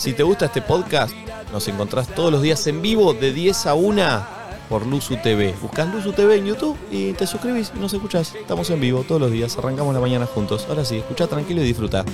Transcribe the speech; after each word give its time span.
Si 0.00 0.14
te 0.14 0.22
gusta 0.22 0.46
este 0.46 0.62
podcast, 0.62 1.12
nos 1.52 1.68
encontrás 1.68 2.08
todos 2.08 2.32
los 2.32 2.40
días 2.40 2.66
en 2.66 2.80
vivo 2.80 3.12
de 3.12 3.34
10 3.34 3.66
a 3.66 3.74
1 3.74 4.26
por 4.70 4.86
Luzu 4.86 5.18
TV. 5.18 5.54
Buscás 5.60 5.88
Luzu 5.88 6.14
TV 6.14 6.36
en 6.36 6.46
YouTube 6.46 6.78
y 6.90 7.12
te 7.12 7.26
suscribís 7.26 7.70
y 7.76 7.78
nos 7.78 7.92
escuchás. 7.92 8.34
Estamos 8.34 8.70
en 8.70 8.80
vivo 8.80 9.04
todos 9.06 9.20
los 9.20 9.30
días, 9.30 9.58
arrancamos 9.58 9.92
la 9.92 10.00
mañana 10.00 10.24
juntos. 10.24 10.64
Ahora 10.70 10.86
sí, 10.86 10.96
escucha 10.96 11.26
tranquilo 11.26 11.60
y 11.60 11.66
disfruta. 11.66 12.06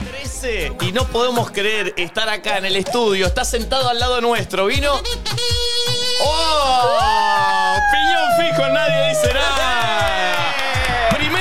13 0.00 0.72
y 0.80 0.90
no 0.90 1.06
podemos 1.06 1.52
creer 1.52 1.94
estar 1.96 2.28
acá 2.28 2.58
en 2.58 2.64
el 2.64 2.74
estudio. 2.74 3.28
Está 3.28 3.44
sentado 3.44 3.88
al 3.88 4.00
lado 4.00 4.20
nuestro. 4.20 4.66
Vino. 4.66 4.94
¡Oh! 6.24 7.76
Piñón 7.92 8.50
fijo, 8.50 8.68
nadie 8.68 9.10
dice 9.10 9.32
nada. 9.32 10.39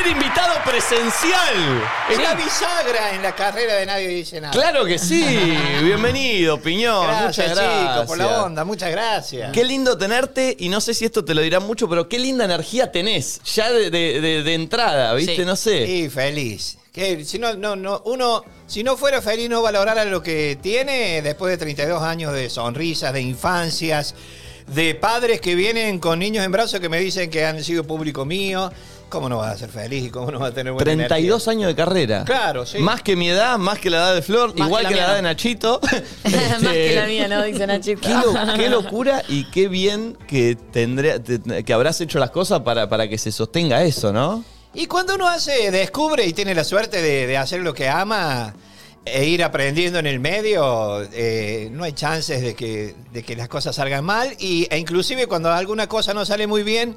Invitado 0.10 0.56
presencial. 0.66 1.84
Es 2.10 2.18
la 2.18 2.34
bisagra 2.34 3.14
en 3.14 3.22
la 3.22 3.36
carrera 3.36 3.76
de 3.76 3.86
Nadie 3.86 4.08
Dice 4.08 4.42
Nada. 4.42 4.52
Claro 4.54 4.84
que 4.86 4.98
sí. 4.98 5.24
Bienvenido, 5.84 6.60
Piñón. 6.60 7.06
Gracias, 7.06 7.50
Muchas 7.50 7.56
gracias. 7.58 7.92
chicos, 7.94 8.06
por 8.08 8.18
la 8.18 8.44
onda. 8.44 8.66
Muchas 8.66 8.92
gracias. 8.92 9.52
Qué 9.52 9.64
lindo 9.64 9.98
tenerte, 9.98 10.56
y 10.60 10.70
no 10.70 10.82
sé 10.82 10.94
si 10.96 11.06
esto 11.06 11.24
te 11.24 11.36
lo 11.36 11.42
dirán 11.42 11.64
mucho, 11.64 11.88
pero 11.88 12.10
qué 12.10 12.18
linda 12.18 12.46
energía 12.46 12.92
tenés, 12.92 13.40
ya 13.54 13.70
de, 13.72 13.92
de- 13.92 14.20
de- 14.20 14.44
de 14.44 14.54
entrada, 14.56 15.14
¿viste? 15.14 15.36
Sí. 15.36 15.46
No 15.46 15.56
sé. 15.56 15.86
Sí, 15.86 16.10
feliz. 16.10 16.78
Que 16.92 17.24
si 17.24 17.38
no, 17.38 17.54
no, 17.54 17.76
no, 17.76 18.02
uno, 18.06 18.44
si 18.66 18.84
no 18.84 18.98
fuera 18.98 19.22
feliz, 19.22 19.48
no 19.48 19.62
valorara 19.62 20.06
lo 20.06 20.24
que 20.24 20.58
tiene 20.62 21.22
después 21.22 21.52
de 21.52 21.58
32 21.58 22.02
años 22.02 22.34
de 22.34 22.50
sonrisas, 22.50 23.14
de 23.14 23.22
infancias, 23.22 24.16
de 24.66 24.96
padres 24.96 25.40
que 25.40 25.54
vienen 25.56 26.00
con 26.00 26.18
niños 26.20 26.44
en 26.46 26.52
brazos 26.52 26.80
que 26.80 26.90
me 26.90 27.00
dicen 27.00 27.30
que 27.30 27.46
han 27.46 27.64
sido 27.64 27.84
público 27.84 28.26
mío. 28.26 28.72
¿Cómo 29.10 29.28
no 29.28 29.38
vas 29.38 29.56
a 29.56 29.58
ser 29.58 29.70
feliz 29.70 30.06
y 30.06 30.10
cómo 30.10 30.32
no 30.32 30.40
vas 30.40 30.52
a 30.52 30.54
tener 30.54 30.72
buena 30.72 30.84
32 30.86 31.48
energía? 31.48 31.52
años 31.52 31.68
de 31.68 31.76
carrera. 31.76 32.24
Claro, 32.26 32.66
sí. 32.66 32.78
Más 32.78 33.02
que 33.02 33.16
mi 33.16 33.30
edad, 33.30 33.58
más 33.58 33.80
que 33.80 33.90
la 33.90 33.98
edad 33.98 34.16
de 34.16 34.22
Flor, 34.22 34.54
Más 34.56 34.68
igual 34.68 34.84
que 34.88 34.94
que 34.94 35.00
la 35.00 35.06
edad 35.08 35.16
de. 35.16 35.22
Nachito. 35.24 35.82
Más 36.24 36.74
que 36.74 36.96
la 36.96 37.06
mía, 37.08 37.28
¿no? 37.28 37.44
Dice 37.44 37.66
Nachito. 37.68 38.02
Qué, 38.02 38.14
lo- 38.14 38.54
qué 38.56 38.70
locura 38.70 39.24
y 39.28 39.50
qué 39.52 39.68
bien 39.68 40.18
que 40.28 40.56
tendría, 40.56 41.22
te- 41.24 41.64
que 41.64 41.74
habrás 41.74 42.00
hecho 42.02 42.20
las 42.20 42.32
cosas 42.32 42.62
para, 42.62 42.88
para 42.88 43.08
que 43.08 43.18
se 43.18 43.32
sostenga 43.32 43.84
eso, 43.84 44.14
¿no? 44.14 44.44
Y 44.74 44.86
cuando 44.86 45.16
uno 45.16 45.28
hace, 45.28 45.72
descubre 45.72 46.26
y 46.28 46.34
tiene 46.34 46.54
la 46.54 46.64
suerte 46.64 47.02
de, 47.02 47.26
de 47.26 47.38
hacer 47.38 47.62
lo 47.62 47.74
que 47.74 47.90
ama 47.90 48.54
e 49.06 49.26
ir 49.26 49.44
aprendiendo 49.44 49.98
en 49.98 50.06
el 50.06 50.20
medio, 50.20 51.02
eh, 51.14 51.70
no 51.72 51.84
hay 51.84 51.94
chances 51.94 52.42
de 52.44 52.54
que, 52.54 52.94
de 53.12 53.24
que 53.24 53.36
las 53.36 53.48
cosas 53.48 53.76
salgan 53.76 54.06
mal. 54.06 54.36
Y, 54.38 54.68
e 54.70 54.78
inclusive 54.78 55.26
cuando 55.26 55.52
alguna 55.52 55.88
cosa 55.88 56.14
no 56.14 56.24
sale 56.26 56.46
muy 56.46 56.62
bien, 56.62 56.96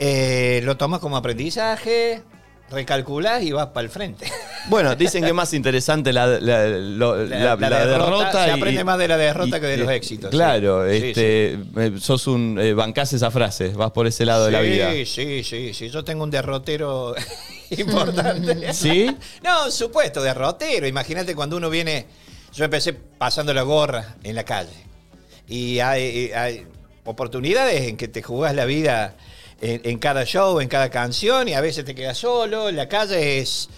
eh, 0.00 0.60
lo 0.64 0.76
tomas 0.76 0.98
como 0.98 1.16
aprendizaje, 1.16 2.22
recalculas 2.70 3.42
y 3.42 3.52
vas 3.52 3.66
para 3.68 3.84
el 3.84 3.90
frente. 3.90 4.26
Bueno, 4.68 4.94
dicen 4.94 5.22
que 5.22 5.28
es 5.30 5.34
más 5.34 5.52
interesante 5.54 6.12
la, 6.12 6.26
la- 6.26 6.66
lo- 6.68 7.24
la- 7.24 7.56
la 7.56 7.86
derrota. 7.86 8.44
Se 8.44 8.48
y- 8.50 8.52
aprende 8.52 8.82
más 8.84 8.98
de 8.98 9.08
la 9.08 9.16
derrota 9.16 9.58
y- 9.58 9.60
que 9.60 9.66
de 9.66 9.76
los 9.76 9.90
éxitos. 9.90 10.30
Claro, 10.30 10.88
sí. 10.90 11.00
Sí, 11.00 11.06
este, 11.08 11.52
eh, 11.76 11.92
sos 11.98 12.26
un. 12.26 12.58
eh, 12.60 12.72
bancás 12.74 13.12
esa 13.12 13.30
frase, 13.30 13.68
vas 13.68 13.90
por 13.92 14.06
ese 14.06 14.24
lado 14.24 14.46
de 14.46 14.50
la 14.52 14.60
Sí, 14.62 14.68
vida. 14.68 14.90
Sí, 15.06 15.44
sí, 15.44 15.74
sí. 15.74 15.88
Yo 15.90 16.02
tengo 16.04 16.24
un 16.24 16.30
derrotero 16.30 17.14
importante. 17.70 18.72
¿Sí? 18.72 19.14
No, 19.42 19.70
supuesto, 19.70 20.22
derrotero. 20.22 20.86
Imagínate 20.86 21.34
cuando 21.34 21.56
uno 21.56 21.70
viene. 21.70 22.06
Yo 22.52 22.64
empecé 22.64 22.92
pasando 22.94 23.54
la 23.54 23.62
gorra 23.62 24.16
en 24.24 24.34
la 24.34 24.44
calle. 24.44 24.70
Y 25.48 25.78
hay, 25.80 26.30
hay 26.32 26.66
oportunidades 27.04 27.82
en 27.88 27.96
que 27.96 28.08
te 28.08 28.22
jugás 28.22 28.54
la 28.54 28.64
vida 28.64 29.14
en, 29.60 29.80
en 29.84 29.98
cada 29.98 30.24
show, 30.24 30.60
en 30.60 30.68
cada 30.68 30.90
canción, 30.90 31.48
y 31.48 31.54
a 31.54 31.60
veces 31.60 31.84
te 31.84 31.94
quedas 31.94 32.18
solo. 32.18 32.70
La 32.70 32.88
calle 32.88 33.38
es, 33.38 33.68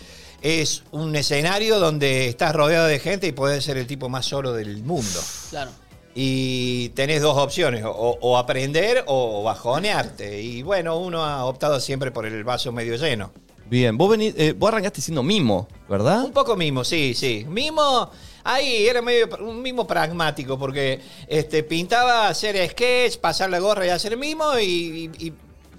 es 0.43 0.83
un 0.93 1.15
escenario 1.17 1.79
donde 1.79 2.29
estás 2.29 2.55
rodeado 2.55 2.87
de 2.87 2.99
gente 2.99 3.27
y 3.27 3.33
puedes 3.33 3.65
ser 3.65 3.77
el 3.77 3.87
tipo 3.87 4.09
más 4.09 4.27
solo 4.27 4.53
del 4.53 4.83
mundo. 4.83 5.21
Claro. 5.51 5.71
Y 6.15 6.91
tenés 6.91 7.23
dos 7.23 7.39
opciones, 7.39 7.85
o, 7.85 8.19
o 8.21 8.37
aprender 8.37 9.03
o 9.07 9.43
bajonearte. 9.43 10.43
Y 10.43 10.63
bueno, 10.63 10.99
uno 10.99 11.25
ha 11.25 11.47
optado 11.47 11.81
siempre 11.81 12.11
por 12.11 12.27
el 12.27 12.45
vaso 12.45 12.71
medio 12.71 12.97
lleno. 12.97 13.33
Bien, 13.65 13.97
vos, 13.97 14.11
venís, 14.11 14.35
eh, 14.37 14.53
vos 14.53 14.69
arrancaste 14.69 15.01
siendo 15.01 15.23
mimo, 15.23 15.67
¿verdad? 15.89 16.25
Un 16.25 16.33
poco 16.33 16.55
mimo, 16.57 16.85
sí, 16.85 17.15
sí. 17.15 17.47
Mimo, 17.49 18.11
ahí 18.45 18.87
era 18.87 19.01
medio 19.01 19.27
un 19.41 19.63
mimo 19.63 19.87
pragmático, 19.87 20.59
porque 20.59 21.01
este, 21.27 21.63
pintaba 21.63 22.29
hacer 22.29 22.69
sketch, 22.69 23.17
pasar 23.17 23.49
la 23.49 23.61
gorra 23.61 23.87
y 23.87 23.89
hacer 23.89 24.19
mimo, 24.19 24.59
y, 24.59 25.11
y- 25.19 25.27
y 25.29 25.33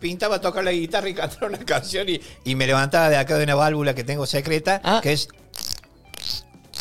pintaba 0.04 0.42
tocar 0.42 0.66
la 0.66 0.72
guitarra 0.74 1.08
y 1.08 1.14
cantar 1.22 1.46
una 1.50 1.60
canción, 1.60 2.10
y, 2.10 2.20
y 2.44 2.56
me 2.56 2.68
levantaba 2.68 3.10
de 3.10 3.16
acá 3.16 3.38
de 3.38 3.46
una 3.46 3.56
válvula 3.56 3.96
que 3.96 4.04
tengo 4.04 4.26
secreta, 4.26 4.82
Ah. 4.84 5.00
que 5.02 5.14
es, 5.14 5.30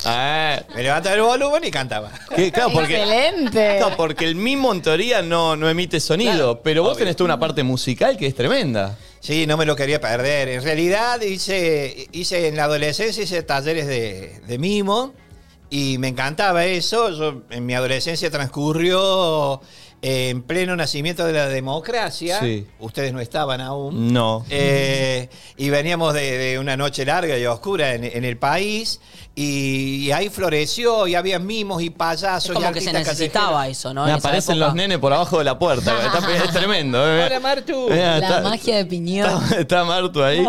Ah, 0.05 0.61
me 0.75 0.83
levantaba 0.83 1.15
el 1.15 1.23
volumen 1.23 1.63
y 1.63 1.71
cantaba. 1.71 2.11
que- 2.35 2.51
claro, 2.51 2.73
porque, 2.73 2.97
Excelente. 3.01 3.77
claro, 3.79 3.97
porque 3.97 4.25
el 4.25 4.35
mimo 4.35 4.73
en 4.73 4.83
teoría 4.83 5.23
no, 5.23 5.55
no 5.55 5.71
emite 5.71 6.01
sonido, 6.01 6.33
Claro, 6.33 6.61
pero 6.65 6.83
vos 6.83 6.93
obvio. 6.95 6.99
tenés 7.05 7.15
toda 7.17 7.27
una 7.27 7.39
parte 7.39 7.63
musical 7.63 8.17
que 8.17 8.27
es 8.27 8.35
tremenda. 8.35 8.99
Sí, 9.21 9.47
no 9.47 9.57
me 9.57 9.65
lo 9.65 9.77
quería 9.77 10.01
perder. 10.01 10.49
En 10.49 10.65
realidad 10.65 11.21
hice, 11.21 12.09
hice 12.11 12.49
en 12.49 12.57
la 12.57 12.65
adolescencia 12.65 13.23
hice 13.23 13.45
talleres 13.45 13.87
de, 13.87 14.41
de 14.45 14.59
mimo 14.59 15.15
y 15.71 15.99
me 15.99 16.09
encantaba 16.09 16.65
eso. 16.65 17.11
Yo 17.11 17.43
en 17.51 17.65
mi 17.65 17.75
adolescencia 17.75 18.29
transcurrió 18.29 19.61
eh, 20.03 20.31
en 20.31 20.43
pleno 20.43 20.75
nacimiento 20.77 21.25
de 21.25 21.33
la 21.33 21.47
democracia. 21.49 22.41
Sí. 22.41 22.67
Ustedes 22.81 23.13
no 23.13 23.21
estaban 23.21 23.61
aún. 23.61 24.13
No. 24.13 24.45
Eh, 24.51 25.29
y 25.57 25.71
veníamos 25.71 26.13
de, 26.15 26.37
de 26.39 26.59
una 26.59 26.77
noche 26.77 27.05
larga 27.05 27.39
y 27.39 27.47
oscura 27.47 27.95
en, 27.95 28.05
en 28.05 28.25
el 28.25 28.37
país. 28.37 29.01
Y, 29.35 30.11
ahí 30.11 30.29
floreció 30.29 31.07
y 31.07 31.15
había 31.15 31.39
mimos 31.39 31.81
y 31.83 31.89
payasos. 31.89 32.51
Es 32.51 32.51
y 32.51 32.55
como 32.55 32.71
que 32.73 32.83
se 32.83 32.93
necesitaba 32.93 33.61
callejeros. 33.63 33.79
eso, 33.79 33.95
¿no? 33.95 34.05
Me 34.05 34.13
aparecen 34.13 34.59
los 34.59 34.75
nenes 34.75 34.99
por 34.99 35.11
abajo 35.13 35.39
de 35.39 35.45
la 35.45 35.59
puerta. 35.59 35.95
Está- 36.05 36.37
es 36.45 36.51
tremendo. 36.53 36.99
eh. 37.07 37.25
Hola, 37.27 37.41
Martu. 37.41 37.89
Mirá, 37.89 38.19
La 38.19 38.27
está- 38.29 38.41
magia 38.43 38.77
de 38.77 38.85
piñón. 38.85 39.43
Está, 39.45 39.61
está 39.61 39.85
Martu 39.85 40.23
ahí. 40.23 40.47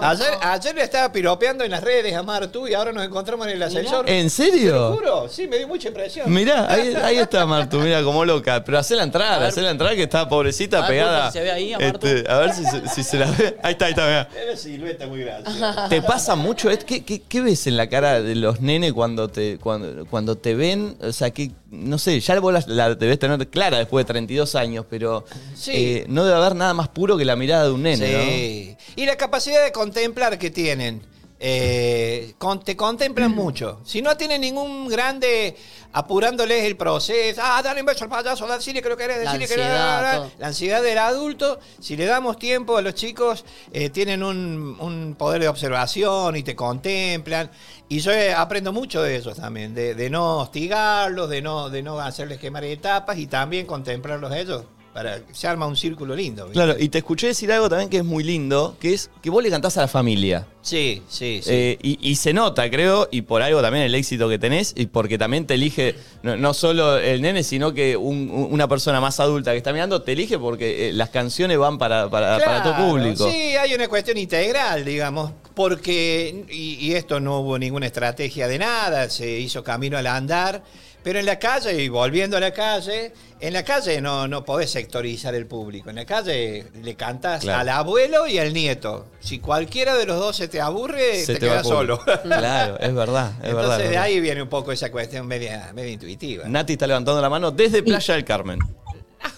Ayer, 0.00 0.26
ayer 0.42 0.74
le 0.76 0.82
estaba 0.82 1.10
piropeando 1.10 1.64
en 1.64 1.70
las 1.72 1.82
redes 1.82 2.14
a 2.14 2.22
Martu 2.22 2.68
y 2.68 2.74
ahora 2.74 2.92
nos 2.92 3.04
encontramos 3.04 3.46
en 3.48 3.54
el 3.54 3.62
ascensor. 3.62 4.08
¿En 4.08 4.16
¿Te 4.18 4.22
lo 4.24 4.30
serio? 4.30 4.92
juro? 4.92 5.28
Sí, 5.28 5.48
me 5.48 5.56
dio 5.58 5.66
mucha 5.66 5.88
impresión. 5.88 6.32
Mirá, 6.32 6.70
ahí, 6.70 6.94
ahí 7.02 7.16
está 7.18 7.44
Martu, 7.46 7.78
mira 7.80 8.02
como 8.04 8.24
loca. 8.24 8.62
Pero 8.64 8.73
hacela 8.78 9.02
entrar, 9.02 9.38
ver. 9.40 9.48
hacela 9.48 9.70
entrar 9.70 9.94
que 9.94 10.02
está 10.04 10.28
pobrecita 10.28 10.78
A 10.78 10.80
ver, 10.82 10.90
pegada. 10.90 11.30
Pulpo, 11.30 11.32
si 11.32 11.38
se 11.38 11.44
ve 11.44 11.50
ahí 11.50 11.72
a. 11.72 11.78
Este, 11.78 12.24
a 12.30 12.38
ver 12.38 12.52
si, 12.54 12.64
se- 12.64 12.88
si 12.88 13.02
se 13.02 13.18
la 13.18 13.30
ve. 13.30 13.56
Ahí 13.62 13.72
está, 13.72 13.86
ahí 13.86 13.90
está, 13.92 14.04
mirá. 14.06 14.28
Era 14.42 14.56
silueta 14.56 15.06
muy 15.06 15.20
graciosa. 15.20 15.86
¿Te 15.88 16.02
pasa 16.02 16.34
mucho? 16.34 16.68
¿Qué, 16.86 17.04
qué, 17.04 17.22
qué 17.22 17.40
ves 17.40 17.66
en 17.66 17.76
la 17.76 17.88
cara 17.88 18.20
de 18.22 18.34
los 18.34 18.60
nenes 18.60 18.92
cuando 18.92 19.28
te, 19.28 19.58
cuando, 19.58 20.06
cuando 20.06 20.36
te 20.36 20.54
ven? 20.54 20.96
O 21.00 21.12
sea, 21.12 21.30
que, 21.30 21.50
no 21.70 21.98
sé, 21.98 22.18
ya 22.20 22.38
vos 22.40 22.52
la, 22.52 22.62
la 22.66 22.94
debes 22.94 23.18
tener 23.18 23.48
clara 23.48 23.78
después 23.78 24.04
de 24.06 24.12
32 24.12 24.54
años, 24.54 24.84
pero 24.88 25.24
Sí. 25.54 25.72
eh, 25.74 26.04
no 26.08 26.24
debe 26.24 26.36
haber 26.36 26.54
nada 26.54 26.74
más 26.74 26.88
puro 26.88 27.16
que 27.16 27.24
la 27.24 27.36
mirada 27.36 27.64
de 27.64 27.70
un 27.72 27.82
nene, 27.82 28.06
Sí. 28.06 28.76
Y 28.96 29.06
la 29.06 29.16
capacidad 29.16 29.64
de 29.64 29.72
contemplar 29.72 30.38
que 30.38 30.50
tienen. 30.50 31.02
Eh, 31.46 32.34
con- 32.38 32.62
te 32.64 32.74
contemplan 32.76 33.30
mucho. 33.34 33.80
Si 33.84 34.00
no 34.00 34.16
tienen 34.16 34.40
ningún 34.40 34.88
grande 34.88 35.54
apurándoles 35.94 36.64
el 36.64 36.76
proceso, 36.76 37.40
ah, 37.42 37.62
dale 37.62 37.80
un 37.80 37.86
beso 37.86 38.04
al 38.04 38.10
payaso, 38.10 38.46
decirle 38.48 38.82
que 38.82 38.88
lo 38.88 38.96
querés, 38.96 39.24
La 39.24 39.38
que 39.38 39.44
ansiedad. 39.44 40.28
La 40.38 40.46
ansiedad 40.48 40.82
del 40.82 40.98
adulto, 40.98 41.60
si 41.80 41.96
le 41.96 42.04
damos 42.04 42.36
tiempo 42.36 42.76
a 42.76 42.82
los 42.82 42.94
chicos, 42.94 43.44
eh, 43.72 43.90
tienen 43.90 44.24
un, 44.24 44.76
un 44.80 45.14
poder 45.16 45.40
de 45.40 45.48
observación 45.48 46.36
y 46.36 46.42
te 46.42 46.56
contemplan. 46.56 47.48
Y 47.88 48.00
yo 48.00 48.10
eh, 48.10 48.34
aprendo 48.34 48.72
mucho 48.72 49.02
de 49.02 49.16
ellos 49.16 49.36
también, 49.36 49.72
de, 49.72 49.94
de 49.94 50.10
no 50.10 50.38
hostigarlos, 50.38 51.30
de 51.30 51.40
no, 51.40 51.70
de 51.70 51.82
no 51.82 52.00
hacerles 52.00 52.38
quemar 52.40 52.64
etapas 52.64 53.16
y 53.16 53.28
también 53.28 53.64
contemplarlos 53.64 54.32
a 54.32 54.38
ellos. 54.38 54.64
Para, 54.94 55.18
se 55.32 55.48
arma 55.48 55.66
un 55.66 55.76
círculo 55.76 56.14
lindo. 56.14 56.48
Claro, 56.52 56.76
y 56.78 56.88
te 56.88 56.98
escuché 56.98 57.26
decir 57.26 57.50
algo 57.50 57.68
también 57.68 57.90
que 57.90 57.96
es 57.98 58.04
muy 58.04 58.22
lindo, 58.22 58.76
que 58.80 58.94
es 58.94 59.10
que 59.20 59.28
vos 59.28 59.42
le 59.42 59.50
cantás 59.50 59.76
a 59.76 59.80
la 59.80 59.88
familia. 59.88 60.46
Sí, 60.62 61.02
sí, 61.08 61.40
sí. 61.42 61.50
Eh, 61.52 61.78
y, 61.82 61.98
y 62.00 62.14
se 62.14 62.32
nota, 62.32 62.70
creo, 62.70 63.08
y 63.10 63.22
por 63.22 63.42
algo 63.42 63.60
también 63.60 63.84
el 63.84 63.94
éxito 63.96 64.28
que 64.28 64.38
tenés, 64.38 64.72
y 64.76 64.86
porque 64.86 65.18
también 65.18 65.46
te 65.48 65.54
elige 65.54 65.96
no, 66.22 66.36
no 66.36 66.54
solo 66.54 66.96
el 66.96 67.20
nene, 67.22 67.42
sino 67.42 67.74
que 67.74 67.96
un- 67.96 68.30
un- 68.30 68.48
una 68.52 68.68
persona 68.68 69.00
más 69.00 69.18
adulta 69.18 69.50
que 69.50 69.56
está 69.58 69.72
mirando 69.72 70.00
te 70.02 70.12
elige 70.12 70.38
porque 70.38 70.90
eh, 70.90 70.92
las 70.92 71.10
canciones 71.10 71.58
van 71.58 71.76
para, 71.76 72.08
para, 72.08 72.38
para 72.38 72.62
Claro, 72.62 72.76
público. 72.88 73.28
Sí, 73.28 73.56
hay 73.56 73.74
una 73.74 73.88
cuestión 73.88 74.16
integral, 74.16 74.84
digamos, 74.84 75.32
porque, 75.54 76.44
y, 76.50 76.74
y 76.86 76.94
esto 76.94 77.18
no 77.18 77.40
hubo 77.40 77.58
ninguna 77.58 77.86
estrategia 77.86 78.46
de 78.46 78.58
nada, 78.60 79.10
se 79.10 79.40
hizo 79.40 79.64
camino 79.64 79.98
al 79.98 80.06
andar, 80.06 80.62
pero 81.04 81.20
en 81.20 81.26
la 81.26 81.38
calle, 81.38 81.80
y 81.80 81.88
volviendo 81.88 82.36
a 82.36 82.40
la 82.40 82.50
calle, 82.52 83.12
en 83.38 83.52
la 83.52 83.62
calle 83.62 84.00
no, 84.00 84.26
no 84.26 84.44
podés 84.44 84.70
sectorizar 84.72 85.34
el 85.34 85.46
público, 85.46 85.90
en 85.90 85.96
la 85.96 86.04
calle 86.06 86.66
le 86.82 86.94
cantas 86.96 87.42
Claro. 87.42 87.60
al 87.60 87.68
abuelo 87.68 88.26
y 88.26 88.38
al 88.38 88.52
nieto. 88.52 89.06
Si 89.20 89.38
cualquiera 89.38 89.94
de 89.96 90.06
los 90.06 90.18
dos 90.18 90.34
se 90.36 90.48
te 90.48 90.60
aburre, 90.60 91.20
Se 91.24 91.34
te, 91.34 91.40
te 91.40 91.46
quedas 91.46 91.66
solo. 91.66 92.00
Claro, 92.22 92.78
es 92.80 92.94
verdad, 92.94 93.32
es 93.42 93.50
Entonces 93.50 93.54
verdad. 93.54 93.78
de 93.78 93.84
verdad. 93.84 94.02
ahí 94.02 94.18
viene 94.20 94.42
un 94.42 94.48
poco 94.48 94.72
esa 94.72 94.90
cuestión 94.90 95.26
media, 95.26 95.70
media 95.74 95.92
intuitiva. 95.92 96.44
Nati 96.48 96.72
está 96.72 96.86
levantando 96.86 97.20
la 97.20 97.28
mano 97.30 97.50
desde 97.52 97.82
Playa 97.82 98.14
del 98.14 98.24
Carmen. 98.24 98.58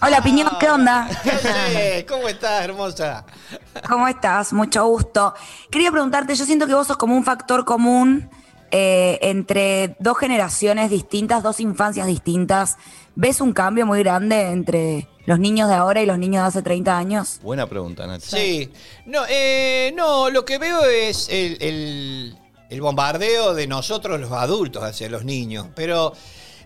Hola, 0.01 0.21
Piñón, 0.21 0.49
¿qué 0.59 0.69
onda? 0.69 1.07
¿Cómo 2.07 2.27
estás, 2.27 2.63
hermosa? 2.63 3.25
¿Cómo 3.89 4.07
estás? 4.07 4.53
Mucho 4.53 4.85
gusto. 4.85 5.33
Quería 5.71 5.91
preguntarte, 5.91 6.35
yo 6.35 6.45
siento 6.45 6.67
que 6.67 6.73
vos 6.73 6.87
sos 6.87 6.97
como 6.97 7.15
un 7.15 7.23
factor 7.23 7.65
común 7.65 8.29
eh, 8.71 9.19
entre 9.21 9.95
dos 9.99 10.17
generaciones 10.17 10.89
distintas, 10.89 11.43
dos 11.43 11.59
infancias 11.59 12.07
distintas, 12.07 12.77
¿ves 13.15 13.41
un 13.41 13.53
cambio 13.53 13.85
muy 13.85 13.99
grande 13.99 14.49
entre 14.51 15.07
los 15.25 15.39
niños 15.39 15.67
de 15.69 15.75
ahora 15.75 16.01
y 16.01 16.05
los 16.05 16.17
niños 16.17 16.43
de 16.43 16.47
hace 16.47 16.61
30 16.61 16.97
años? 16.97 17.39
Buena 17.43 17.67
pregunta, 17.67 18.05
Nati. 18.07 18.25
Sí. 18.25 18.71
No, 19.05 19.21
eh, 19.29 19.93
no, 19.95 20.29
lo 20.29 20.45
que 20.45 20.57
veo 20.57 20.85
es 20.85 21.27
el, 21.29 21.57
el- 21.61 22.37
el 22.69 22.81
bombardeo 22.81 23.53
de 23.53 23.65
nosotros 23.67 24.19
los 24.19 24.31
adultos 24.33 24.83
hacia 24.83 25.07
los 25.09 25.23
niños. 25.23 25.67
Pero 25.73 26.11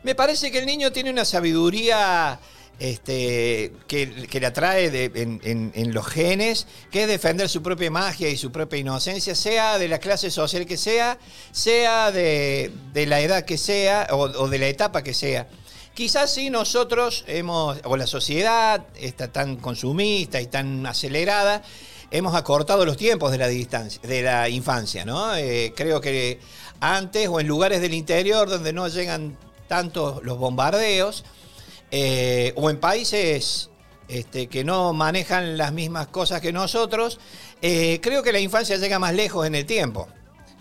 me 0.04 0.16
parece 0.16 0.52
que 0.52 0.58
el 0.58 0.66
niño 0.66 0.92
tiene 0.92 1.12
una 1.12 1.26
sabiduría 1.26 2.40
este, 2.82 3.74
que, 3.88 4.28
que 4.28 4.40
le 4.40 4.48
atrae 4.48 4.90
de- 4.90 5.12
en, 5.14 5.94
los 5.94 6.08
genes, 6.08 6.66
que 6.90 7.04
es 7.04 7.08
defender 7.08 7.48
su 7.48 7.62
propia 7.62 7.92
magia 7.92 8.28
y 8.28 8.38
su 8.38 8.52
propia 8.52 8.80
inocencia, 8.80 9.36
sea 9.36 9.78
de 9.78 9.88
la 9.88 10.00
clase 10.00 10.32
social 10.32 10.66
que 10.66 10.78
sea, 10.78 11.20
sea 11.52 12.12
de, 12.12 12.72
la 12.96 13.22
edad 13.22 13.46
que 13.46 13.60
sea 13.60 14.08
o, 14.12 14.48
de 14.48 14.58
la 14.58 14.68
etapa 14.68 15.04
que 15.04 15.14
sea. 15.14 15.48
Quizás 15.94 16.34
sí 16.34 16.50
nosotros 16.50 17.24
hemos, 17.28 17.78
o 17.84 17.98
la 17.98 18.08
sociedad 18.08 18.84
está 18.96 19.32
tan 19.32 19.58
consumista 19.58 20.42
y 20.42 20.48
tan 20.48 20.84
acelerada, 20.88 21.62
hemos 22.10 22.34
acortado 22.34 22.84
los 22.84 22.98
tiempos 22.98 23.32
de 23.32 23.38
la 23.38 23.48
distancia, 23.48 24.02
de 24.02 24.24
la 24.24 24.50
infancia, 24.50 25.06
¿no? 25.06 25.36
Eh, 25.36 25.74
creo 25.76 26.02
que 26.02 26.40
antes 26.80 27.28
o 27.28 27.40
en 27.40 27.46
lugares 27.46 27.80
del 27.80 27.94
interior 27.94 28.50
donde 28.50 28.74
no 28.74 28.88
llegan 28.88 29.38
tanto 29.68 30.20
los 30.24 30.40
bombardeos, 30.40 31.24
eh, 31.92 32.54
o 32.56 32.70
en 32.70 32.78
países 32.80 33.70
este, 34.08 34.48
que 34.48 34.64
no 34.64 34.94
manejan 34.94 35.58
las 35.58 35.72
mismas 35.74 36.08
cosas 36.08 36.42
que 36.42 36.52
nosotros, 36.52 37.20
eh, 37.62 38.00
creo 38.02 38.24
que 38.24 38.32
la 38.32 38.40
infancia 38.40 38.78
llega 38.78 39.00
más 39.00 39.14
lejos 39.14 39.46
en 39.46 39.56
el 39.56 39.66
tiempo. 39.66 40.08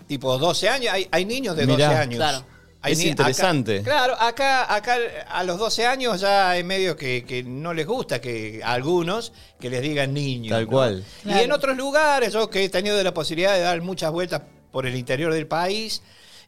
Tipo 0.07 0.37
12 0.37 0.69
años, 0.69 0.93
hay, 0.93 1.07
hay 1.11 1.25
niños 1.25 1.55
de 1.55 1.65
12 1.65 1.77
Mirá. 1.77 1.99
años. 2.01 2.17
Claro. 2.17 2.45
Hay 2.83 2.93
Es 2.93 3.03
interesante. 3.05 3.75
acá- 3.79 3.83
claro, 3.83 4.15
acá, 4.19 4.73
acá 4.75 4.97
a 5.29 5.43
los 5.43 5.59
12 5.59 5.85
años 5.85 6.19
ya 6.19 6.57
es 6.57 6.65
medio 6.65 6.95
que, 6.97 7.23
que 7.25 7.43
no 7.43 7.73
les 7.75 7.85
gusta 7.85 8.19
que 8.19 8.59
a 8.63 8.73
algunos 8.73 9.33
que 9.59 9.69
les 9.69 9.81
digan 9.83 10.13
niños. 10.15 10.49
Tal 10.51 10.63
¿no? 10.65 10.69
cual. 10.71 11.05
Y 11.23 11.31
en 11.31 11.51
otros 11.51 11.77
lugares, 11.77 12.33
yo 12.33 12.49
que 12.49 12.63
he 12.63 12.69
tenido 12.69 13.01
la 13.03 13.13
posibilidad 13.13 13.53
de 13.53 13.61
dar 13.61 13.79
muchas 13.81 14.11
vueltas 14.11 14.41
por 14.71 14.87
el 14.87 14.95
interior 14.95 15.31
del 15.31 15.45
país, 15.45 16.01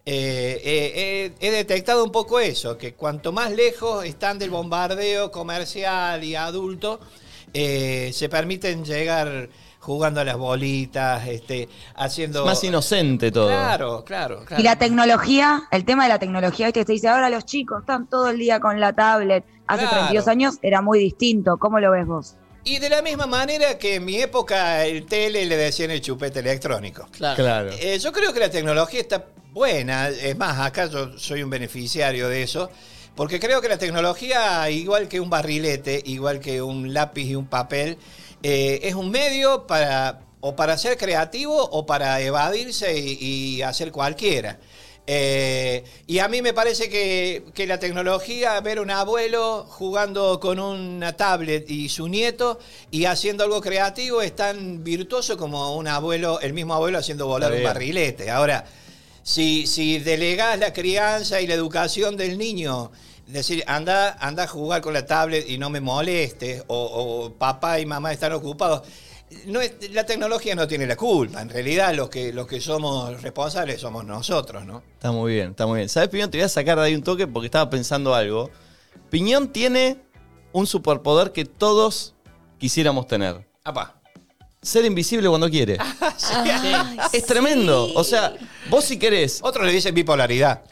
eh, 0.05 0.61
eh, 0.63 1.31
he- 1.39 1.47
he 1.47 1.51
detectado 1.51 2.03
un 2.03 2.11
poco 2.11 2.39
eso, 2.39 2.77
que 2.77 2.93
cuanto 2.93 3.31
más 3.31 3.51
lejos 3.51 4.05
están 4.05 4.37
del 4.39 4.49
bombardeo 4.49 5.31
comercial 5.31 6.23
y 6.23 6.35
adulto, 6.35 6.99
eh, 7.53 8.11
se 8.13 8.27
permiten 8.29 8.83
llegar 8.83 9.49
jugando 9.79 10.21
a 10.21 10.23
las 10.23 10.37
bolitas, 10.37 11.27
este, 11.27 11.67
haciendo... 11.95 12.45
Más 12.45 12.63
inocente 12.63 13.31
todo. 13.31 13.47
Claro, 13.47 14.03
claro, 14.05 14.43
claro. 14.45 14.61
Y 14.61 14.63
la 14.63 14.77
tecnología, 14.77 15.63
el 15.71 15.83
tema 15.83 16.03
de 16.03 16.09
la 16.09 16.19
tecnología, 16.19 16.67
¿viste? 16.67 16.85
se 16.85 16.91
dice, 16.93 17.09
ahora 17.09 17.29
los 17.29 17.45
chicos 17.45 17.81
están 17.81 18.07
todo 18.07 18.29
el 18.29 18.37
día 18.39 18.59
con 18.61 18.79
la 18.79 18.93
tablet. 18.93 19.43
Hace 19.67 19.81
Claro. 19.83 19.97
32 20.07 20.27
años 20.29 20.55
era 20.61 20.81
muy 20.81 20.99
distinto. 20.99 21.57
¿Cómo 21.57 21.79
lo 21.79 21.91
ves 21.91 22.05
vos? 22.07 22.35
Y 22.65 22.79
de 22.79 22.89
la 22.89 23.01
misma 23.01 23.25
manera 23.25 23.77
que 23.77 23.95
en 23.95 24.05
mi 24.05 24.21
época 24.21 24.85
el 24.85 25.05
tele 25.05 25.45
le 25.45 25.57
decían 25.57 25.91
el 25.91 25.99
chupete 25.99 26.39
electrónico. 26.39 27.07
Claro. 27.11 27.35
Claro. 27.35 27.69
Eh, 27.77 27.99
yo 27.99 28.13
creo 28.13 28.31
que 28.33 28.39
la 28.39 28.49
tecnología 28.49 29.01
está 29.01 29.25
buena, 29.53 30.09
es 30.09 30.35
más, 30.35 30.59
acá 30.59 30.87
yo 30.87 31.17
soy 31.17 31.43
un 31.43 31.49
beneficiario 31.49 32.27
de 32.27 32.41
eso, 32.41 32.71
porque 33.15 33.39
creo 33.39 33.61
que 33.61 33.69
la 33.69 33.77
tecnología, 33.77 34.67
igual 34.71 35.07
que 35.07 35.19
un 35.19 35.29
barrilete, 35.29 36.01
igual 36.05 36.39
que 36.39 36.61
un 36.61 36.93
lápiz 36.93 37.25
y 37.25 37.35
un 37.35 37.45
papel, 37.45 37.97
eh, 38.41 38.79
es 38.83 38.95
un 38.95 39.11
medio 39.11 39.67
para 39.67 40.21
o 40.41 40.55
para 40.55 40.77
ser 40.77 40.97
creativo 40.97 41.55
o 41.55 41.85
para 41.85 42.19
evadirse 42.19 42.97
y, 42.97 43.17
y 43.57 43.61
hacer 43.61 43.91
cualquiera. 43.91 44.59
Eh, 45.05 45.83
y 46.07 46.19
a 46.19 46.27
mí 46.27 46.41
me 46.41 46.53
parece 46.53 46.89
que, 46.89 47.43
que 47.53 47.67
la 47.67 47.77
tecnología, 47.77 48.59
ver 48.61 48.79
un 48.79 48.89
abuelo 48.89 49.65
jugando 49.69 50.39
con 50.39 50.59
una 50.59 51.15
tablet 51.15 51.69
y 51.69 51.89
su 51.89 52.07
nieto 52.07 52.59
y 52.89 53.05
haciendo 53.05 53.43
algo 53.43 53.61
creativo 53.61 54.21
es 54.21 54.35
tan 54.35 54.83
virtuoso 54.83 55.37
como 55.37 55.75
un 55.75 55.87
abuelo, 55.87 56.39
el 56.41 56.53
mismo 56.53 56.73
abuelo 56.73 56.97
haciendo 56.97 57.27
volar 57.27 57.51
un 57.51 57.63
barrilete. 57.63 58.31
Ahora, 58.31 58.65
si, 59.23 59.65
si 59.67 59.99
delegás 59.99 60.59
la 60.59 60.71
crianza 60.73 61.41
y 61.41 61.47
la 61.47 61.53
educación 61.55 62.15
del 62.17 62.37
niño, 62.37 62.91
decir, 63.27 63.63
anda, 63.67 64.17
anda 64.19 64.43
a 64.43 64.47
jugar 64.47 64.81
con 64.81 64.93
la 64.93 65.05
tablet 65.05 65.49
y 65.49 65.57
no 65.57 65.69
me 65.69 65.79
molestes, 65.81 66.63
o, 66.67 66.75
o 67.25 67.33
papá 67.33 67.79
y 67.79 67.85
mamá 67.85 68.11
están 68.11 68.33
ocupados. 68.33 68.83
No 69.47 69.61
es- 69.61 69.73
la 69.91 70.05
tecnología 70.05 70.53
no 70.53 70.67
tiene 70.67 70.85
la 70.85 70.95
culpa, 70.95 71.41
en 71.41 71.49
realidad 71.49 71.95
los 71.95 72.09
que, 72.09 72.31
los 72.33 72.45
que 72.45 72.61
somos 72.61 73.19
responsables 73.21 73.81
somos 73.81 74.05
nosotros, 74.05 74.65
¿no? 74.65 74.83
Está 74.93 75.11
muy 75.11 75.33
bien, 75.33 75.51
está 75.51 75.65
muy 75.65 75.77
bien. 75.77 75.89
¿Sabes, 75.89 76.09
Piñón? 76.09 76.29
Te 76.29 76.37
voy 76.37 76.45
a 76.45 76.49
sacar 76.49 76.77
de 76.77 76.83
ahí 76.85 76.93
un 76.95 77.01
toque 77.01 77.25
porque 77.25 77.47
estaba 77.47 77.69
pensando 77.69 78.13
algo. 78.13 78.51
Piñón 79.09 79.47
tiene 79.51 79.97
un 80.51 80.67
superpoder 80.67 81.31
que 81.31 81.45
todos 81.45 82.13
quisiéramos 82.59 83.07
tener. 83.07 83.47
Apa. 83.63 83.99
Ser 84.63 84.85
invisible 84.85 85.27
cuando 85.29 85.49
quiere. 85.49 85.77
es 87.13 87.25
tremendo. 87.25 87.91
O 87.95 88.03
sea, 88.03 88.33
vos 88.69 88.83
si 88.85 88.97
querés. 88.97 89.39
Otros 89.43 89.65
le 89.67 89.73
dicen 89.73 89.93
bipolaridad. 89.93 90.61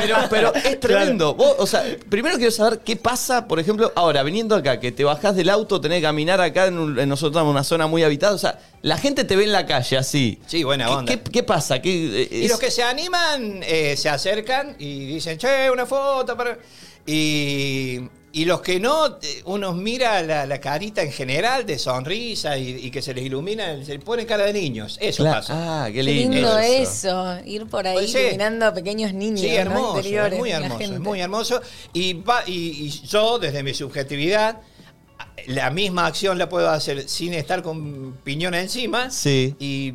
Pero, 0.00 0.16
pero 0.30 0.54
es 0.54 0.78
tremendo. 0.80 1.34
Vos, 1.34 1.56
o 1.58 1.66
sea, 1.66 1.82
primero 2.08 2.36
quiero 2.36 2.50
saber 2.52 2.80
qué 2.80 2.94
pasa, 2.96 3.48
por 3.48 3.58
ejemplo, 3.58 3.92
ahora, 3.96 4.22
viniendo 4.22 4.54
acá, 4.54 4.78
que 4.78 4.92
te 4.92 5.02
bajás 5.02 5.34
del 5.34 5.48
auto, 5.50 5.80
tenés 5.80 5.98
que 5.98 6.02
caminar 6.02 6.40
acá 6.40 6.66
en, 6.66 6.78
un- 6.78 6.98
en 6.98 7.08
nosotros 7.08 7.42
en 7.42 7.48
una 7.48 7.64
zona 7.64 7.86
muy 7.86 8.02
habitada. 8.04 8.34
O 8.34 8.38
sea, 8.38 8.58
la 8.82 8.96
gente 8.98 9.24
te 9.24 9.34
ve 9.34 9.44
en 9.44 9.52
la 9.52 9.66
calle 9.66 9.96
así. 9.96 10.38
Sí, 10.46 10.62
buena 10.62 10.86
¿Qué- 10.86 10.92
onda. 10.92 11.12
¿Qué, 11.12 11.22
qué 11.30 11.42
pasa? 11.42 11.80
¿Qué, 11.80 12.22
eh, 12.22 12.28
Y 12.30 12.44
es- 12.44 12.50
los 12.50 12.60
que 12.60 12.70
se 12.70 12.82
animan 12.82 13.62
eh, 13.64 13.96
se 13.96 14.08
acercan 14.08 14.76
y 14.78 15.06
dicen, 15.06 15.38
che, 15.38 15.70
una 15.70 15.86
foto 15.86 16.36
para... 16.36 16.58
Y, 17.06 18.00
y 18.34 18.44
los 18.44 18.60
que 18.60 18.78
no, 18.80 19.06
eh, 19.22 19.42
uno 19.46 19.72
mira 19.72 20.20
la, 20.22 20.44
la 20.44 20.60
carita 20.60 21.00
en 21.02 21.10
general 21.12 21.64
de 21.64 21.78
sonrisa 21.78 22.58
y, 22.58 22.68
y 22.86 22.90
que 22.90 23.00
se 23.00 23.14
les 23.14 23.24
ilumina, 23.24 23.82
se 23.84 23.94
les 23.94 24.04
pone 24.04 24.26
cara 24.26 24.44
de 24.44 24.52
niños. 24.52 24.98
Eso 25.00 25.24
pasa. 25.24 25.84
Ah, 25.84 25.86
qué 25.86 25.94
Qué 25.94 26.02
lindo. 26.02 26.34
lindo 26.34 26.58
eso. 26.58 27.32
eso. 27.36 27.46
ir 27.46 27.66
por 27.66 27.86
ahí 27.86 27.94
Pues 27.94 28.12
sí. 28.12 28.18
iluminando 28.18 28.66
a 28.66 28.74
pequeños 28.74 29.14
niños. 29.14 29.40
Sí, 29.40 29.48
¿no? 29.48 29.54
hermoso, 29.54 29.98
es 30.00 30.32
muy 30.38 30.50
hermoso, 30.50 30.80
es 30.82 31.00
muy 31.00 31.20
hermoso. 31.20 31.60
Y, 31.92 32.14
va- 32.14 32.42
y, 32.46 32.86
y 32.86 32.90
yo, 32.90 33.38
desde 33.38 33.62
mi 33.62 33.72
subjetividad, 33.72 34.60
la 35.46 35.70
misma 35.70 36.06
acción 36.06 36.36
la 36.38 36.48
puedo 36.48 36.68
hacer 36.70 37.08
sin 37.08 37.34
estar 37.34 37.62
con 37.62 38.14
piñón 38.24 38.54
encima. 38.54 39.10
Sí. 39.10 39.54
Y 39.58 39.94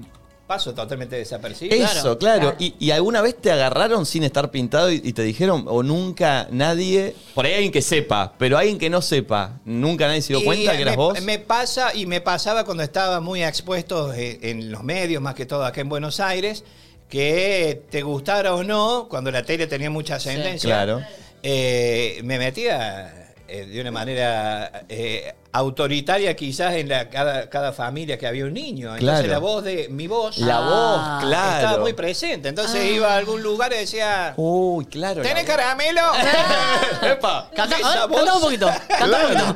paso 0.50 0.74
totalmente 0.74 1.16
desapercibido. 1.16 1.86
Eso, 1.86 2.18
claro. 2.18 2.56
¿Y, 2.58 2.74
y 2.80 2.90
alguna 2.90 3.22
vez 3.22 3.38
te 3.40 3.52
agarraron 3.52 4.04
sin 4.08 4.24
estar 4.24 4.50
pintado 4.50 4.92
y, 4.92 5.00
y 5.04 5.14
te 5.14 5.22
dijeron, 5.22 5.66
o 5.68 5.84
nunca 5.84 6.48
nadie, 6.50 7.14
por 7.36 7.46
ahí 7.46 7.54
alguien 7.54 7.72
que 7.72 7.84
sepa, 7.84 8.34
pero 8.40 8.58
alguien 8.58 8.80
que 8.80 8.90
no 8.90 9.00
sepa, 9.04 9.60
nunca 9.64 10.08
nadie 10.08 10.24
se 10.24 10.34
dio 10.34 10.40
Y 10.42 10.46
cuenta 10.46 10.76
que 10.76 10.82
eras 10.82 10.94
me, 10.94 10.98
vos? 10.98 11.22
Me 11.22 11.38
pasa 11.38 11.94
y 11.94 12.08
me 12.08 12.20
pasaba 12.20 12.66
cuando 12.66 12.82
estaba 12.82 13.20
muy 13.20 13.44
expuesto 13.44 14.12
en, 14.12 14.40
en 14.42 14.72
los 14.72 14.82
medios, 14.82 15.22
más 15.22 15.36
que 15.36 15.46
todo 15.46 15.64
acá 15.64 15.82
en 15.82 15.90
Buenos 15.90 16.20
Aires, 16.20 16.64
que 17.08 17.84
te 17.92 18.02
gustara 18.02 18.56
o 18.56 18.64
no, 18.64 19.06
cuando 19.08 19.30
la 19.30 19.44
tele 19.44 19.68
tenía 19.68 19.92
mucha 19.92 20.16
ascendencia, 20.16 20.68
Claro. 20.68 21.02
eh, 21.44 22.22
me 22.24 22.40
metía 22.40 23.34
eh, 23.48 23.66
de 23.68 23.82
una 23.82 23.92
manera 23.92 24.84
eh, 24.90 25.32
autoritaria 25.52 26.36
quizás 26.36 26.76
en 26.76 26.90
la, 26.90 27.10
cada, 27.10 27.50
cada 27.50 27.74
familia 27.74 28.18
que 28.20 28.28
había 28.28 28.46
un 28.46 28.54
niño. 28.54 28.90
Entonces 28.96 29.02
Claro. 29.26 29.28
la 29.28 29.40
voz 29.40 29.64
de 29.64 29.88
mi 29.90 30.06
voz 30.08 30.38
La 30.38 30.58
Ah. 30.58 31.20
voz, 31.20 31.28
claro. 31.28 31.56
estaba 31.58 31.78
muy 31.80 31.94
presente. 31.94 32.50
Entonces 32.50 32.92
iba 32.94 33.14
a 33.14 33.18
algún 33.18 33.42
lugar 33.42 33.74
y 33.74 33.78
decía, 33.78 34.34
Uy, 34.38 34.86
claro. 34.86 35.22
¿tenés 35.24 35.46
voz. 35.48 35.56
caramelo? 35.56 36.02
¡Epa! 37.02 37.50
Canta, 37.56 37.78
Esa 37.78 37.88
ah, 38.04 38.08
canta 38.08 38.18
un 38.24 38.26
voz. 38.30 38.42
poquito. 38.42 38.68
Canta 38.88 39.18
un 39.18 39.56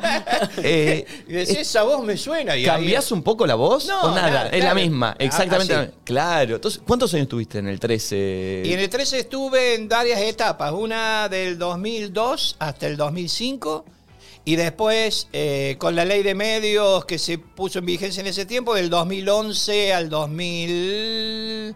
Eh, 0.62 1.06
Y 1.28 1.32
decía, 1.32 1.60
esa 1.60 1.82
voz 1.84 2.02
me 2.04 2.16
suena. 2.16 2.56
Y 2.56 2.60
ahí- 2.60 2.66
¿Cambiás 2.66 3.12
un 3.12 3.22
poco 3.22 3.46
la 3.46 3.54
voz? 3.54 3.86
No, 3.86 4.00
¿O 4.02 4.10
nada? 4.14 4.30
nada, 4.30 4.46
es 4.48 4.52
la 4.64 4.70
claro. 4.70 4.74
misma, 4.76 5.10
Ah, 5.12 5.16
exactamente. 5.18 5.90
Claro. 6.04 6.56
Entonces, 6.56 6.80
¿cuántos 6.86 7.12
años 7.14 7.28
tuviste 7.28 7.58
en 7.58 7.68
el 7.68 7.78
13? 7.78 8.62
Y 8.64 8.72
en 8.72 8.80
el 8.80 8.88
13 8.88 9.20
estuve 9.20 9.74
en 9.74 9.88
varias 9.88 10.20
etapas, 10.20 10.72
una 10.72 11.28
del 11.28 11.58
2002 11.58 12.56
hasta 12.58 12.86
el 12.86 12.96
2005 12.96 13.84
y 14.44 14.56
después 14.56 15.28
eh, 15.32 15.76
con 15.78 15.96
la 15.96 16.04
ley 16.04 16.22
de 16.22 16.34
medios 16.34 17.04
que 17.06 17.18
se 17.18 17.38
puso 17.38 17.78
en 17.78 17.86
vigencia 17.86 18.20
en 18.20 18.26
ese 18.26 18.44
tiempo, 18.46 18.74
del 18.74 18.90
2011 18.90 19.92
al 19.94 20.08
2000... 20.10 21.74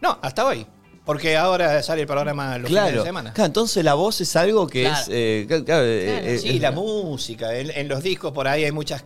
No, 0.00 0.18
hasta 0.22 0.46
hoy, 0.46 0.66
porque 1.04 1.36
ahora 1.36 1.82
sale 1.82 2.02
el 2.02 2.06
programa 2.06 2.58
los 2.58 2.68
fines 2.68 2.82
Claro. 2.84 2.98
de 3.00 3.06
semana. 3.06 3.32
Claro, 3.32 3.46
entonces 3.46 3.84
la 3.84 3.94
voz 3.94 4.20
es 4.20 4.34
algo 4.36 4.66
que 4.66 4.82
Claro. 4.82 5.00
es. 5.02 5.08
eh, 5.10 5.46
claro, 5.64 5.84
eh, 5.84 6.34
eh, 6.34 6.38
Sí, 6.38 6.58
la 6.58 6.70
música, 6.70 7.56
en, 7.56 7.70
en 7.70 7.88
los 7.88 8.02
discos 8.02 8.32
por 8.32 8.46
ahí 8.48 8.64
hay 8.64 8.72
muchas, 8.72 9.04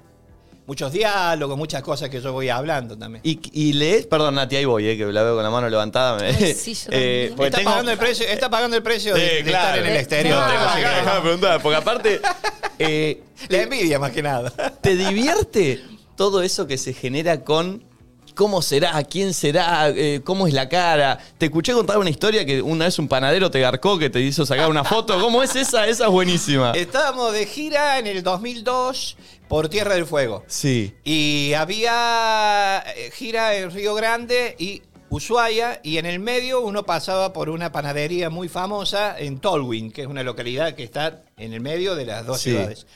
muchos 0.66 0.92
diálogos, 0.92 1.56
muchas 1.58 1.82
cosas 1.82 2.08
que 2.08 2.20
yo 2.20 2.32
voy 2.32 2.48
hablando 2.48 2.96
también. 2.96 3.20
Y, 3.24 3.40
y 3.52 3.72
lees, 3.72 4.06
perdón, 4.06 4.34
Nati, 4.36 4.56
ahí 4.56 4.64
voy, 4.64 4.86
eh, 4.88 4.96
que 4.96 5.04
la 5.06 5.22
veo 5.22 5.34
con 5.34 5.42
la 5.42 5.50
mano 5.50 5.68
levantada. 5.68 6.18
me- 6.18 6.26
Ay, 6.28 6.54
sí, 6.54 6.74
yo 6.74 6.84
porque 7.36 7.46
Está, 7.46 7.58
tengo- 7.58 7.70
pagando 7.70 7.90
el 7.92 7.98
precio, 7.98 8.26
está 8.26 8.48
pagando 8.50 8.76
el 8.76 8.82
precio 8.82 9.14
de, 9.14 9.20
de 9.20 9.38
estar 9.40 9.50
claro. 9.52 9.82
en 9.82 9.86
el 9.90 9.96
exterior. 9.96 10.38
No, 10.38 11.04
Tengo 11.04 11.22
preguntar, 11.22 11.62
porque 11.62 11.76
aparte, 11.76 12.20
eh, 12.78 13.22
La 13.48 13.62
envidia 13.62 13.98
más 13.98 14.12
que 14.12 14.22
nada. 14.22 14.50
¿te 14.80 14.96
divierte 14.96 15.82
todo 16.16 16.42
eso 16.42 16.66
que 16.66 16.78
se 16.78 16.92
genera 16.92 17.42
con 17.44 17.90
¿Cómo 18.34 18.62
será? 18.62 19.02
¿Quién 19.04 19.34
será? 19.34 19.90
Eh, 19.90 20.22
¿Cómo 20.24 20.46
es 20.46 20.54
la 20.54 20.66
cara? 20.66 21.18
Te 21.36 21.46
escuché 21.46 21.74
contar 21.74 21.98
una 21.98 22.08
historia 22.08 22.46
que 22.46 22.62
una 22.62 22.86
vez 22.86 22.98
un 22.98 23.06
panadero 23.06 23.50
te 23.50 23.60
garcó 23.60 23.98
que 23.98 24.08
te 24.08 24.20
hizo 24.20 24.46
sacar 24.46 24.70
una 24.70 24.84
foto. 24.84 25.20
¿Cómo 25.20 25.42
es 25.42 25.54
esa? 25.54 25.86
Esa 25.86 26.04
es 26.06 26.10
buenísima. 26.10 26.70
Estábamos 26.72 27.34
de 27.34 27.44
gira 27.44 27.98
en 27.98 28.06
el 28.06 28.22
2002 28.22 29.18
por 29.52 29.68
Tierra 29.68 29.96
del 29.96 30.06
Fuego. 30.06 30.44
Sí. 30.46 30.94
Y 31.04 31.52
había 31.52 32.82
eh, 32.96 33.10
gira 33.12 33.54
en 33.54 33.70
Río 33.70 33.94
Grande 33.94 34.56
y 34.58 34.80
Ushuaia, 35.10 35.78
y 35.82 35.98
en 35.98 36.06
el 36.06 36.20
medio 36.20 36.62
uno 36.62 36.84
pasaba 36.84 37.34
por 37.34 37.50
una 37.50 37.70
panadería 37.70 38.30
muy 38.30 38.48
famosa 38.48 39.14
en 39.18 39.40
Tolwyn, 39.40 39.92
que 39.92 40.00
es 40.00 40.06
una 40.06 40.22
localidad 40.22 40.74
que 40.74 40.84
está 40.84 41.24
en 41.36 41.52
el 41.52 41.60
medio 41.60 41.94
de 41.96 42.06
las 42.06 42.24
dos 42.24 42.40
Sí. 42.40 42.48
ciudades. 42.52 42.86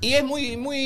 Y 0.00 0.14
es 0.14 0.24
muy, 0.24 0.56
muy 0.56 0.78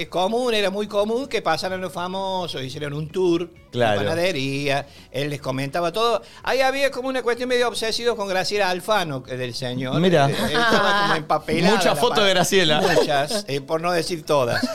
eh, 0.00 0.08
común, 0.08 0.54
era 0.54 0.70
muy 0.70 0.86
común 0.86 1.26
que 1.26 1.42
pasaran 1.42 1.80
los 1.80 1.92
famosos, 1.92 2.62
hicieran 2.62 2.92
un 2.94 3.08
tour 3.10 3.50
Claro. 3.70 4.00
de 4.00 4.06
panadería, 4.06 4.86
él 5.10 5.28
les 5.28 5.40
comentaba 5.42 5.92
todo. 5.92 6.22
Ahí 6.42 6.62
había 6.62 6.90
como 6.90 7.08
una 7.10 7.22
cuestión 7.22 7.50
medio 7.50 7.68
obsesivo 7.68 8.16
con 8.16 8.26
Graciela 8.26 8.70
Alfano, 8.70 9.22
que 9.22 9.36
del 9.36 9.52
señor. 9.54 10.00
Mira. 10.00 10.30
Eh, 10.30 10.32
eh, 10.32 10.46
Estaba 10.46 11.02
como 11.02 11.14
empapelada. 11.16 11.74
Muchas 11.76 11.94
la 11.94 12.00
fotos 12.00 12.24
de 12.24 12.30
Graciela. 12.30 12.80
Muchas, 12.80 13.44
eh, 13.46 13.60
por 13.60 13.80
no 13.82 13.92
decir 13.92 14.24
todas. 14.24 14.62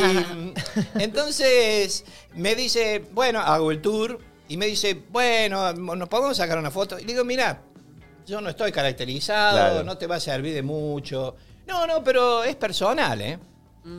Y, 0.00 0.34
mm, 0.34 0.54
entonces 1.00 2.04
me 2.34 2.54
dice, 2.54 3.04
bueno, 3.12 3.40
hago 3.40 3.70
el 3.70 3.80
tour 3.80 4.18
y 4.48 4.56
me 4.56 4.66
dice, 4.66 5.00
bueno, 5.10 5.72
nos 5.72 6.08
podemos 6.08 6.36
sacar 6.36 6.58
una 6.58 6.70
foto. 6.70 6.98
Y 6.98 7.02
le 7.02 7.12
digo, 7.12 7.24
mira, 7.24 7.62
yo 8.26 8.40
no 8.40 8.50
estoy 8.50 8.72
caracterizado, 8.72 9.52
Claro. 9.56 9.84
no 9.84 9.96
te 9.98 10.06
va 10.06 10.16
a 10.16 10.20
servir 10.20 10.54
de 10.54 10.62
mucho. 10.62 11.36
No, 11.66 11.86
no, 11.86 12.02
pero 12.04 12.44
es 12.44 12.56
personal, 12.56 13.20
¿eh? 13.20 13.38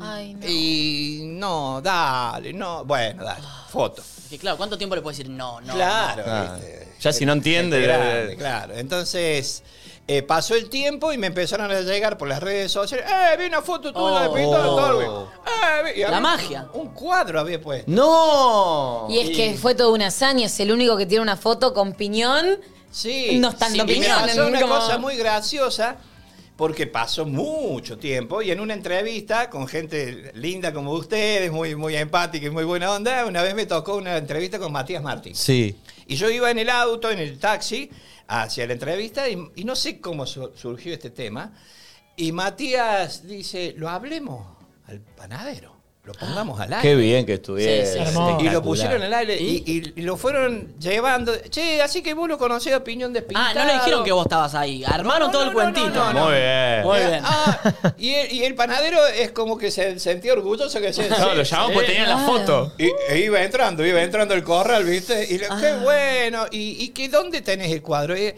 Ay, 0.01 0.33
no. 0.35 0.47
Y 0.47 1.21
no, 1.25 1.81
dale, 1.81 2.53
no. 2.53 2.85
Bueno, 2.85 3.23
dale, 3.23 3.43
foto. 3.69 4.01
Que 4.29 4.37
claro, 4.37 4.57
¿cuánto 4.57 4.77
tiempo 4.77 4.95
le 4.95 5.01
puedes 5.01 5.17
decir 5.17 5.31
no, 5.31 5.59
no? 5.61 5.73
claro. 5.73 6.23
Ah, 6.25 6.55
¿viste? 6.55 6.93
ya 6.99 7.11
si 7.13 7.25
no 7.25 7.33
entiende, 7.33 7.81
grande, 7.81 8.35
claro. 8.37 8.73
Entonces, 8.75 9.61
eh, 10.07 10.23
pasó 10.23 10.55
el 10.55 10.69
tiempo 10.69 11.11
y 11.11 11.17
me 11.17 11.27
empezaron 11.27 11.69
a 11.69 11.81
llegar 11.81 12.17
por 12.17 12.27
las 12.29 12.41
redes 12.41 12.71
sociales. 12.71 13.05
¡Eh, 13.09 13.35
vi 13.37 13.45
una 13.45 13.61
foto 13.61 13.91
tuya 13.93 14.21
de 14.21 14.27
Oh. 14.27 14.33
Pintor 14.33 14.61
de 14.63 14.67
Tolwyn! 14.69 15.09
Eh, 15.11 15.83
vi-". 15.93 15.99
Y 15.99 16.01
La 16.03 16.07
había 16.07 16.19
magia. 16.21 16.67
Un 16.73 16.89
cuadro 16.93 17.39
había 17.41 17.59
puesto. 17.61 17.91
¡No! 17.91 19.07
Y 19.09 19.19
es 19.19 19.35
que 19.35 19.53
fue 19.55 19.75
toda 19.75 19.89
una 19.91 20.07
hazaña, 20.07 20.45
es 20.45 20.59
el 20.61 20.71
único 20.71 20.95
que 20.97 21.05
tiene 21.05 21.21
una 21.21 21.35
foto 21.37 21.73
con 21.73 21.93
piñón. 21.93 22.57
Sí. 22.89 23.37
No 23.39 23.49
están 23.49 23.71
sí, 23.73 23.79
de 23.81 23.93
y 23.93 23.99
me 23.99 24.07
pasó 24.07 24.47
una 24.47 24.61
como- 24.61 24.75
cosa 24.75 24.97
muy 24.97 25.17
graciosa 25.17 25.97
porque 26.55 26.85
pasó 26.87 27.25
mucho 27.25 27.97
tiempo 27.97 28.41
y 28.41 28.51
en 28.51 28.59
una 28.59 28.73
entrevista 28.75 29.49
con 29.49 29.67
gente 29.67 30.31
linda 30.35 30.71
como 30.73 30.91
ustedes, 30.93 31.51
muy, 31.51 31.75
muy 31.75 31.95
empática 31.95 32.45
y 32.45 32.49
muy 32.51 32.63
buena 32.63 32.91
onda, 32.91 33.25
una 33.25 33.41
vez 33.41 33.55
me 33.55 33.65
tocó 33.65 33.95
una 33.95 34.17
entrevista 34.17 34.59
con 34.59 34.71
Matías 34.71 35.01
Martín. 35.01 35.35
Sí. 35.35 35.75
Y 36.05 36.15
yo 36.15 36.29
iba 36.29 36.51
en 36.51 36.59
el 36.59 36.69
auto, 36.69 37.09
en 37.09 37.19
el 37.19 37.39
taxi, 37.39 37.89
hacia 38.27 38.67
la 38.67 38.73
entrevista 38.73 39.27
y, 39.29 39.37
y 39.55 39.63
no 39.63 39.75
sé 39.75 39.99
cómo 39.99 40.25
su- 40.25 40.51
surgió 40.55 40.93
este 40.93 41.09
tema. 41.09 41.53
Y 42.15 42.31
Matías 42.31 43.27
dice, 43.27 43.73
lo 43.75 43.89
hablemos 43.89 44.45
al 44.85 44.99
panadero, 45.01 45.72
lo 46.05 46.11
pongamos 46.13 46.59
al 46.59 46.73
aire. 46.73 46.81
Qué 46.81 46.95
bien 46.95 47.25
que 47.25 47.35
estuviera. 47.35 47.85
Sí, 47.85 47.97
sí. 48.13 48.45
Y 48.45 48.49
lo 48.49 48.61
pusieron 48.61 49.01
al 49.01 49.13
aire 49.13 49.37
¿Y? 49.41 49.63
y, 49.65 49.77
y- 49.77 49.93
y 49.95 50.01
lo 50.01 50.17
fueron 50.17 50.77
llevando. 50.77 51.33
Che, 51.49 51.81
así 51.81 52.01
que 52.01 52.13
vos 52.13 52.27
lo 52.27 52.37
conocés 52.37 52.73
a 52.73 52.77
opinión 52.77 53.13
de 53.13 53.25
Ah, 53.33 53.53
no 53.55 53.63
le 53.63 53.73
dijeron 53.75 54.03
que 54.03 54.11
vos 54.11 54.25
estabas 54.25 54.53
ahí. 54.53 54.83
Armaron 54.85 55.27
No, 55.27 55.31
todo 55.31 55.45
no, 55.45 55.51
el 55.51 55.55
no, 55.55 55.61
cuentito. 55.61 56.03
no, 56.03 56.11
no, 56.13 56.25
Muy 56.25 56.33
bien. 56.33 56.83
Muy 56.83 56.99
bien. 56.99 57.21
Ah, 57.23 57.73
y 57.97 58.09
el, 58.15 58.33
y 58.33 58.43
el 58.43 58.53
panadero 58.53 59.05
es 59.07 59.31
como 59.31 59.57
que 59.57 59.71
se 59.71 59.97
sentía 59.97 60.33
orgulloso 60.33 60.81
que 60.81 60.91
se. 60.91 61.07
No, 61.09 61.35
lo 61.35 61.43
llamamos 61.43 61.71
porque 61.71 61.87
tenían 61.87 62.09
la 62.09 62.17
foto. 62.17 62.73
Y, 62.77 62.91
e 63.07 63.19
iba 63.19 63.41
entrando, 63.41 63.85
iba 63.85 64.01
entrando 64.01 64.33
el 64.33 64.43
corral, 64.43 64.83
¿viste? 64.83 65.25
Y 65.33 65.37
le- 65.37 65.47
qué 65.61 65.73
bueno. 65.81 66.47
¿Y, 66.51 66.83
y 66.83 66.89
que 66.89 67.07
dónde 67.07 67.39
tenés 67.41 67.71
el 67.71 67.81
cuadro? 67.81 68.17
Y, 68.17 68.35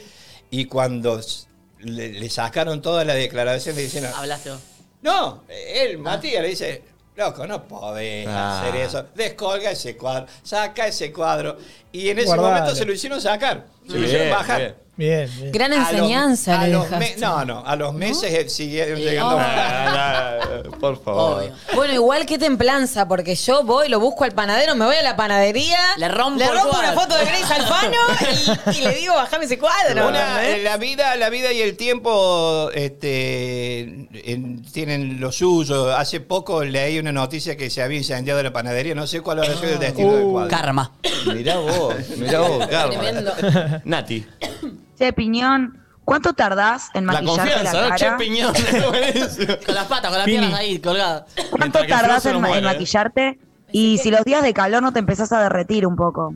y 0.52 0.66
cuando 0.66 1.18
s- 1.18 1.48
le, 1.80 2.10
le 2.14 2.30
sacaron 2.30 2.80
toda 2.84 3.04
la 3.06 3.16
declaración, 3.16 3.76
le 3.76 3.82
dicen, 3.82 4.06
Hablaste 4.06 4.52
vos. 4.52 4.60
no, 5.02 5.44
él, 5.50 5.98
Matías, 5.98 6.44
le 6.44 6.50
dice, 6.50 6.84
loco, 7.16 7.48
no 7.48 7.68
podés 7.68 8.28
Ah. 8.28 8.62
hacer 8.62 8.76
eso. 8.82 9.06
Descolga 9.16 9.72
ese 9.72 9.96
cuadro, 9.98 10.28
saca 10.44 10.88
ese 10.88 11.12
cuadro. 11.12 11.58
Y 11.92 12.10
en 12.10 12.20
ese 12.20 12.28
Guardale. 12.28 12.50
momento 12.56 12.76
se 12.76 12.86
lo 12.86 12.94
hicieron 12.94 13.22
sacar. 13.22 13.66
Se 13.88 14.00
lo 14.00 14.06
hicieron 14.06 14.30
bajar. 14.32 14.60
bien. 14.60 14.76
Bien, 14.98 15.30
bien. 15.36 15.52
Gran 15.52 15.74
A 15.74 15.76
los- 15.80 15.90
enseñanza 15.92 16.62
a 16.62 16.68
le 16.68 16.72
los 16.74 16.88
no, 17.20 17.44
no, 17.44 17.64
a 17.66 17.76
los 17.76 17.94
meses 17.94 18.32
eh, 18.34 18.48
siguieron 18.48 18.98
llegando. 18.98 19.38
No, 19.38 20.72
por 20.80 21.04
favor. 21.04 21.42
Obvio. 21.44 21.52
Bueno, 21.76 21.94
igual 21.96 22.26
que 22.26 22.38
templanza, 22.38 23.06
porque 23.06 23.36
yo 23.36 23.66
voy, 23.66 23.90
lo 23.90 24.00
busco 24.00 24.24
al 24.24 24.32
panadero, 24.32 24.74
me 24.76 24.86
voy 24.86 24.96
a 24.96 25.04
la 25.04 25.18
panadería. 25.18 25.78
Le 25.98 26.08
rompo 26.08 26.40
le 26.40 26.46
el 26.46 26.52
rompo 26.54 26.80
una 26.80 26.94
foto 26.94 27.14
de 27.18 27.26
Grace 27.26 27.54
Alfano 27.54 27.98
y, 28.74 28.78
y 28.78 28.82
le 28.86 28.96
digo, 28.96 29.16
bajame 29.16 29.44
ese 29.44 29.60
cuadro. 29.60 30.12
Eh, 30.40 30.62
la 30.64 30.78
vida, 30.78 31.14
la 31.18 31.30
vida 31.30 31.52
y 31.52 31.60
el 31.62 31.76
tiempo 31.76 32.70
este, 32.74 33.80
en- 33.82 34.64
tienen 34.72 35.20
lo 35.20 35.34
suyo. 35.34 35.94
Hace 35.94 36.22
poco 36.22 36.64
leí 36.64 37.00
una 37.00 37.12
noticia 37.12 37.58
que 37.58 37.70
se 37.70 37.82
había 37.82 37.98
incendiado 37.98 38.42
la 38.42 38.54
panadería. 38.54 38.96
No 38.96 39.08
sé 39.08 39.20
cuál 39.20 39.40
habrá 39.40 39.56
sido 39.58 39.74
el 39.74 39.80
destino 39.80 40.14
del 40.14 40.24
cuadro. 40.24 40.50
Karma. 40.50 40.94
Mirá 41.34 41.58
vos, 41.58 41.96
mirá 42.18 42.40
vos, 42.40 42.66
Carmen. 42.68 43.00
Tremendo. 43.36 43.75
Nati. 43.84 44.26
Che, 44.98 45.12
Piñón, 45.14 45.84
¿cuánto 46.06 46.34
tardás 46.34 46.90
en 46.94 47.06
La 47.06 47.14
maquillarte 47.14 47.50
la, 47.50 47.56
confianza, 47.56 47.90
¿no? 47.90 47.96
Che, 47.96 48.06
cara? 48.06 48.18
piñón. 48.18 48.54
Buenísimo. 48.90 49.54
Con 49.66 49.76
las 49.76 49.86
patas, 49.86 50.10
con 50.10 50.18
las 50.20 50.26
piernas 50.26 50.54
ahí 50.54 50.80
colgadas. 50.80 51.24
¿Cuánto 51.36 51.58
Mientras 51.58 51.84
que 51.84 51.90
tardás 51.90 52.08
Flor 52.08 52.22
se 52.22 52.30
en, 52.30 52.34
nos 52.36 52.44
en 52.44 52.50
muere, 52.50 52.68
¿eh? 52.68 52.74
maquillarte? 52.74 53.40
Y 53.72 53.98
si 53.98 54.12
los 54.12 54.24
días 54.24 54.42
de 54.44 54.54
calor 54.54 54.82
no 54.82 54.94
te 54.94 55.00
empezás 55.00 55.32
a 55.34 55.42
derretir 55.42 55.86
un 55.86 55.96
poco. 55.96 56.34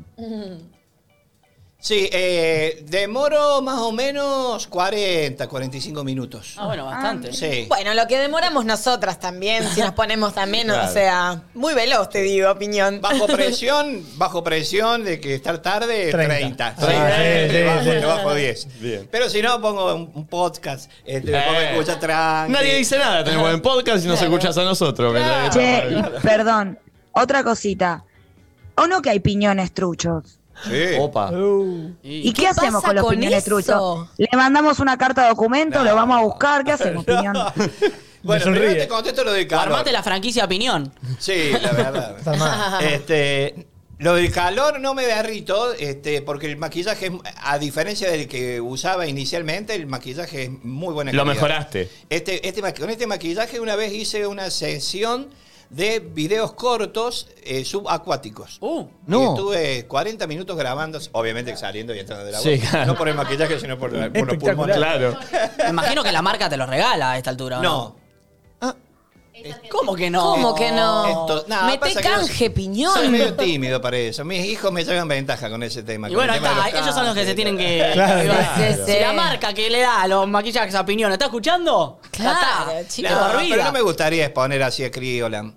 Sí, 1.81 2.09
eh, 2.11 2.83
demoro 2.89 3.61
más 3.61 3.79
o 3.79 3.93
menos 3.93 4.67
40, 4.67 5.47
45 5.47 6.03
minutos. 6.03 6.55
Ah, 6.57 6.65
bueno, 6.65 6.85
bastante. 6.85 7.31
Sí. 7.31 7.67
Bueno, 7.69 7.93
lo 7.93 8.05
que 8.05 8.17
demoramos 8.17 8.65
nosotras 8.65 9.17
también, 9.17 9.63
si 9.73 9.79
nos 9.79 9.93
ponemos 9.93 10.33
también, 10.33 10.67
Claro. 10.67 10.89
o 10.89 10.91
sea, 10.91 11.41
muy 11.53 11.73
veloz 11.73 12.09
te 12.09 12.21
digo, 12.21 12.51
opinión. 12.51 12.99
Bajo 12.99 13.27
presión, 13.27 14.03
bajo 14.17 14.43
presión 14.43 15.05
de 15.05 15.21
que 15.21 15.35
estar 15.35 15.59
tarde, 15.61 16.11
30. 16.11 16.75
30. 16.75 16.75
Ah, 16.77 17.11
sí, 17.47 17.55
sí, 17.57 17.63
bajo, 17.63 17.79
sí. 17.83 17.89
te 17.91 18.05
bajo 18.05 18.33
10. 18.33 18.79
Bien. 18.81 19.07
Pero 19.09 19.29
si 19.29 19.41
no, 19.41 19.61
pongo 19.61 19.95
un, 19.95 20.11
un 20.13 20.27
podcast, 20.27 20.91
este, 21.05 21.31
me 21.31 21.37
Eh. 21.37 21.71
escuchar 21.71 21.97
tranqui. 22.01 22.51
Nadie 22.51 22.75
dice 22.75 22.97
nada, 22.99 23.23
tenemos 23.23 23.53
en 23.53 23.61
podcast 23.61 24.03
y 24.03 24.07
nos 24.09 24.21
escuchas 24.21 24.57
a 24.57 24.65
nosotros. 24.65 25.13
¿verdad? 25.13 25.49
Che, 25.49 26.19
perdón, 26.21 26.77
otra 27.13 27.41
cosita. 27.45 28.03
¿O 28.75 28.85
no 28.87 29.01
que 29.01 29.11
hay 29.11 29.21
piñones 29.21 29.73
truchos? 29.73 30.38
Sí. 30.65 30.95
Opa. 30.99 31.31
Uh, 31.31 31.91
¿Y, 32.03 32.33
qué, 32.33 32.41
qué 32.41 32.47
hacemos 32.47 32.83
con 32.83 32.95
los 32.95 33.05
con 33.05 33.15
piñones 33.15 33.43
truchos? 33.43 34.07
¿Le 34.17 34.27
mandamos 34.35 34.79
una 34.79 34.97
carta 34.97 35.23
de 35.23 35.29
documento? 35.29 35.83
¿Lo 35.83 35.95
vamos 35.95 36.17
a 36.17 36.21
buscar? 36.21 36.63
¿Qué 36.63 36.71
hacemos, 36.73 37.05
piñón? 37.05 37.35
Bueno, 38.21 38.43
sonríe. 38.43 38.61
primero 38.63 38.81
te 38.83 38.87
contesto 38.89 39.23
lo 39.23 39.31
del 39.31 39.47
calor. 39.47 39.67
Armate 39.67 39.91
la 39.91 40.03
franquicia 40.03 40.43
Opinión. 40.45 40.91
Sí, 41.19 41.51
la 41.61 41.71
verdad. 41.71 42.17
está 42.17 42.33
mal. 42.33 42.83
este, 42.83 43.67
lo 43.99 44.15
del 44.15 44.31
calor 44.31 44.79
no 44.79 44.93
me 44.93 45.05
derrito, 45.05 45.73
este, 45.73 46.21
porque 46.21 46.47
el 46.47 46.57
maquillaje, 46.57 47.07
es- 47.07 47.13
a 47.43 47.57
diferencia 47.59 48.09
del 48.11 48.27
que 48.27 48.59
usaba 48.59 49.07
inicialmente, 49.07 49.73
el 49.75 49.87
maquillaje 49.87 50.43
es 50.43 50.51
muy 50.63 50.93
buena 50.93 51.13
Lo 51.13 51.23
mejoraste. 51.25 51.89
Este, 52.09 52.47
este, 52.47 52.61
con 52.73 52.89
este 52.89 53.07
maquillaje 53.07 53.59
una 53.59 53.75
vez 53.77 53.93
hice 53.93 54.27
una 54.27 54.49
sesión 54.49 55.27
de 55.69 55.99
videos 55.99 56.53
cortos 56.53 57.27
eh, 57.43 57.63
subacuáticos. 57.63 58.57
Uh. 58.59 58.85
No. 59.05 59.21
Y 59.21 59.25
estuve 59.27 59.85
40 59.87 60.27
minutos 60.27 60.57
grabando, 60.57 60.99
obviamente 61.11 61.55
saliendo 61.55 61.93
y 61.93 61.99
entrando 61.99 62.25
del 62.25 62.35
agua. 62.35 62.51
Sí, 62.51 62.59
claro. 62.59 62.85
No 62.87 62.95
por 62.95 63.07
el 63.07 63.15
maquillaje, 63.15 63.59
sino 63.59 63.77
por, 63.77 63.91
por 63.91 64.27
los 64.27 64.37
pulmones. 64.37 64.77
Claro. 64.77 65.17
Me 65.63 65.69
imagino 65.69 66.03
que 66.03 66.11
la 66.11 66.21
marca 66.21 66.49
te 66.49 66.57
lo 66.57 66.65
regala 66.65 67.11
a 67.11 67.17
esta 67.17 67.29
altura. 67.29 67.59
¿o 67.59 67.61
No. 67.63 67.99
¿Cómo 69.69 69.95
que 69.95 70.09
no? 70.09 70.21
¿Cómo 70.21 70.55
que 70.55 70.71
no? 70.71 71.07
Esto- 71.07 71.45
no, 71.47 71.63
Mete 71.65 71.93
canje, 71.95 72.49
piñón. 72.49 72.93
Soy 72.93 73.09
medio 73.09 73.33
tímido 73.35 73.81
para 73.81 73.97
eso. 73.97 74.25
Mis 74.25 74.45
hijos 74.45 74.71
me 74.71 74.83
llevan 74.83 75.07
ventaja 75.07 75.49
con 75.49 75.63
ese 75.63 75.83
tema. 75.83 76.09
Y 76.09 76.15
bueno, 76.15 76.33
el 76.33 76.39
ahí 76.39 76.49
tema 76.49 76.63
de 76.63 76.67
está. 76.69 76.71
los 76.79 76.83
Ellos 76.83 76.95
son 76.95 77.05
los 77.05 77.15
que 77.15 77.25
se 77.25 77.35
tienen 77.35 77.57
que. 77.57 77.89
Claro, 77.93 78.23
claro. 78.23 78.85
Si 78.85 78.99
la 78.99 79.13
marca 79.13 79.53
que 79.53 79.69
le 79.69 79.79
da 79.81 80.01
a 80.01 80.07
los 80.07 80.27
maquillajes 80.27 80.75
a 80.75 80.81
Opinión 80.81 81.11
está 81.11 81.25
escuchando, 81.25 81.99
Claro, 82.11 82.71
está. 82.71 83.01
De 83.01 83.15
por 83.15 83.33
No, 83.43 83.49
pero 83.49 83.63
no 83.63 83.71
me 83.71 83.81
gustaría 83.81 84.25
exponer 84.25 84.61
así 84.63 84.83
a 84.83 84.91
Criolan. 84.91 85.55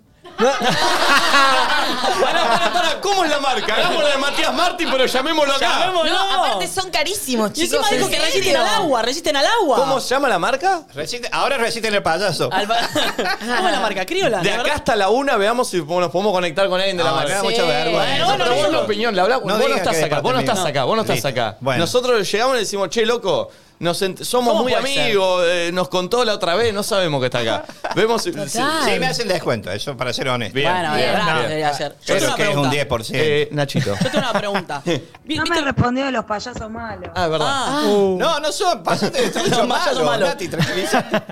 Pará, 2.20 2.42
pará, 2.49 2.72
pará. 2.72 3.00
¿Cómo 3.00 3.25
es 3.25 3.30
la 3.30 3.38
marca? 3.40 3.75
Hagámosla 3.75 4.08
de 4.11 4.16
Matías 4.18 4.54
Martín, 4.54 4.88
pero 4.90 5.06
llamémoslo 5.06 5.54
acá. 5.54 5.80
Llamémoslo. 5.80 6.12
No, 6.12 6.32
aparte 6.44 6.68
son 6.68 6.90
carísimos, 6.90 7.50
Y 7.50 7.54
chicos. 7.54 7.78
encima 7.80 7.90
dijo 7.90 8.04
¿en 8.06 8.11
que 8.11 8.16
serio? 8.16 8.26
resisten 8.32 8.56
al 8.56 8.66
agua, 8.68 9.02
resisten 9.02 9.37
al 9.37 9.46
agua. 9.46 9.76
¿Cómo 9.76 10.00
se 10.00 10.08
llama 10.14 10.28
la 10.28 10.38
marca? 10.38 10.82
Resiste- 10.94 11.28
ahora 11.32 11.58
resisten 11.58 11.94
el 11.94 12.02
payaso. 12.02 12.50
Alba- 12.52 12.76
¿Cómo 13.56 13.68
es 13.68 13.72
la 13.72 13.80
marca? 13.80 14.06
Criola. 14.06 14.38
De 14.38 14.44
¿la 14.49 14.54
acá 14.54 14.62
verdad? 14.62 14.76
hasta 14.78 14.96
la 14.96 15.08
una, 15.11 15.37
veamos 15.37 15.68
si 15.68 15.78
nos 15.78 15.87
podemos 16.11 16.32
conectar 16.32 16.68
con 16.68 16.78
alguien 16.80 16.96
de 16.96 17.04
la 17.04 17.11
me 17.11 17.16
marca. 17.16 17.34
da 17.37 17.42
mucha 17.42 17.62
vergüenza. 17.64 18.25
Bueno, 18.25 18.26
No, 18.38 18.38
pero 18.44 18.54
vos 18.54 18.72
la 18.72 18.78
opinión, 18.80 19.16
la. 19.16 19.22
No 19.28 19.40
vos 19.40 19.44
no 19.46 19.58
digas 19.58 19.78
estás 19.80 20.02
acá, 20.02 20.20
vos 20.20 20.32
no 20.34 20.40
estás 20.40 20.64
acá, 20.64 20.84
vos 20.84 20.96
no 20.96 21.02
estás 21.02 21.16
Listo. 21.16 21.28
acá. 21.28 21.56
Bueno. 21.61 21.80
Nosotros 21.80 22.30
llegamos 22.30 22.56
y 22.56 22.61
decimos, 22.61 22.88
che, 22.90 23.04
loco, 23.06 23.49
nos 23.82 24.00
ent- 24.02 24.22
somos 24.24 24.52
¿Cómo 24.52 24.62
muy 24.62 24.72
puede 24.72 24.86
ser? 24.94 25.02
amigos, 25.04 25.44
eh, 25.46 25.70
nos 25.72 25.88
contó 25.88 26.24
la 26.24 26.34
otra 26.34 26.54
vez, 26.54 26.72
no 26.72 26.82
sabemos 26.82 27.20
que 27.20 27.26
está 27.26 27.40
acá. 27.40 27.64
Vemos 27.94 28.24
Total. 28.24 28.48
Sí, 28.48 28.58
me 28.98 29.06
hacen 29.06 29.28
descuento, 29.28 29.70
eso 29.70 29.96
para 29.96 30.12
ser 30.12 30.28
honesto. 30.28 30.54
Bien, 30.54 30.72
Bueno, 30.72 30.94
bien, 30.94 31.10
bien. 31.14 31.36
debería 31.42 31.74
ser. 31.74 31.96
Yo 32.06 32.14
tengo 32.14 32.26
una 32.28 32.36
que 32.36 32.42
es 32.42 32.56
un 32.56 32.70
pregunta. 32.70 32.96
10%. 32.96 33.10
Eh, 33.14 33.48
Nachito. 33.52 33.94
Yo 34.02 34.10
tengo 34.10 34.18
una 34.30 34.32
pregunta. 34.38 34.82
Vi- 35.24 35.36
No 35.36 35.42
¿viste- 35.44 35.50
me 35.50 35.60
respondió 35.62 36.04
de 36.06 36.12
los 36.12 36.24
payasos 36.24 36.70
malos. 36.70 37.10
Ah, 37.14 37.24
es 37.24 37.30
verdad. 37.30 37.46
Ah. 37.50 37.82
No, 38.18 38.40
no 38.40 38.52
son, 38.52 38.82
pasate 38.82 39.20
de 39.30 39.32
Los 39.50 39.58
payasos 39.58 39.68
malo, 39.68 40.04
malos. 40.04 40.28
Nati, 40.30 40.48
tranquilízate. 40.48 41.22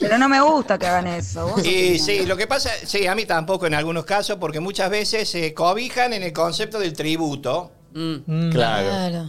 Pero 0.00 0.18
no 0.18 0.28
me 0.28 0.40
gusta 0.40 0.78
que 0.78 0.86
hagan 0.86 1.06
eso. 1.06 1.46
Vos 1.48 1.64
Y 1.64 1.98
sí, 1.98 2.26
lo 2.26 2.36
que 2.36 2.46
pasa, 2.46 2.70
sí, 2.84 3.06
a 3.06 3.14
mí 3.14 3.24
tampoco 3.26 3.66
en 3.66 3.74
algunos 3.74 4.04
casos, 4.04 4.36
porque 4.38 4.60
muchas 4.60 4.90
veces 4.90 5.28
se 5.28 5.54
cobijan 5.54 6.12
en 6.12 6.22
el 6.22 6.32
concepto 6.32 6.78
del 6.78 6.92
tributo 6.92 7.72
Mm. 7.94 8.50
Claro. 8.50 8.88
Claro. 8.88 9.26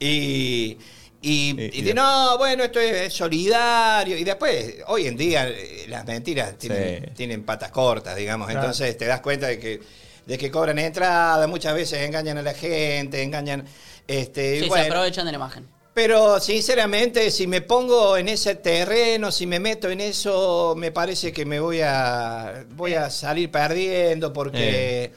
y, 0.00 0.76
y, 1.24 1.70
Y- 1.78 1.82
de- 1.82 1.94
no, 1.94 2.36
bueno, 2.38 2.64
esto 2.64 2.80
es 2.80 3.12
solidario. 3.12 4.16
Y 4.16 4.24
después, 4.24 4.76
hoy 4.88 5.06
en 5.06 5.16
día, 5.16 5.48
eh, 5.48 5.86
las 5.88 6.04
mentiras 6.06 6.56
tienen, 6.58 7.04
Sí. 7.06 7.10
tienen 7.16 7.44
patas 7.44 7.70
cortas, 7.70 8.14
digamos. 8.16 8.46
Claro. 8.48 8.60
Entonces 8.60 8.96
te 8.98 9.06
das 9.06 9.20
cuenta 9.20 9.46
de 9.46 9.58
que, 9.58 9.80
de 10.26 10.38
que 10.38 10.50
cobran 10.50 10.78
entrada, 10.78 11.46
muchas 11.46 11.74
veces 11.74 12.00
engañan 12.00 12.38
a 12.38 12.42
la 12.42 12.54
gente, 12.54 13.22
engañan. 13.22 13.64
Este, 14.06 14.56
y 14.56 14.58
Sí, 14.58 14.64
se 14.64 14.68
bueno, 14.68 14.86
aprovechan 14.86 15.24
de 15.26 15.32
la 15.32 15.36
imagen. 15.36 15.66
Pero 15.94 16.40
sinceramente, 16.40 17.30
si 17.30 17.46
me 17.46 17.60
pongo 17.62 18.16
en 18.16 18.28
ese 18.28 18.56
terreno, 18.56 19.30
si 19.30 19.46
me 19.46 19.60
meto 19.60 19.88
en 19.88 20.00
eso, 20.00 20.74
me 20.76 20.90
parece 20.90 21.32
que 21.32 21.44
me 21.46 21.60
voy 21.60 21.80
a 21.82 22.64
voy 22.70 22.94
a 22.94 23.08
salir 23.10 23.48
perdiendo 23.50 24.32
porque 24.32 25.12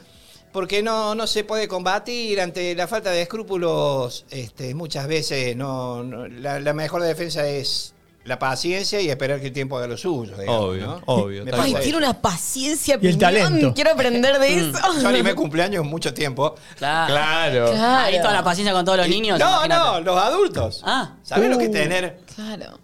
porque 0.58 0.82
no, 0.82 1.14
no 1.14 1.28
se 1.28 1.44
puede 1.44 1.68
combatir 1.68 2.40
ante 2.40 2.74
la 2.74 2.88
falta 2.88 3.12
de 3.12 3.22
escrúpulos. 3.22 4.24
Este, 4.28 4.74
muchas 4.74 5.06
veces 5.06 5.54
no, 5.54 6.02
no- 6.02 6.26
la, 6.26 6.58
la 6.58 6.72
mejor 6.72 7.00
defensa 7.02 7.46
es 7.46 7.94
la 8.24 8.40
paciencia 8.40 9.00
y 9.00 9.08
esperar 9.08 9.38
que 9.38 9.46
el 9.46 9.52
tiempo 9.52 9.78
haga 9.78 9.86
lo 9.86 9.96
suyo. 9.96 10.36
digamos, 10.36 10.60
Obvio, 10.64 10.86
¿no? 10.88 11.02
obvio, 11.06 11.44
Ay, 11.52 11.76
eso. 11.80 11.96
una 11.96 12.20
paciencia, 12.20 12.98
Y 13.00 13.06
el 13.06 13.18
talento. 13.18 13.72
Quiero 13.72 13.92
aprender 13.92 14.36
de 14.40 14.58
eso. 14.58 14.78
Yo 15.00 15.06
animé 15.08 15.36
cumpleaños 15.36 15.84
mucho 15.86 16.12
tiempo. 16.12 16.56
Claro. 16.76 17.14
Claro. 17.14 17.70
Claro. 17.70 18.04
Ahí 18.06 18.20
toda 18.20 18.32
la 18.32 18.42
paciencia 18.42 18.72
con 18.72 18.84
todos 18.84 18.98
los 18.98 19.08
niños. 19.08 19.38
No, 19.38 19.64
imagínate. 19.64 19.80
no, 19.80 20.00
los 20.00 20.18
adultos. 20.20 20.82
Ah. 20.84 21.14
¿Sabes 21.22 21.48
lo 21.50 21.56
que 21.56 21.64
es 21.66 21.70
Uh. 21.70 21.72
tener 21.72 22.18
Claro. 22.34 22.80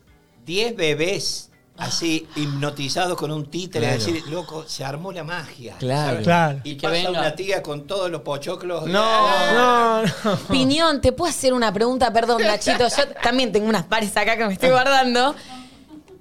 10 0.47 0.77
bebés 0.77 1.51
así 1.77 2.27
hipnotizados 2.37 3.17
con 3.19 3.31
un 3.33 3.47
títere, 3.51 3.87
Claro. 3.87 3.99
decir, 4.05 4.23
loco, 4.29 4.65
se 4.67 4.85
armó 4.85 5.11
la 5.13 5.25
magia. 5.25 5.75
Claro. 5.79 6.23
Claro. 6.23 6.61
Y 6.65 6.77
que 6.77 6.83
pasa 6.89 6.93
venga. 6.95 7.11
una 7.21 7.35
tía 7.35 7.63
con 7.63 7.87
todos 7.87 8.11
los 8.11 8.21
pochoclos. 8.23 8.87
No. 8.87 9.03
Ah, 9.03 10.03
No, 10.25 10.31
no. 10.33 10.37
Piñón, 10.49 11.01
¿te 11.01 11.13
puedo 11.13 11.31
hacer 11.31 11.53
una 11.53 11.73
pregunta? 11.73 12.13
Perdón, 12.13 12.43
Nachito. 12.43 12.87
Yo 12.89 13.09
también 13.23 13.51
tengo 13.53 13.69
unas 13.69 13.85
pares 13.85 14.17
acá 14.17 14.37
que 14.37 14.47
me 14.47 14.53
estoy 14.55 14.71
guardando. 14.71 15.35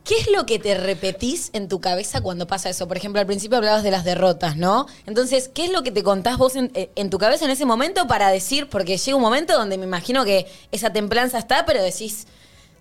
¿Qué 0.04 0.16
es 0.18 0.30
lo 0.32 0.46
que 0.46 0.60
te 0.60 0.76
repetís 0.78 1.50
en 1.54 1.70
tu 1.70 1.80
cabeza 1.80 2.20
cuando 2.20 2.46
pasa 2.46 2.70
eso? 2.70 2.90
Por 2.90 2.98
ejemplo, 2.98 3.22
al 3.22 3.26
principio 3.28 3.58
hablabas 3.58 3.84
de 3.84 3.92
las 3.92 4.04
derrotas, 4.04 4.58
¿no? 4.58 4.86
Entonces, 5.06 5.48
¿qué 5.54 5.64
es 5.64 5.72
lo 5.72 5.82
que 5.82 5.92
te 5.92 6.04
contás 6.04 6.38
vos 6.38 6.58
en, 6.58 6.72
eh, 6.74 6.90
en 6.98 7.10
tu 7.10 7.18
cabeza 7.18 7.46
en 7.46 7.52
ese 7.52 7.64
momento 7.64 8.06
para 8.06 8.28
decir? 8.28 8.68
Porque 8.70 8.98
llega 8.98 9.16
un 9.16 9.22
momento 9.24 9.54
donde 9.58 9.78
me 9.78 9.86
imagino 9.86 10.26
que 10.26 10.46
esa 10.74 10.92
templanza 10.92 11.38
está, 11.40 11.66
pero 11.66 11.82
decís, 11.82 12.28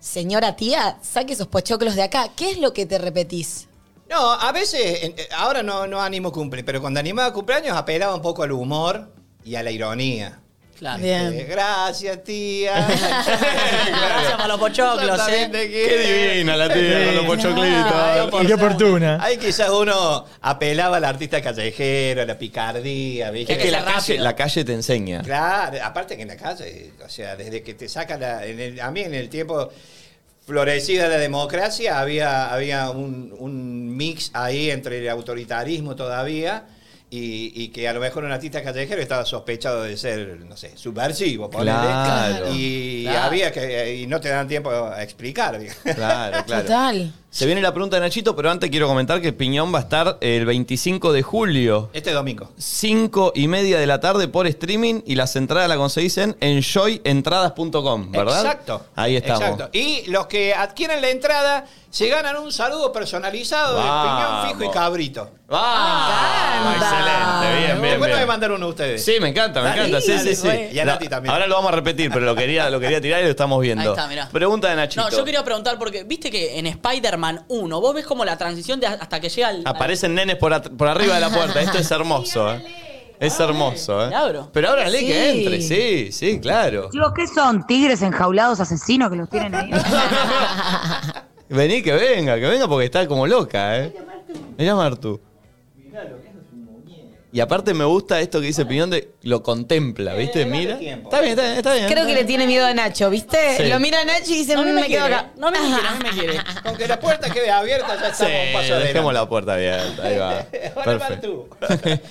señora 0.03 0.55
tía, 0.55 0.97
saque 1.01 1.33
esos 1.33 1.47
pochoclos 1.47 1.95
de 1.95 2.03
acá. 2.03 2.29
¿Qué 2.35 2.51
es 2.51 2.57
lo 2.59 2.73
que 2.73 2.85
te 2.85 2.97
repetís? 2.97 3.69
No, 4.09 4.33
a 4.33 4.51
veces, 4.51 4.81
eh, 4.81 5.29
ahora 5.35 5.63
no, 5.63 5.87
no 5.87 6.01
animo 6.01 6.31
cumple, 6.31 6.63
pero 6.63 6.81
cuando 6.81 6.99
animaba 6.99 7.31
cumpleaños 7.31 7.77
apelaba 7.77 8.13
un 8.13 8.21
poco 8.21 8.43
al 8.43 8.51
humor 8.51 9.13
y 9.45 9.55
a 9.55 9.63
la 9.63 9.71
ironía. 9.71 10.42
Claro. 10.83 11.01
Bien. 11.01 11.33
Eh, 11.33 11.47
gracias, 11.49 12.23
tía. 12.25 12.73
Gracias 12.87 14.33
por 14.37 14.47
los 14.47 14.59
pochoclos, 14.59 15.29
¿eh? 15.29 15.49
Qué 15.51 16.33
divina 16.33 16.57
la 16.57 16.73
tía 16.73 17.05
con 17.05 17.15
los 17.15 17.25
pochoclitos. 17.25 18.43
Y 18.43 18.47
qué 18.47 18.53
oportuna. 18.53 19.17
Ahí 19.23 19.37
quizás 19.37 19.69
uno 19.69 20.25
apelaba 20.41 20.97
al 20.97 21.05
artista 21.05 21.41
callejero, 21.41 22.23
a 22.23 22.25
la 22.25 22.37
picardía, 22.37 23.31
¿viste? 23.31 23.53
Es 23.53 23.59
que 23.59 23.71
la 23.71 23.85
calle, 23.85 24.19
la 24.19 24.35
calle 24.35 24.65
te 24.65 24.73
enseña. 24.73 25.21
Claro, 25.21 25.77
aparte 25.83 26.15
que 26.17 26.23
en 26.23 26.27
la 26.27 26.35
calle, 26.37 26.91
o 27.05 27.07
sea, 27.09 27.35
desde 27.37 27.63
que 27.63 27.73
te 27.75 27.87
saca 27.87 28.17
la. 28.17 28.45
en 28.45 28.59
el- 28.59 28.81
a 28.81 28.91
mí 28.91 29.01
en 29.01 29.13
el 29.13 29.29
tiempo 29.29 29.69
florecida 30.45 31.07
la 31.07 31.17
democracia 31.17 31.99
había, 32.01 32.51
había 32.53 32.89
un, 32.89 33.33
un 33.39 33.95
mix 33.95 34.31
ahí 34.33 34.69
entre 34.69 34.99
el 34.99 35.07
autoritarismo 35.09 35.95
todavía. 35.95 36.65
Y, 37.15 37.51
y 37.55 37.67
que 37.67 37.87
a 37.87 37.93
lo 37.93 37.99
mejor 37.99 38.23
un 38.23 38.31
artista 38.31 38.63
callejero 38.63 38.99
estaba 38.99 39.23
sospechado 39.23 39.83
de 39.83 39.95
ser, 39.97 40.39
no 40.49 40.57
sé, 40.57 40.75
subversivo. 40.75 41.47
Claro. 41.47 42.47
Y 42.51 43.03
Claro. 43.03 43.25
había 43.25 43.51
que. 43.51 43.97
Y 43.97 44.07
no 44.07 44.19
te 44.19 44.29
dan 44.29 44.47
tiempo 44.47 44.71
a 44.71 45.03
explicar. 45.03 45.59
Claro, 45.95 46.43
claro. 46.45 46.63
Total. 46.63 47.13
Se 47.29 47.47
viene 47.47 47.61
la 47.61 47.71
pregunta 47.73 47.95
de 47.97 48.01
Nachito, 48.01 48.35
pero 48.35 48.51
antes 48.51 48.69
quiero 48.69 48.87
comentar 48.87 49.19
que 49.19 49.33
Piñón 49.33 49.73
va 49.73 49.79
a 49.79 49.81
estar 49.81 50.17
el 50.21 50.45
25 50.45 51.11
de 51.13 51.23
julio. 51.23 51.89
Este 51.93 52.11
domingo. 52.11 52.51
5 52.57 53.33
y 53.35 53.47
media 53.47 53.79
de 53.79 53.87
la 53.87 53.99
tarde 53.99 54.27
por 54.27 54.45
streaming 54.45 55.01
y 55.05 55.15
las 55.15 55.35
entradas 55.35 55.67
las 55.67 55.77
conseguís 55.79 56.15
en 56.19 56.35
enjoyentradas.com, 56.39 58.11
¿verdad? 58.11 58.39
Exacto. 58.45 58.85
Ahí 58.95 59.15
estamos. 59.15 59.41
Exacto. 59.41 59.69
Y 59.73 60.03
los 60.11 60.27
que 60.27 60.53
adquieren 60.53 61.01
la 61.01 61.09
entrada 61.09 61.65
se 61.89 62.07
ganan 62.07 62.37
un 62.37 62.51
saludo 62.51 62.91
personalizado 62.91 63.77
de 63.77 63.81
piñón 63.81 64.47
fijo 64.59 64.71
y 64.71 64.73
cabrito. 64.73 65.31
¡Vamos! 65.47 66.75
encanta. 66.75 67.02
Bien, 67.83 67.99
me 67.99 68.25
mandar 68.25 68.51
uno 68.51 68.65
a 68.65 68.69
ustedes. 68.69 69.03
Sí, 69.03 69.13
me 69.21 69.29
encanta, 69.29 69.61
me 69.61 69.69
Dale, 69.69 69.81
encanta. 69.81 70.01
Sí, 70.01 70.11
dale, 70.11 70.35
sí, 70.35 70.41
sí. 70.41 70.47
güey. 70.47 70.73
Y 70.75 70.79
a 70.79 70.85
No, 70.85 70.91
Nati 70.93 71.07
también. 71.07 71.33
Ahora 71.33 71.47
lo 71.47 71.55
vamos 71.55 71.71
a 71.71 71.75
repetir, 71.75 72.09
pero 72.11 72.25
lo 72.25 72.35
quería, 72.35 72.69
lo 72.69 72.79
quería 72.79 72.99
tirar 73.01 73.21
y 73.21 73.23
lo 73.25 73.29
estamos 73.29 73.61
viendo. 73.61 73.81
Ahí 73.83 73.89
está, 73.89 74.07
mirá. 74.07 74.29
Pregunta 74.29 74.69
de 74.69 74.75
Nachito. 74.75 75.01
No, 75.03 75.09
yo 75.15 75.23
quería 75.25 75.43
preguntar 75.43 75.77
porque 75.77 76.03
viste 76.03 76.31
que 76.31 76.57
en 76.57 76.67
Spider-Man 76.67 77.45
1, 77.47 77.81
vos 77.81 77.93
ves 77.95 78.05
como 78.05 78.25
la 78.25 78.37
transición 78.37 78.79
de 78.79 78.87
hasta 78.87 79.19
que 79.19 79.29
llega 79.29 79.49
al. 79.49 79.57
al- 79.57 79.67
Aparecen 79.67 80.15
nenes 80.15 80.35
por, 80.37 80.53
at- 80.53 80.69
por 80.71 80.87
arriba 80.87 81.15
de 81.15 81.21
la 81.21 81.29
puerta. 81.29 81.61
Esto 81.61 81.77
es 81.77 81.89
hermoso, 81.91 82.53
¿eh? 82.53 82.63
Es 83.19 83.39
hermoso, 83.39 84.05
¿eh? 84.05 84.09
le 84.09 84.15
abro. 84.15 84.49
Pero 84.51 84.69
ahora 84.69 84.89
le 84.89 84.99
que 84.99 85.31
Sí. 85.31 85.39
entre, 85.45 85.61
sí, 85.61 86.11
sí, 86.11 86.39
claro. 86.41 86.89
Chicos, 86.91 87.13
¿qué 87.15 87.27
son? 87.27 87.65
¿Tigres 87.65 88.01
enjaulados 88.01 88.59
asesinos 88.59 89.09
que 89.09 89.15
los 89.15 89.29
tienen 89.29 89.55
ahí? 89.55 89.71
Vení, 91.49 91.81
que 91.83 91.93
venga, 91.93 92.35
que 92.35 92.47
venga 92.47 92.67
porque 92.67 92.85
está 92.85 93.07
como 93.07 93.27
loca, 93.27 93.77
¿eh? 93.79 93.93
Mirá 94.57 94.75
Martu. 94.75 95.21
Y 97.33 97.39
aparte 97.39 97.73
me 97.73 97.83
gusta 97.83 98.19
esto 98.21 98.39
que 98.39 98.45
dice 98.45 98.63
Piñón 98.63 98.91
de 98.91 99.15
lo 99.23 99.41
contempla, 99.41 100.13
¿viste? 100.13 100.45
dale 100.45 100.51
Mira. 100.51 100.73
Está 100.75 101.19
bien, 101.19 101.31
está 101.31 101.41
bien, 101.41 101.57
está 101.57 101.73
bien. 101.73 101.87
Creo 101.87 102.05
que 102.05 102.13
le 102.13 102.25
tiene 102.25 102.45
miedo 102.45 102.63
a 102.67 102.73
Nacho, 102.75 103.09
¿viste? 103.09 103.57
Sí. 103.57 103.63
Lo 103.69 103.79
mira 103.79 104.01
a 104.01 104.05
Nacho 104.05 104.29
y 104.31 104.35
dice, 104.37 104.53
No, 104.53 104.61
"Mm, 104.61 104.65
me, 104.65 104.73
me 104.81 104.87
quedo 104.87 105.05
acá. 105.05 105.31
No, 105.35 105.49
me 105.49 105.57
quiere, 105.57 105.73
mí 105.73 106.03
me 106.03 106.09
quiere. 106.19 106.39
Con 106.63 106.77
que 106.77 106.87
la 106.87 106.99
puerta 106.99 107.31
quede 107.31 107.49
abierta 107.49 107.95
ya 107.99 108.13
Sí, 108.13 108.23
estamos 108.23 108.31
un 108.47 108.53
paso 108.53 108.59
adelante. 108.65 108.87
dejemos 108.87 109.13
la 109.15 109.27
puerta 109.27 109.53
abierta, 109.53 110.03
ahí 110.07 110.17
va. 110.19 110.43
Perfecto. 110.85 111.27
tú. 111.27 111.49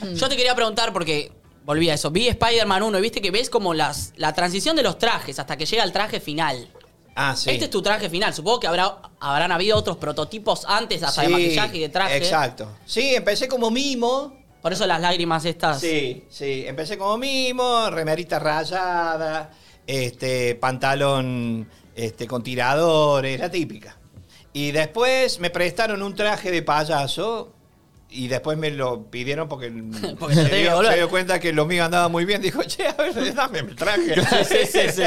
Yo 0.16 0.28
te 0.28 0.36
quería 0.36 0.56
preguntar 0.56 0.92
porque 0.92 1.30
volví 1.64 1.88
a 1.88 1.94
eso. 1.94 2.10
Vi 2.10 2.26
Spider-Man 2.26 2.82
1 2.82 2.98
y 2.98 3.00
viste 3.00 3.22
que 3.22 3.30
ves 3.30 3.48
como 3.48 3.74
las, 3.74 4.12
la 4.16 4.32
transición 4.32 4.74
de 4.74 4.82
los 4.82 4.98
trajes 4.98 5.38
hasta 5.38 5.56
que 5.56 5.66
llega 5.66 5.84
el 5.84 5.92
traje 5.92 6.18
final. 6.18 6.68
Ah, 7.14 7.36
sí. 7.36 7.48
Este 7.50 7.66
es 7.66 7.70
tu 7.70 7.80
traje 7.80 8.10
final. 8.10 8.34
Supongo 8.34 8.58
que 8.58 8.66
habrá, 8.66 8.96
habrán 9.20 9.52
habido 9.52 9.76
otros 9.76 9.98
prototipos 9.98 10.64
antes, 10.66 11.00
hasta 11.04 11.20
de 11.20 11.28
Sí, 11.28 11.32
maquillaje 11.32 11.76
y 11.76 11.80
de 11.80 11.88
traje. 11.90 12.16
Exacto. 12.16 12.66
Sí, 12.86 13.14
empecé 13.14 13.46
como 13.46 13.70
mimo. 13.70 14.41
Por 14.62 14.72
eso 14.72 14.86
las 14.86 15.00
lágrimas 15.00 15.44
estas. 15.44 15.80
Sí, 15.80 16.24
sí. 16.30 16.64
Empecé 16.66 16.96
como 16.96 17.18
mimo, 17.18 17.90
remerita 17.90 18.38
rayada, 18.38 19.50
este, 19.86 20.54
pantalón 20.54 21.68
este, 21.94 22.26
con 22.28 22.42
tiradores, 22.42 23.38
la 23.40 23.50
típica. 23.50 23.96
Y 24.52 24.70
después 24.70 25.40
me 25.40 25.50
prestaron 25.50 26.02
un 26.02 26.14
traje 26.14 26.50
de 26.50 26.62
payaso 26.62 27.54
y 28.08 28.28
después 28.28 28.58
me 28.58 28.70
lo 28.70 29.10
pidieron 29.10 29.48
porque, 29.48 29.72
Porque 30.20 30.34
se 30.36 30.54
dio, 30.56 30.76
volver. 30.76 30.92
se 30.92 30.98
dio 30.98 31.08
cuenta 31.08 31.40
que 31.40 31.52
lo 31.52 31.66
mío 31.66 31.84
andaba 31.84 32.08
muy 32.08 32.24
bien. 32.24 32.40
Dijo, 32.42 32.62
che, 32.62 32.86
a 32.86 32.92
ver, 32.92 33.34
dame 33.34 33.60
el 33.60 33.74
traje. 33.74 34.14
Sí, 34.44 34.58
sí, 34.70 34.80
sí. 34.94 35.02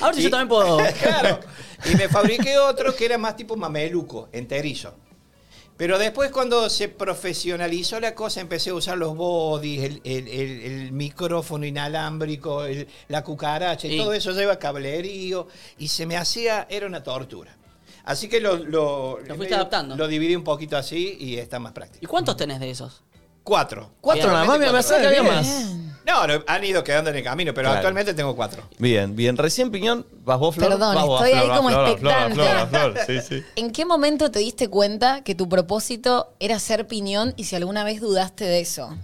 Ahora 0.00 0.14
sí 0.14 0.20
Y- 0.20 0.24
yo 0.24 0.30
también 0.30 0.48
puedo. 0.48 0.78
claro. 1.02 1.40
Y 1.88 1.94
me 1.94 2.08
fabriqué 2.08 2.58
otro 2.58 2.96
que 2.96 3.04
era 3.04 3.16
más 3.18 3.36
tipo 3.36 3.54
mameluco, 3.56 4.28
enterizo. 4.32 4.94
Pero 5.78 5.96
después 5.96 6.30
cuando 6.32 6.68
se 6.68 6.88
profesionalizó 6.88 8.00
la 8.00 8.14
cosa, 8.14 8.40
empecé 8.40 8.70
a 8.70 8.74
usar 8.74 8.98
los 8.98 9.16
bodies, 9.16 9.84
el, 9.84 10.00
el- 10.04 10.28
el- 10.28 10.60
el 10.62 10.92
micrófono 10.92 11.64
inalámbrico, 11.64 12.64
el- 12.64 12.86
la 13.06 13.22
cucaracha, 13.22 13.86
y 13.86 13.92
Sí. 13.92 13.96
todo 13.96 14.12
eso 14.12 14.32
lleva 14.32 14.58
cablerío, 14.58 15.46
y 15.78 15.86
se 15.88 16.04
me 16.04 16.16
hacía, 16.16 16.66
era 16.68 16.86
una 16.86 17.02
tortura. 17.02 17.56
Así 18.04 18.28
que 18.28 18.40
lo, 18.40 18.56
lo, 18.56 19.20
Lo 19.20 19.34
fuiste 19.36 19.54
adaptando. 19.54 19.96
Lo 19.96 20.08
dividí 20.08 20.34
un 20.34 20.42
poquito 20.44 20.76
así 20.76 21.16
y 21.20 21.36
está 21.36 21.58
más 21.60 21.70
¿Y 21.70 21.74
práctico. 21.74 22.10
cuántos 22.10 22.36
tenés 22.36 22.58
de 22.58 22.70
esos? 22.70 23.02
Cuatro. 23.44 23.92
Cuatro 24.00 24.32
nada 24.32 24.44
más, 24.44 24.58
me 24.58 24.66
que 25.00 25.06
había 25.06 25.22
Bien. 25.22 25.34
más. 25.34 25.46
No, 26.08 26.26
no, 26.26 26.42
han 26.46 26.64
ido 26.64 26.82
quedando 26.82 27.10
en 27.10 27.16
el 27.16 27.22
camino, 27.22 27.52
pero 27.52 27.66
Claro. 27.66 27.76
actualmente 27.76 28.14
tengo 28.14 28.34
cuatro. 28.34 28.62
Bien, 28.78 29.14
bien. 29.14 29.36
Recién 29.36 29.70
Piñón, 29.70 30.06
vas 30.24 30.38
vos, 30.38 30.54
Flor. 30.54 30.70
Perdón, 30.70 30.94
Vas 30.94 31.04
vos, 31.06 31.22
estoy 31.22 31.38
ahí 31.38 31.48
vas, 31.48 31.56
como 31.58 31.70
vas, 31.70 31.90
expectante. 31.90 32.34
Flor, 32.34 32.46
vas, 32.46 32.68
Flor, 32.70 32.94
vas, 32.94 33.04
Flor. 33.04 33.20
Sí, 33.22 33.36
sí. 33.36 33.44
¿En 33.56 33.70
qué 33.72 33.84
momento 33.84 34.30
te 34.30 34.38
diste 34.38 34.68
cuenta 34.68 35.22
que 35.22 35.34
tu 35.34 35.48
propósito 35.48 36.32
era 36.40 36.58
ser 36.58 36.86
piñón 36.86 37.34
y 37.36 37.44
si 37.44 37.56
alguna 37.56 37.84
vez 37.84 38.00
dudaste 38.00 38.44
de 38.44 38.60
eso? 38.60 38.96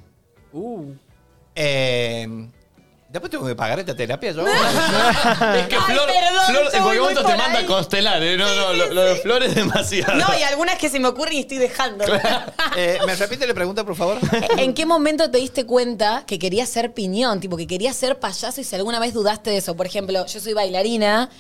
Eh, 1.54 2.48
después 3.14 3.31
tengo 3.31 3.46
que 3.46 3.55
pagar 3.55 3.79
esta 3.79 3.94
terapia 3.94 4.33
yo. 4.33 4.44
Es 5.55 5.66
que 5.68 5.77
Flor, 5.81 6.07
perdón, 6.07 6.44
Flor 6.48 6.64
yo 6.64 6.77
en 6.77 6.83
voy 6.83 6.83
cualquier 6.83 6.83
muy 6.83 6.98
momento 6.98 7.20
te 7.22 7.29
por 7.29 7.37
manda 7.37 7.59
ahí. 7.61 7.64
constelar. 7.66 8.22
¿eh? 8.22 8.37
No, 8.37 8.55
no, 8.55 8.72
lo, 8.72 8.92
lo 8.92 9.05
de 9.05 9.14
Flor 9.16 9.42
es 9.44 9.55
demasiado. 9.55 10.14
No, 10.16 10.27
y 10.38 10.42
algunas 10.42 10.77
que 10.79 10.88
se 10.90 10.98
me 10.98 11.07
ocurren 11.09 11.35
y 11.35 11.40
estoy 11.40 11.59
dejando. 11.59 12.05
Eh, 12.77 12.98
¿Me 13.07 13.14
repite 13.14 13.46
la 13.46 13.55
pregunta, 13.55 13.85
por 13.85 13.94
favor? 13.94 14.18
¿En 14.59 14.74
qué 14.74 14.85
momento 14.85 15.31
te 15.31 15.38
diste 15.38 15.64
cuenta 15.64 16.24
que 16.27 16.38
querías 16.38 16.68
ser 16.68 16.92
piñón? 16.92 17.38
Tipo, 17.40 17.57
que 17.57 17.66
querías 17.68 17.94
ser 17.96 18.18
payaso 18.18 18.61
y 18.61 18.64
si 18.64 18.74
alguna 18.74 18.98
vez 18.98 19.14
dudaste 19.14 19.50
de 19.50 19.59
eso. 19.59 19.77
Por 19.77 19.87
ejemplo, 19.87 20.27
yo 20.27 20.40
soy 20.40 20.53
bailarina 20.53 21.31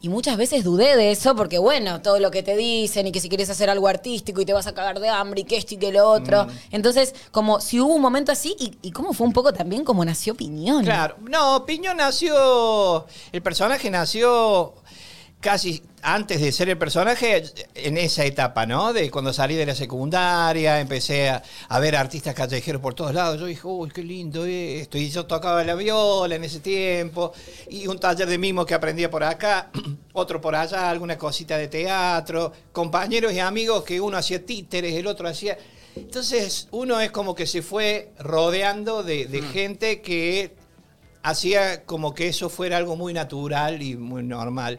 y 0.00 0.08
muchas 0.08 0.36
veces 0.36 0.62
dudé 0.62 0.96
de 0.96 1.10
eso 1.10 1.34
porque, 1.34 1.58
bueno, 1.58 2.02
todo 2.02 2.20
lo 2.20 2.30
que 2.30 2.42
te 2.42 2.56
dicen 2.56 3.06
y 3.06 3.12
que 3.12 3.20
si 3.20 3.28
quieres 3.28 3.48
hacer 3.50 3.70
algo 3.70 3.88
artístico 3.88 4.40
y 4.40 4.44
te 4.44 4.52
vas 4.52 4.66
a 4.66 4.74
cagar 4.74 5.00
de 5.00 5.08
hambre 5.08 5.40
y 5.40 5.44
que 5.44 5.56
esto 5.56 5.74
y 5.74 5.78
que 5.78 5.90
lo 5.90 6.08
otro. 6.08 6.44
Mm. 6.44 6.50
Entonces, 6.72 7.14
como 7.30 7.60
si 7.60 7.80
hubo 7.80 7.94
un 7.94 8.02
momento 8.02 8.30
así 8.30 8.54
y, 8.58 8.76
y 8.82 8.90
cómo 8.92 9.12
fue 9.14 9.26
un 9.26 9.32
poco 9.32 9.52
también 9.52 9.84
como 9.84 10.04
nació 10.04 10.34
piñón. 10.34 10.84
Claro, 10.84 11.16
no, 11.28 11.64
Piñón 11.64 11.96
nació, 11.96 13.06
el 13.32 13.42
personaje 13.42 13.90
nació 13.90 14.74
casi 15.40 15.82
antes 16.02 16.40
de 16.40 16.52
ser 16.52 16.68
el 16.68 16.78
personaje 16.78 17.44
en 17.74 17.98
esa 17.98 18.24
etapa, 18.24 18.64
¿no? 18.64 18.92
De 18.92 19.10
cuando 19.10 19.32
salí 19.32 19.54
de 19.54 19.66
la 19.66 19.74
secundaria, 19.74 20.80
empecé 20.80 21.28
a, 21.28 21.42
a 21.68 21.80
ver 21.80 21.96
artistas 21.96 22.34
callejeros 22.34 22.80
por 22.80 22.94
todos 22.94 23.12
lados. 23.12 23.40
Yo 23.40 23.46
dije, 23.46 23.66
uy, 23.66 23.90
qué 23.90 24.02
lindo 24.02 24.44
esto. 24.46 24.98
Y 24.98 25.10
yo 25.10 25.26
tocaba 25.26 25.64
la 25.64 25.74
viola 25.74 26.36
en 26.36 26.44
ese 26.44 26.60
tiempo. 26.60 27.32
Y 27.68 27.86
un 27.86 27.98
taller 27.98 28.28
de 28.28 28.38
mimo 28.38 28.64
que 28.64 28.74
aprendía 28.74 29.10
por 29.10 29.24
acá, 29.24 29.70
otro 30.12 30.40
por 30.40 30.54
allá, 30.54 30.90
alguna 30.90 31.18
cosita 31.18 31.58
de 31.58 31.68
teatro. 31.68 32.52
Compañeros 32.72 33.32
y 33.32 33.40
amigos 33.40 33.84
que 33.84 34.00
uno 34.00 34.16
hacía 34.16 34.44
títeres, 34.44 34.94
el 34.94 35.06
otro 35.06 35.28
hacía... 35.28 35.58
Entonces 35.96 36.68
uno 36.72 37.00
es 37.00 37.10
como 37.10 37.34
que 37.34 37.46
se 37.46 37.62
fue 37.62 38.10
rodeando 38.18 39.02
de, 39.02 39.26
de 39.26 39.40
gente 39.40 40.02
que 40.02 40.54
hacía 41.26 41.84
como 41.84 42.14
que 42.14 42.28
eso 42.28 42.48
fuera 42.48 42.76
algo 42.76 42.96
muy 42.96 43.12
natural 43.12 43.82
y 43.82 43.96
muy 43.96 44.22
normal. 44.22 44.78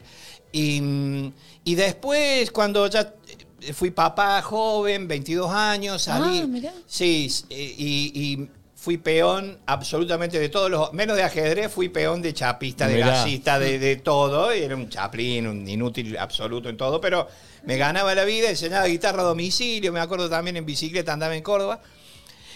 Y, 0.52 1.32
y 1.66 1.76
después, 1.76 2.52
cuando 2.52 2.88
ya 2.88 3.14
eh, 3.62 3.74
fui 3.74 3.92
papá 3.92 4.42
joven, 4.42 5.08
22 5.08 5.52
años, 5.52 6.02
salí. 6.04 6.40
Ah, 6.40 6.48
mirá. 6.48 6.74
Sí, 6.86 7.30
eh, 7.50 7.76
y, 7.78 8.12
y 8.16 8.50
fui 8.76 8.98
peón 8.98 9.60
absolutamente 9.66 10.40
de 10.40 10.48
todos 10.48 10.72
los. 10.72 10.94
Menos 10.94 11.18
de 11.18 11.24
ajedrez, 11.24 11.70
fui 11.70 11.90
peón 11.90 12.22
de 12.22 12.34
chapista, 12.34 12.88
de 12.88 12.96
Mirá. 12.96 13.08
gasista, 13.08 13.60
de, 13.60 13.78
de 13.78 13.98
todo. 13.98 14.56
Y 14.56 14.60
era 14.62 14.76
un 14.76 14.88
chaplín, 14.90 15.48
un 15.48 15.68
inútil 15.68 16.18
absoluto 16.18 16.70
en 16.70 16.78
todo, 16.78 17.02
pero 17.02 17.28
me 17.66 17.76
ganaba 17.76 18.16
la 18.16 18.24
vida, 18.24 18.50
enseñaba 18.50 18.86
guitarra 18.86 19.24
a 19.24 19.26
domicilio, 19.26 19.92
me 19.92 20.00
acuerdo 20.00 20.30
también 20.30 20.56
en 20.56 20.66
bicicleta, 20.66 21.12
andaba 21.12 21.36
en 21.36 21.44
Córdoba. 21.44 21.82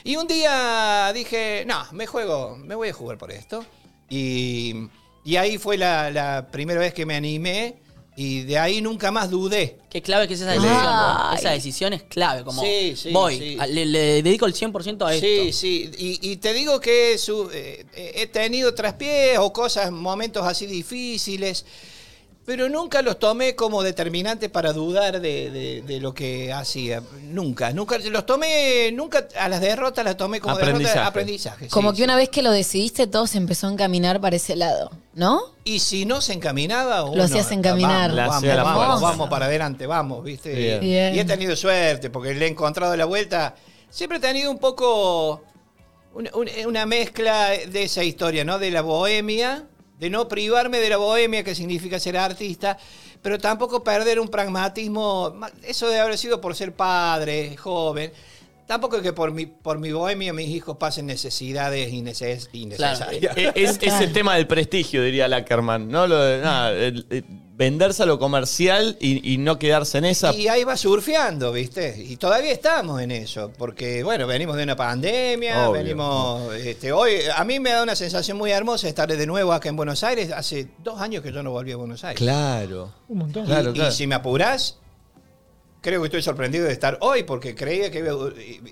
Y 0.03 0.15
un 0.15 0.25
día 0.25 1.11
dije, 1.13 1.63
no, 1.67 1.85
me 1.91 2.07
juego, 2.07 2.57
me 2.57 2.73
voy 2.73 2.89
a 2.89 2.93
jugar 2.93 3.17
por 3.17 3.31
esto. 3.31 3.63
Y, 4.11 4.75
y 5.23 5.35
ahí 5.37 5.57
fue 5.57 5.77
la, 5.77 6.11
la 6.11 6.47
primera 6.51 6.79
vez 6.79 6.93
que 6.93 7.05
me 7.05 7.15
animé 7.15 7.75
y 8.17 8.41
de 8.41 8.59
ahí 8.59 8.81
nunca 8.81 9.09
más 9.09 9.29
dudé. 9.29 9.77
Qué 9.89 10.01
clave 10.01 10.27
que 10.27 10.33
es 10.33 10.41
esa 10.41 10.51
decisión. 10.51 10.73
¿no? 10.83 11.33
Esa 11.33 11.51
decisión 11.51 11.93
es 11.93 12.03
clave. 12.03 12.43
Como 12.43 12.61
Sí, 12.61 12.93
sí, 12.97 13.09
voy, 13.11 13.37
sí. 13.39 13.57
a- 13.59 13.65
le, 13.67 13.85
le 13.85 14.21
dedico 14.21 14.45
el 14.45 14.53
100% 14.53 15.05
a 15.07 15.13
esto. 15.15 15.25
Sí, 15.25 15.53
sí, 15.53 15.89
y, 15.97 16.31
y 16.31 16.35
te 16.37 16.53
digo 16.53 16.79
que 16.81 17.17
su- 17.17 17.49
eh, 17.53 17.85
eh, 17.95 18.11
he 18.17 18.27
tenido 18.27 18.73
traspiés 18.75 19.37
o 19.39 19.51
cosas, 19.53 19.91
momentos 19.91 20.45
así 20.45 20.65
difíciles, 20.65 21.65
pero 22.45 22.67
nunca 22.69 23.01
los 23.03 23.19
tomé 23.19 23.55
como 23.55 23.83
determinantes 23.83 24.49
para 24.49 24.73
dudar 24.73 25.21
de, 25.21 25.51
de- 25.51 25.81
de 25.85 25.99
lo 25.99 26.13
que 26.13 26.51
hacía. 26.51 27.01
Nunca, 27.23 27.71
nunca 27.71 27.97
los 27.99 28.25
tomé, 28.25 28.91
nunca 28.91 29.27
a 29.39 29.47
las 29.47 29.61
derrotas 29.61 30.03
las 30.03 30.17
tomé 30.17 30.39
como 30.41 30.55
Aprendizaje. 30.55 30.83
derrotas, 30.89 31.07
aprendizaje. 31.07 31.65
sí, 31.65 31.71
Como 31.71 31.91
que 31.91 31.97
sí. 31.97 32.03
una 32.03 32.15
vez 32.15 32.29
que 32.29 32.41
lo 32.41 32.51
decidiste, 32.51 33.05
todo 33.07 33.27
se 33.27 33.37
empezó 33.37 33.67
a 33.67 33.71
encaminar 33.71 34.19
para 34.19 34.35
ese 34.35 34.55
lado, 34.55 34.91
¿no? 35.13 35.41
Y 35.63 35.79
si 35.79 36.05
no 36.05 36.19
se 36.19 36.33
encaminaba, 36.33 37.03
uno, 37.05 37.23
hacías 37.23 37.51
encaminar. 37.51 38.13
Vamos, 38.15 38.41
vamos, 38.43 38.63
vamos, 38.75 39.01
vamos 39.01 39.29
para 39.29 39.45
adelante, 39.45 39.85
vamos, 39.85 40.23
¿viste? 40.23 40.53
Bien. 40.55 40.79
Bien. 40.81 41.15
Y 41.15 41.19
he 41.19 41.25
tenido 41.25 41.55
suerte 41.55 42.09
porque 42.09 42.33
le 42.33 42.45
he 42.47 42.49
encontrado 42.49 42.95
la 42.97 43.05
vuelta. 43.05 43.55
Siempre 43.91 44.17
he 44.17 44.21
tenido 44.21 44.49
un 44.49 44.57
poco 44.57 45.43
una 46.65 46.85
mezcla 46.85 47.49
de 47.49 47.83
esa 47.83 48.03
historia, 48.03 48.43
¿no? 48.43 48.59
De 48.59 48.71
la 48.71 48.81
bohemia, 48.81 49.65
de 50.01 50.09
no 50.09 50.27
privarme 50.27 50.79
de 50.79 50.89
la 50.89 50.97
bohemia, 50.97 51.43
que 51.43 51.53
significa 51.53 51.99
ser 51.99 52.17
artista, 52.17 52.75
pero 53.21 53.37
tampoco 53.37 53.83
perder 53.83 54.19
un 54.19 54.29
pragmatismo. 54.29 55.39
Eso 55.61 55.87
de 55.89 55.99
haber 55.99 56.17
sido 56.17 56.41
por 56.41 56.55
ser 56.55 56.73
padre, 56.73 57.55
joven. 57.55 58.11
Tampoco 58.71 58.95
es 58.95 59.01
que 59.01 59.11
por 59.11 59.31
mi, 59.33 59.47
por 59.47 59.79
mi 59.79 59.91
bohemia 59.91 60.31
mis 60.31 60.47
hijos 60.47 60.77
pasen 60.77 61.05
necesidades 61.05 61.91
inneces- 61.91 62.47
innecesarias. 62.53 63.35
Eh, 63.35 63.51
Es, 63.53 63.77
es 63.81 63.99
el 63.99 64.13
tema 64.13 64.35
del 64.35 64.47
prestigio, 64.47 65.03
diría 65.03 65.27
Lackerman, 65.27 65.89
¿no? 65.89 66.07
Lo 66.07 66.17
de, 66.21 66.39
nada, 66.41 66.71
el- 66.71 67.05
el 67.09 67.25
venderse 67.53 68.03
a 68.03 68.05
lo 68.05 68.17
comercial 68.17 68.95
y, 69.01 69.33
y 69.33 69.37
no 69.37 69.59
quedarse 69.59 69.97
en 69.97 70.05
esa. 70.05 70.33
Y 70.33 70.47
ahí 70.47 70.63
va 70.63 70.77
surfeando, 70.77 71.51
¿viste? 71.51 72.01
Y 72.01 72.15
todavía 72.15 72.53
estamos 72.53 73.01
en 73.01 73.11
eso, 73.11 73.51
porque, 73.57 74.03
bueno, 74.03 74.25
venimos 74.25 74.55
de 74.55 74.63
una 74.63 74.77
pandemia, 74.77 75.67
Obvio. 75.69 75.83
venimos, 75.83 76.55
este, 76.55 76.93
hoy, 76.93 77.15
a 77.35 77.43
mí 77.43 77.59
me 77.59 77.71
da 77.71 77.83
una 77.83 77.95
sensación 77.97 78.37
muy 78.37 78.51
hermosa 78.51 78.87
estar 78.87 79.07
de 79.15 79.27
nuevo 79.27 79.51
acá 79.51 79.67
en 79.67 79.75
Buenos 79.75 80.01
Aires. 80.05 80.31
Hace 80.31 80.69
dos 80.81 81.01
años 81.01 81.21
que 81.21 81.33
yo 81.33 81.43
no 81.43 81.51
volví 81.51 81.73
a 81.73 81.75
Buenos 81.75 82.03
Aires. 82.05 82.17
Claro. 82.19 82.93
Un 83.09 83.17
montón. 83.17 83.45
Claro, 83.45 83.71
y, 83.71 83.73
claro. 83.73 83.91
y 83.91 83.93
si 83.93 84.07
me 84.07 84.15
apurás, 84.15 84.77
creo 85.81 85.99
que 86.01 86.05
estoy 86.07 86.21
sorprendido 86.21 86.65
de 86.65 86.71
estar 86.73 86.97
hoy, 87.01 87.23
porque 87.23 87.55
creía 87.55 87.89
que 87.89 87.99
iba, 87.99 88.13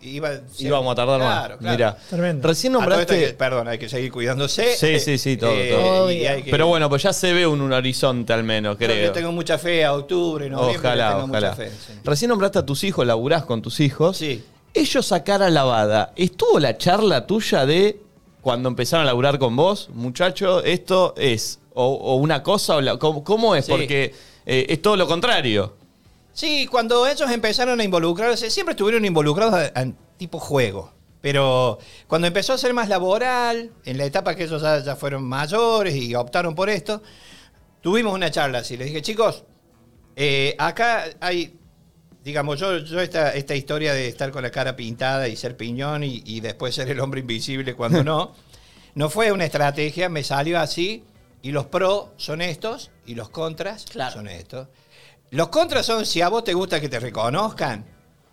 iba 0.03 0.29
a 0.29 0.31
ser- 0.47 0.67
Íbamos 0.67 0.91
a 0.91 0.95
tardar 0.95 1.19
Claro, 1.19 1.49
más. 1.55 1.57
claro. 1.59 1.73
Mira, 1.75 1.97
Tremendo. 2.09 2.47
recién 2.47 2.75
A 2.75 2.79
todo 2.79 2.83
esto 2.83 2.93
hay 2.93 2.99
nombraste. 3.07 3.27
que- 3.31 3.33
perdón, 3.37 3.67
hay 3.67 3.77
que 3.79 3.89
seguir 3.89 4.11
cuidándose. 4.11 4.75
Sí, 4.75 4.99
sí, 4.99 5.17
sí, 5.17 5.35
todo, 5.37 5.51
todo. 5.71 6.11
y 6.11 6.25
hay 6.27 6.43
que- 6.43 6.51
Pero 6.51 6.67
bueno, 6.67 6.87
pues 6.87 7.01
ya 7.03 7.11
se 7.13 7.33
ve 7.33 7.47
un, 7.47 7.61
un 7.61 7.73
horizonte 7.73 8.31
al 8.33 8.43
menos, 8.43 8.77
yo 8.79 8.85
creo. 8.87 9.07
le 9.07 9.09
tengo 9.09 9.31
mucha 9.31 9.57
fe 9.57 9.83
a 9.85 9.93
octubre, 9.93 10.49
noviembre, 10.49 10.73
le 10.73 10.87
Ojalá, 10.87 11.09
tengo 11.09 11.23
ojalá. 11.25 11.51
mucha 11.51 11.55
fe. 11.63 11.69
sí. 11.71 11.93
Recién 12.03 12.29
nombraste 12.29 12.59
a 12.59 12.65
tus 12.65 12.83
hijos, 12.83 13.05
laburás 13.07 13.43
con 13.43 13.61
tus 13.61 13.79
hijos. 13.79 14.17
Sí. 14.17 14.43
Ellos 14.73 15.11
a 15.11 15.23
cara 15.23 15.49
lavada. 15.49 16.13
¿Estuvo 16.15 16.59
la 16.59 16.77
charla 16.77 17.25
tuya 17.25 17.65
de 17.65 17.99
cuando 18.41 18.69
empezaron 18.69 19.03
a 19.03 19.07
laburar 19.07 19.39
con 19.39 19.55
vos, 19.55 19.89
muchacho? 19.93 20.63
¿Esto 20.63 21.15
es 21.17 21.57
o, 21.73 21.85
o 21.87 22.15
una 22.17 22.43
cosa 22.43 22.75
o 22.75 22.81
la- 22.81 22.97
¿cómo, 22.97 23.23
cómo 23.23 23.55
es? 23.55 23.65
Sí. 23.65 23.71
Porque 23.71 24.13
eh, 24.45 24.67
es 24.69 24.79
todo 24.81 24.95
lo 24.95 25.07
contrario. 25.07 25.73
Sí, 26.39 26.67
cuando 26.67 27.05
ellos 27.05 27.29
empezaron 27.31 27.81
a 27.81 27.83
involucrarse, 27.83 28.49
siempre 28.49 28.71
estuvieron 28.71 29.03
involucrados 29.03 29.55
a 29.75 29.85
tipo 30.15 30.39
juego. 30.39 30.93
Pero 31.19 31.79
cuando 32.07 32.27
empezó 32.27 32.53
a 32.53 32.57
ser 32.57 32.73
más 32.73 32.87
laboral, 32.87 33.71
en 33.83 33.97
la 33.97 34.05
etapa 34.05 34.35
que 34.35 34.45
ellos 34.45 34.61
ya, 34.61 34.79
ya 34.79 34.95
fueron 34.95 35.21
mayores 35.25 35.93
y 35.95 36.15
optaron 36.15 36.55
por 36.55 36.69
esto, 36.69 37.03
tuvimos 37.81 38.13
una 38.13 38.31
charla 38.31 38.59
así. 38.59 38.77
Les 38.77 38.87
dije, 38.87 39.01
chicos, 39.01 39.43
eh, 40.15 40.55
acá 40.57 41.07
hay, 41.19 41.59
digamos, 42.23 42.57
yo, 42.57 42.77
yo 42.77 43.01
esta, 43.01 43.33
esta 43.33 43.53
historia 43.53 43.93
de 43.93 44.07
estar 44.07 44.31
con 44.31 44.41
la 44.41 44.49
cara 44.49 44.77
pintada 44.77 45.27
y 45.27 45.35
ser 45.35 45.57
piñón 45.57 46.05
y, 46.05 46.23
y 46.25 46.39
después 46.39 46.73
ser 46.73 46.89
el 46.89 47.01
hombre 47.01 47.19
invisible 47.19 47.73
cuando 47.75 48.01
no, 48.01 48.33
no 48.95 49.09
fue 49.09 49.33
una 49.33 49.43
estrategia, 49.43 50.07
me 50.07 50.23
salió 50.23 50.57
así. 50.57 51.03
Y 51.41 51.51
los 51.51 51.65
pros 51.65 52.11
son 52.15 52.39
estos 52.41 52.91
y 53.05 53.15
los 53.15 53.27
contras 53.29 53.83
Claro. 53.91 54.13
son 54.13 54.29
estos. 54.29 54.69
Los 55.31 55.49
contras 55.49 55.85
son 55.85 56.05
si 56.05 56.21
a 56.21 56.29
vos 56.29 56.43
te 56.43 56.53
gusta 56.53 56.79
que 56.81 56.89
te 56.89 56.99
reconozcan 56.99 57.85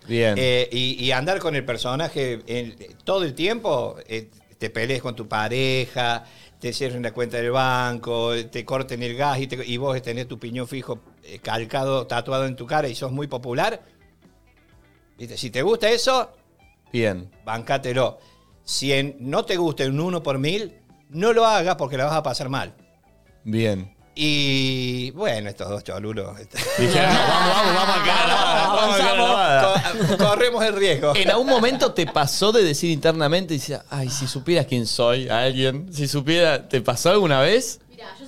Bien. 0.07 0.35
eh, 0.37 0.67
y, 0.71 1.03
y 1.05 1.11
andar 1.11 1.39
con 1.39 1.55
el 1.55 1.63
personaje 1.65 2.39
en- 2.47 2.75
todo 3.03 3.23
el 3.23 3.33
tiempo, 3.35 3.97
eh, 4.07 4.29
te 4.57 4.69
pelees 4.69 5.01
con 5.01 5.15
tu 5.15 5.27
pareja, 5.27 6.23
te 6.59 6.73
cierren 6.73 7.03
la 7.03 7.11
cuenta 7.13 7.37
del 7.37 7.51
banco, 7.51 8.31
te 8.51 8.65
corten 8.65 9.03
el 9.03 9.15
gas 9.15 9.39
y, 9.39 9.47
te- 9.47 9.63
y 9.65 9.77
vos 9.77 10.01
tenés 10.01 10.27
tu 10.27 10.39
piñón 10.39 10.67
fijo 10.67 10.99
eh, 11.23 11.39
calcado, 11.39 12.07
tatuado 12.07 12.45
en 12.45 12.55
tu 12.55 12.65
cara 12.65 12.87
y 12.87 12.95
sos 12.95 13.11
muy 13.11 13.27
popular. 13.27 13.81
¿Viste? 15.17 15.37
Si 15.37 15.49
te 15.49 15.61
gusta 15.61 15.89
eso, 15.89 16.31
Bien. 16.91 17.29
bancátelo. 17.45 18.17
Si 18.63 18.91
en- 18.93 19.17
no 19.19 19.45
te 19.45 19.55
gusta 19.57 19.85
un 19.85 19.99
uno 19.99 20.23
por 20.23 20.39
mil, 20.39 20.79
no 21.09 21.33
lo 21.33 21.45
hagas 21.45 21.75
porque 21.75 21.97
la 21.97 22.05
vas 22.05 22.15
a 22.15 22.23
pasar 22.23 22.49
mal. 22.49 22.73
Bien. 23.43 23.95
Y 24.19 25.11
bueno, 25.11 25.47
estos 25.47 25.69
dos 25.69 25.83
cholulos. 25.83 26.39
este, 26.39 26.57
Dijeron, 26.81 27.13
no, 27.13 27.19
vamos, 27.19 27.55
vamos, 27.55 27.75
vamos 27.75 27.95
a 27.97 28.03
cara 28.05 28.27
lavada, 28.27 28.67
vamos 28.67 28.95
a 28.95 28.97
cara 28.97 29.15
lavada. 29.15 29.93
co- 30.09 30.17
corremos 30.17 30.65
el 30.65 30.73
riesgo. 30.75 31.15
¿En 31.15 31.29
algún 31.29 31.47
momento 31.47 31.93
te 31.93 32.07
pasó 32.07 32.51
de 32.51 32.63
decir 32.63 32.89
internamente, 32.89 33.53
dice, 33.53 33.79
ay, 33.91 34.09
si 34.09 34.25
supieras 34.27 34.65
quién 34.65 34.87
soy, 34.87 35.29
a 35.29 35.43
alguien, 35.43 35.93
si 35.93 36.07
supiera, 36.07 36.67
¿te 36.67 36.81
pasó 36.81 37.11
alguna 37.11 37.41
vez? 37.41 37.79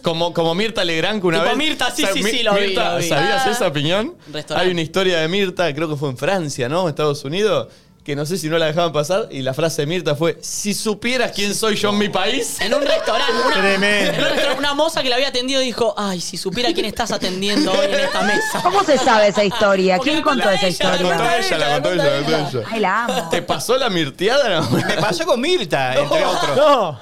Como, 0.03 0.33
como 0.33 0.53
Mirta 0.55 0.83
Legrand 0.83 1.21
que 1.21 1.27
una 1.27 1.37
Tipo 1.39 1.49
vez. 1.49 1.57
Mirta, 1.57 1.91
sí, 1.91 2.05
sí, 2.13 2.23
sí, 2.23 2.43
lo 2.43 2.53
vi, 2.53 2.67
Mirta, 2.67 2.93
lo 2.93 2.99
vi. 2.99 3.07
¿Sabías 3.09 3.45
Ah. 3.47 3.51
esa 3.51 3.67
opinión? 3.67 4.15
Restaurante. 4.31 4.67
Hay 4.67 4.71
una 4.71 4.81
historia 4.81 5.19
de 5.19 5.27
Mirta, 5.27 5.73
creo 5.73 5.89
que 5.89 5.95
fue 5.95 6.09
en 6.09 6.17
Francia, 6.17 6.69
¿no? 6.69 6.87
Estados 6.87 7.23
Unidos, 7.25 7.67
que 8.09 8.15
no 8.15 8.25
sé 8.25 8.39
si 8.39 8.49
no 8.49 8.57
la 8.57 8.65
dejaban 8.65 8.91
pasar 8.91 9.27
y 9.29 9.43
la 9.43 9.53
frase 9.53 9.83
de 9.83 9.85
Mirta 9.85 10.15
fue, 10.15 10.35
si 10.41 10.73
supieras 10.73 11.31
quién 11.31 11.53
soy 11.53 11.75
yo 11.75 11.89
en 11.91 11.99
mi 11.99 12.09
país. 12.09 12.57
En 12.59 12.73
un 12.73 12.81
restaurante, 12.81 13.33
una, 13.45 13.53
Tremendo. 13.55 14.13
en 14.13 14.19
un 14.19 14.25
restaurante, 14.29 14.57
una 14.57 14.73
moza 14.73 15.03
que 15.03 15.09
la 15.09 15.17
había 15.17 15.27
atendido 15.27 15.61
dijo, 15.61 15.93
ay, 15.95 16.19
si 16.19 16.37
supiera 16.37 16.73
quién 16.73 16.87
estás 16.87 17.11
atendiendo 17.11 17.71
hoy 17.71 17.85
en 17.85 17.99
esta 17.99 18.21
mesa. 18.23 18.61
¿Cómo 18.63 18.83
se 18.83 18.97
sabe 18.97 19.27
esa 19.27 19.43
historia? 19.43 19.97
Porque 19.97 20.09
¿Quién 20.09 20.23
la 20.25 20.31
contó 20.31 20.49
esa 20.49 20.67
ella, 20.67 20.85
la 20.85 20.91
La 20.91 20.97
contó 20.97 21.13
historia? 21.13 21.37
ella, 21.37 21.57
la 21.59 21.73
contó 21.75 21.91
ella, 21.93 22.03
la 22.03 22.15
contó 22.41 22.57
ella. 22.59 22.67
Ay, 22.71 22.79
la 22.79 23.03
amo. 23.05 23.29
¿Te 23.29 23.41
pasó 23.43 23.77
la 23.77 23.89
mirteada? 23.91 24.61
No? 24.61 24.69
Me 24.71 24.93
pasó 24.95 25.25
con 25.27 25.39
Mirta, 25.39 25.93
entre 26.01 26.25
otros. 26.25 26.55
No. 26.57 26.99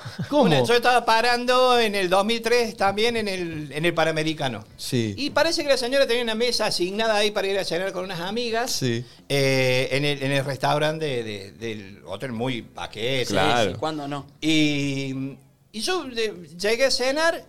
Yo 0.66 0.74
estaba 0.74 1.06
parando 1.06 1.80
en 1.80 1.96
el 1.96 2.10
2003 2.10 2.76
también 2.76 3.16
en 3.16 3.30
el, 3.30 3.72
en 3.72 3.86
el 3.86 3.94
Panamericano. 3.94 4.66
Sí. 4.76 5.14
Y 5.18 5.30
parece 5.30 5.64
que 5.64 5.70
la 5.70 5.78
señora 5.78 6.06
tenía 6.06 6.24
una 6.24 6.36
mesa 6.36 6.66
asignada 6.66 7.16
ahí 7.16 7.32
para 7.32 7.48
ir 7.48 7.58
a 7.58 7.64
cenar 7.64 7.94
con 7.94 8.04
unas 8.04 8.20
amigas. 8.20 8.72
Sí. 8.72 9.06
eh, 9.30 9.88
en, 9.92 10.04
el, 10.06 10.22
en 10.24 10.32
el 10.32 10.44
restaurante 10.44 10.97
de- 11.00 11.24
de- 11.24 11.52
del 11.54 12.02
hotel 12.06 12.32
muy 12.32 12.62
paquete. 12.62 13.26
Claro. 13.32 13.70
Sí, 13.70 13.74
sí, 13.74 13.80
¿Cuándo 13.80 14.08
no? 14.08 14.26
Y, 14.42 15.38
y 15.72 15.80
yo 15.82 16.04
de- 16.06 16.48
llegué 16.60 16.86
a 16.86 16.92
cenar 16.92 17.44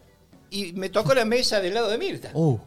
y 0.51 0.73
me 0.73 0.89
tocó 0.89 1.15
la 1.15 1.25
mesa 1.25 1.61
del 1.61 1.75
lado 1.75 1.89
de 1.91 1.99
Mirta. 1.99 2.31
Uh, 2.35 2.59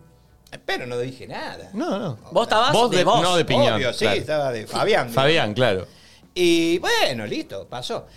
Pero 0.66 0.86
no 0.86 1.00
dije 1.00 1.28
nada. 1.28 1.70
no, 1.74 1.98
no. 1.98 2.20
Vos 2.32 2.44
estabas 2.44 2.74
Vos 2.74 2.92
de, 2.92 2.98
de, 2.98 3.04
vos. 3.04 3.22
no 3.22 3.36
de 3.38 3.46
piñón. 3.46 3.74
Obvio, 3.74 3.94
sí, 3.94 4.00
claro. 4.06 4.20
estaba 4.20 4.52
de 4.52 4.68
Fabián. 4.68 5.10
Fabián, 5.14 5.54
claro. 5.54 5.88
Y 6.36 6.78
bueno, 6.80 7.26
listo, 7.26 7.68
pasó. 7.68 8.08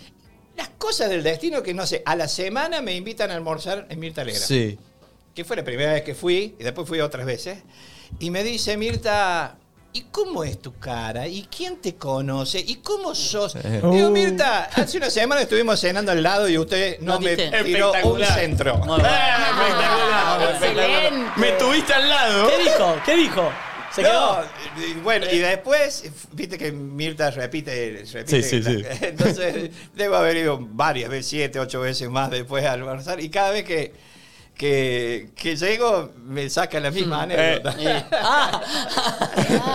Las 0.57 0.69
cosas 0.77 1.09
del 1.09 1.21
destino 1.23 1.61
que 1.63 1.73
no 1.73 1.85
sé, 1.85 2.01
a 2.05 2.15
la 2.15 2.27
semana 2.29 2.81
me 2.81 2.93
invitan 2.95 3.29
a 3.31 3.35
almorzar 3.35 3.87
en 3.89 3.99
Mirta 3.99 4.21
Alegra. 4.21 4.39
Sí. 4.39 4.77
Que 5.33 5.43
fue 5.43 5.57
la 5.57 5.63
primera 5.65 5.91
vez 5.91 6.03
que 6.03 6.15
fui, 6.15 6.55
y 6.57 6.63
después 6.63 6.87
fui 6.87 7.01
otras 7.01 7.25
veces. 7.25 7.59
Y 8.19 8.29
me 8.31 8.41
dice 8.43 8.77
Mirta, 8.77 9.57
¿y 9.95 10.01
cómo 10.11 10.43
es 10.43 10.61
tu 10.61 10.77
cara? 10.77 11.25
¿Y 11.27 11.43
quién 11.43 11.77
te 11.77 11.95
conoce? 11.95 12.59
¿Y 12.59 12.75
cómo 12.77 13.15
sos? 13.15 13.57
Digo, 13.63 14.09
Mirta, 14.11 14.65
hace 14.73 14.97
una 14.97 15.09
semana 15.09 15.41
estuvimos 15.41 15.79
cenando 15.79 16.11
al 16.11 16.21
lado 16.21 16.49
y 16.49 16.57
usted 16.57 16.99
no 16.99 17.13
¿No 17.13 17.19
me 17.21 17.35
tiró 17.35 17.47
un 17.47 17.55
Espectacular. 17.55 18.33
centro. 18.39 18.77
Muy 18.79 18.97
espectacular, 19.01 20.51
Excelente. 20.51 21.31
Me 21.37 21.51
tuviste 21.53 21.93
al 21.93 22.09
lado. 22.09 22.49
¿Qué 22.49 22.57
dijo? 22.63 22.95
¿Qué 23.05 23.15
dijo? 23.15 23.51
¿Se 23.93 24.01
No, 24.03 24.09
quedó? 24.09 24.45
y 24.89 24.93
bueno, 24.95 25.25
y 25.31 25.37
después, 25.37 26.11
viste 26.33 26.57
que 26.57 26.73
Mirta 26.73 27.31
repite, 27.31 28.03
repite 28.11 28.43
Sí, 28.43 28.61
sí, 28.61 28.61
sí. 28.63 28.83
Entonces, 29.01 29.71
debo 29.93 30.15
haber 30.17 30.35
ido 30.35 30.59
varias 30.59 31.09
veces, 31.09 31.27
siete, 31.27 31.59
ocho 31.59 31.79
veces 31.79 32.09
más 32.09 32.29
después 32.29 32.65
a 32.65 32.73
almorzar. 32.73 33.21
Y 33.21 33.29
cada 33.29 33.51
vez 33.51 33.63
que, 33.63 33.93
que, 34.55 35.31
que 35.35 35.55
llego, 35.55 36.11
me 36.23 36.49
saca 36.49 36.79
la 36.79 36.91
misma 36.91 37.23
anécdota. 37.23 37.75
Eh, 37.77 38.05
ah. 38.11 38.61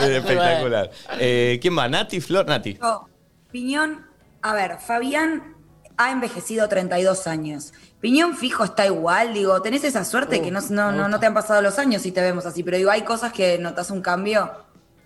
Espectacular. 0.03 0.91
Eh, 1.19 1.59
¿Quién 1.61 1.77
va? 1.77 1.89
¿Nati, 1.89 2.21
Flor? 2.21 2.47
Nati. 2.47 2.79
Yo, 2.81 3.09
Piñón, 3.51 4.07
a 4.43 4.55
ver, 4.55 4.79
Fabián 4.79 5.57
ha 5.97 6.11
envejecido 6.11 6.69
32 6.69 7.27
años. 7.27 7.73
Piñón 8.01 8.37
fijo 8.37 8.65
está 8.65 8.87
igual, 8.87 9.35
digo, 9.35 9.61
tenés 9.61 9.85
esa 9.85 10.05
suerte 10.05 10.41
que 10.41 10.51
no, 10.51 10.61
no, 10.71 10.93
no, 10.93 11.09
no 11.09 11.21
te 11.21 11.27
han 11.27 11.35
pasado 11.35 11.61
los 11.61 11.79
años 11.79 12.01
si 12.03 12.13
te 12.13 12.23
vemos 12.23 12.47
así, 12.47 12.63
pero 12.63 12.79
digo, 12.79 12.91
hay 12.91 13.03
cosas 13.03 13.33
que 13.33 13.59
notas 13.59 13.91
un 13.91 14.01
cambio. 14.01 14.51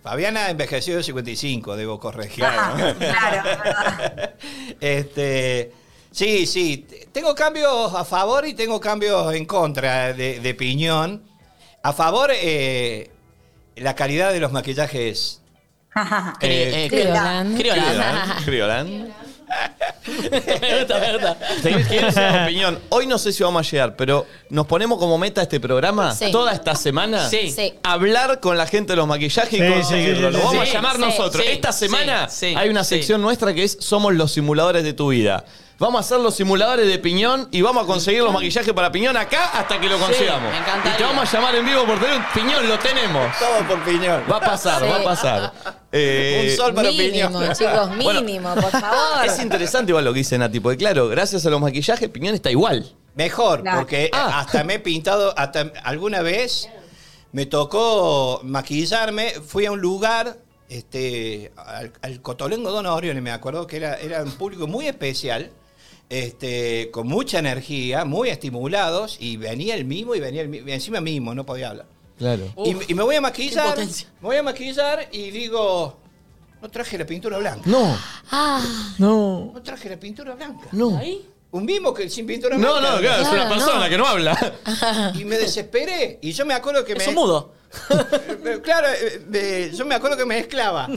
Fabiana 0.05 0.51
envejeció 0.51 0.97
de 0.97 1.03
55, 1.03 1.77
debo 1.77 1.99
corregir. 1.99 2.45
Ah, 2.45 2.95
claro, 2.99 3.43
verdad. 3.43 4.35
este, 4.81 5.73
sí, 6.15 6.47
sí. 6.47 6.87
Tengo 7.13 7.35
cambios 7.35 7.93
a 7.95 8.05
favor 8.05 8.47
y 8.47 8.55
tengo 8.55 8.81
cambios 8.81 9.35
en 9.35 9.45
contra 9.45 10.13
de, 10.13 10.41
de 10.41 10.55
Piñón. 10.55 11.23
A 11.83 11.93
favor, 11.93 12.31
eh, 12.33 13.11
la 13.77 13.95
calidad 13.95 14.33
de 14.33 14.41
los 14.41 14.53
maquillajes. 14.53 15.41
Eh, 16.41 16.87
eh, 16.87 16.89
Criolan. 16.91 17.55
Criolan. 17.57 18.45
Criolan. 18.45 19.15
Me 20.05 20.79
gusta, 20.79 20.99
me 20.99 21.13
gusta. 21.13 21.39
¿Quién 21.63 21.83
quién 21.85 22.05
es 22.07 22.17
la 22.17 22.45
opinión? 22.45 22.79
Hoy 22.89 23.07
no 23.07 23.19
sé 23.19 23.33
si 23.33 23.43
vamos 23.45 23.67
a 23.67 23.71
llegar, 23.71 23.95
pero 23.97 24.27
nos 24.51 24.67
ponemos 24.67 24.99
como 24.99 25.17
meta 25.19 25.43
este 25.43 25.61
programa 25.61 26.15
Sí. 26.15 26.33
toda 26.33 26.53
esta 26.53 26.75
semana. 26.75 27.29
Sí. 27.29 27.51
Sí. 27.53 27.75
Hablar 27.85 28.41
con 28.41 28.59
la 28.59 28.67
gente 28.67 28.93
de 28.95 28.97
los 28.97 29.07
maquillajes 29.07 29.53
y 29.53 29.59
Sí, 29.63 29.73
conseguirlo. 29.73 30.31
sí, 30.31 30.35
sí, 30.37 30.41
Lo 30.43 30.45
vamos 30.45 30.65
sí. 30.65 30.71
a 30.71 30.73
llamar 30.75 30.97
Sí, 30.97 31.03
nosotros. 31.03 31.45
sí, 31.45 31.51
esta 31.53 31.73
semana 31.73 32.29
sí, 32.29 32.49
sí, 32.51 32.55
hay 32.57 32.69
una 32.69 32.83
sí. 32.85 32.97
sección 32.97 33.23
nuestra 33.23 33.55
que 33.55 33.63
es 33.65 33.77
Somos 33.81 34.15
los 34.15 34.33
simuladores 34.33 34.83
de 34.83 34.93
tu 34.95 35.09
vida. 35.09 35.45
Vamos 35.77 35.99
a 35.99 36.01
hacer 36.01 36.21
los 36.21 36.37
simuladores 36.37 36.87
de 36.87 36.99
piñón 37.01 37.49
y 37.51 37.61
vamos 37.61 37.83
a 37.83 37.87
conseguir 37.87 38.23
los 38.23 38.33
maquillajes 38.33 38.73
para 38.73 38.93
piñón 38.93 39.17
acá 39.17 39.47
hasta 39.59 39.81
que 39.81 39.89
lo 39.89 39.99
consigamos. 39.99 40.53
me 40.53 40.59
encantaría. 40.59 40.95
y 40.95 40.97
te 40.99 41.03
vamos 41.03 41.29
a 41.29 41.33
llamar 41.37 41.55
en 41.57 41.67
vivo 41.67 41.85
por 41.85 41.99
teléfono. 41.99 42.25
Piñón, 42.33 42.69
lo 42.69 42.79
tenemos. 42.79 43.39
Todo 43.39 43.67
por 43.67 43.85
Piñón. 43.85 44.23
Va 44.31 44.37
a 44.37 44.41
pasar, 44.41 44.83
Sí. 44.83 44.89
va 44.89 44.97
a 44.97 45.03
pasar. 45.05 45.53
Eh, 45.97 46.49
Un 46.51 46.57
sol 46.57 46.75
para 46.75 46.91
Mínimo, 46.91 47.39
Piñón. 47.39 47.53
chicos, 47.55 47.97
Bueno, 48.03 48.23
mínimo, 48.23 48.53
por 48.55 48.71
favor. 48.71 49.27
Es 49.27 49.39
interesante 49.41 49.91
igual 49.93 50.05
lo 50.05 50.13
que 50.13 50.19
dice 50.19 50.37
Nati, 50.39 50.59
porque 50.61 50.77
claro, 50.79 51.09
gracias 51.09 51.47
a 51.47 51.51
los 51.51 51.61
maquillajes, 51.61 52.09
Piñón 52.09 52.35
está 52.35 52.51
igual. 52.51 52.93
Mejor, 53.15 53.63
Claro. 53.63 53.79
porque 53.79 54.11
Ah. 54.13 54.41
hasta 54.41 54.65
me 54.65 54.75
he 54.75 54.79
pintado, 54.81 55.33
hasta 55.39 55.73
alguna 55.85 56.21
vez 56.23 56.69
me 57.33 57.47
tocó 57.47 58.41
maquillarme, 58.43 59.35
fui 59.47 59.67
a 59.67 59.73
un 59.73 59.81
lugar, 59.81 60.37
este, 60.69 61.53
al, 61.57 61.93
al 62.03 62.21
Cotolengo 62.23 62.71
Don 62.73 62.87
Orione, 62.87 63.21
me 63.21 63.31
acuerdo 63.31 63.67
que 63.69 63.77
era, 63.77 63.95
era 63.97 64.23
un 64.25 64.33
público 64.33 64.67
muy 64.67 64.89
especial, 64.89 65.51
este, 66.09 66.91
con 66.93 67.07
mucha 67.09 67.39
energía, 67.39 68.05
muy 68.05 68.29
estimulados, 68.29 69.17
y 69.21 69.37
venía 69.37 69.75
el 69.75 69.85
mismo 69.85 70.15
y 70.15 70.21
venía 70.21 70.43
el 70.43 70.49
mismo, 70.49 70.69
encima 70.69 71.01
mismo, 71.01 71.35
no 71.35 71.45
podía 71.47 71.71
hablar. 71.71 71.87
Claro. 72.19 72.45
Y, 72.65 72.75
Uf, 72.77 72.91
y 72.91 72.95
me 72.95 73.03
voy 73.03 73.17
a 73.17 73.21
maquillar, 73.21 73.77
me 73.79 73.87
voy 74.21 74.37
a 74.37 74.43
maquillar 74.43 75.09
y 75.11 75.31
digo, 75.31 75.99
no 76.63 76.71
traje 76.71 76.97
la 76.97 77.05
pintura 77.07 77.39
blanca, 77.39 77.63
No, 77.69 77.99
Ah, 78.31 78.63
no, 78.99 79.51
no 79.53 79.63
traje 79.63 79.89
la 79.91 79.99
pintura 79.99 80.35
blanca. 80.35 80.69
no. 80.73 80.97
¿Ahí? 80.97 81.29
Un 81.51 81.65
mismo 81.67 81.95
que 81.95 82.11
sin 82.11 82.27
pintura 82.27 82.57
No, 82.59 82.81
blanca. 82.81 82.91
no, 82.97 82.99
claro, 83.01 83.23
es 83.23 83.29
una 83.29 83.37
Claro, 83.47 83.55
persona 83.55 83.85
no. 83.85 83.89
que 83.91 83.99
no 83.99 84.07
habla. 84.07 85.13
Y 85.15 85.25
me 85.25 85.39
desesperé. 85.39 86.19
Y 86.21 86.33
yo 86.33 86.45
me 86.45 86.53
acuerdo 86.55 86.85
que 86.85 86.95
me. 86.97 87.03
Es 87.03 87.09
un 87.09 87.15
mudo. 87.15 87.53
Claro, 88.63 88.89
eh, 89.33 89.71
yo 89.73 89.85
me 89.87 89.95
acuerdo 89.95 90.17
que 90.17 90.25
me 90.25 90.35
mezclaba. 90.37 90.89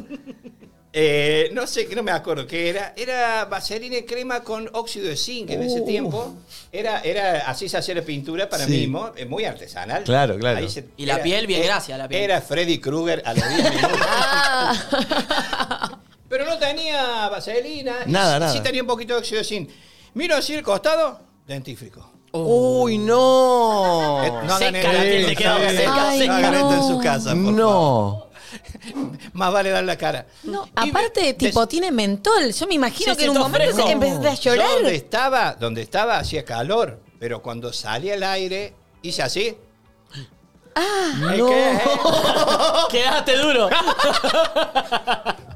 Eh, 0.94 1.50
no 1.54 1.68
sé, 1.68 1.88
no 1.96 2.02
me 2.02 2.12
acuerdo 2.12 2.48
qué 2.48 2.70
era. 2.70 2.94
Era 2.96 3.46
vaselina 3.46 3.98
y 3.98 4.04
crema 4.04 4.42
con 4.42 4.70
óxido 4.74 5.08
de 5.08 5.16
zinc 5.18 5.50
en 5.52 5.62
ese 5.64 5.82
tiempo. 5.82 6.34
Era, 6.72 7.02
era 7.02 7.42
así 7.50 7.70
se 7.70 7.78
hacía 7.78 7.94
la 7.96 8.02
pintura 8.02 8.50
para 8.50 8.66
Sí. 8.66 8.72
mí 8.72 8.78
mismo, 8.80 9.12
eh, 9.16 9.26
muy 9.26 9.46
artesanal. 9.46 10.04
Claro, 10.04 10.38
claro. 10.40 10.66
Y 10.96 11.06
la 11.06 11.22
piel, 11.22 11.46
bien, 11.46 11.62
gracias, 11.64 11.98
la 12.00 12.08
piel. 12.08 12.24
Era 12.24 12.42
Freddy 12.42 12.80
Krueger 12.80 13.22
a 13.26 13.34
los 13.34 13.48
10 13.48 13.74
minutos. 13.76 14.00
Pero 16.30 16.46
no 16.46 16.58
tenía 16.58 17.30
vaselina. 17.30 17.96
y 18.06 18.12
Nada, 18.12 18.34
sí- 18.36 18.40
nada. 18.40 18.54
Sí 18.54 18.60
tenía 18.62 18.82
un 18.82 18.88
poquito 18.88 19.14
de 19.14 19.20
óxido 19.20 19.40
de 19.40 19.44
zinc. 19.46 19.70
Miro 20.14 20.36
así 20.36 20.54
el 20.56 20.64
costado, 20.64 21.20
dentífrico. 21.46 22.12
Uy, 22.34 22.98
no. 22.98 24.24
Eh, 24.24 24.30
no 24.32 24.54
hagan 24.54 24.74
Seca 24.74 24.94
la 24.94 25.02
piel, 25.02 25.26
te 25.26 25.36
seca, 25.36 25.54
No 25.58 25.64
esto 25.64 26.74
en 26.74 26.80
no. 26.80 26.88
su 26.88 27.00
casa, 27.00 27.30
por 27.34 27.38
favor. 27.44 27.54
No. 27.54 28.27
Más 29.38 29.54
vale 29.54 29.70
dar 29.70 29.84
la 29.84 29.96
cara. 29.98 30.26
no, 30.44 30.68
Y 30.84 30.90
aparte, 30.90 31.22
me- 31.22 31.34
tipo, 31.36 31.60
des- 31.62 31.70
tiene 31.70 31.92
mentol. 31.92 32.52
Yo 32.52 32.66
me 32.68 32.74
imagino 32.74 33.14
Sí, 33.14 33.20
que 33.20 33.26
en 33.26 33.30
un 33.32 33.38
momento 33.38 33.72
fresco. 33.72 33.88
empezaste 33.88 34.28
a 34.28 34.34
llorar. 34.34 34.70
donde 34.74 34.96
estaba, 34.96 35.54
donde 35.54 35.82
estaba 35.84 36.18
hacía 36.18 36.44
calor, 36.44 37.00
pero 37.20 37.42
cuando 37.44 37.72
salí 37.72 38.10
al 38.10 38.24
aire 38.24 38.74
hice 39.04 39.22
así. 39.22 39.56
Ah, 40.76 41.34
¿Eh, 41.34 41.44
qué, 41.48 41.72
eh? 41.72 41.80
Quedaste 42.92 43.38
duro. 43.38 43.70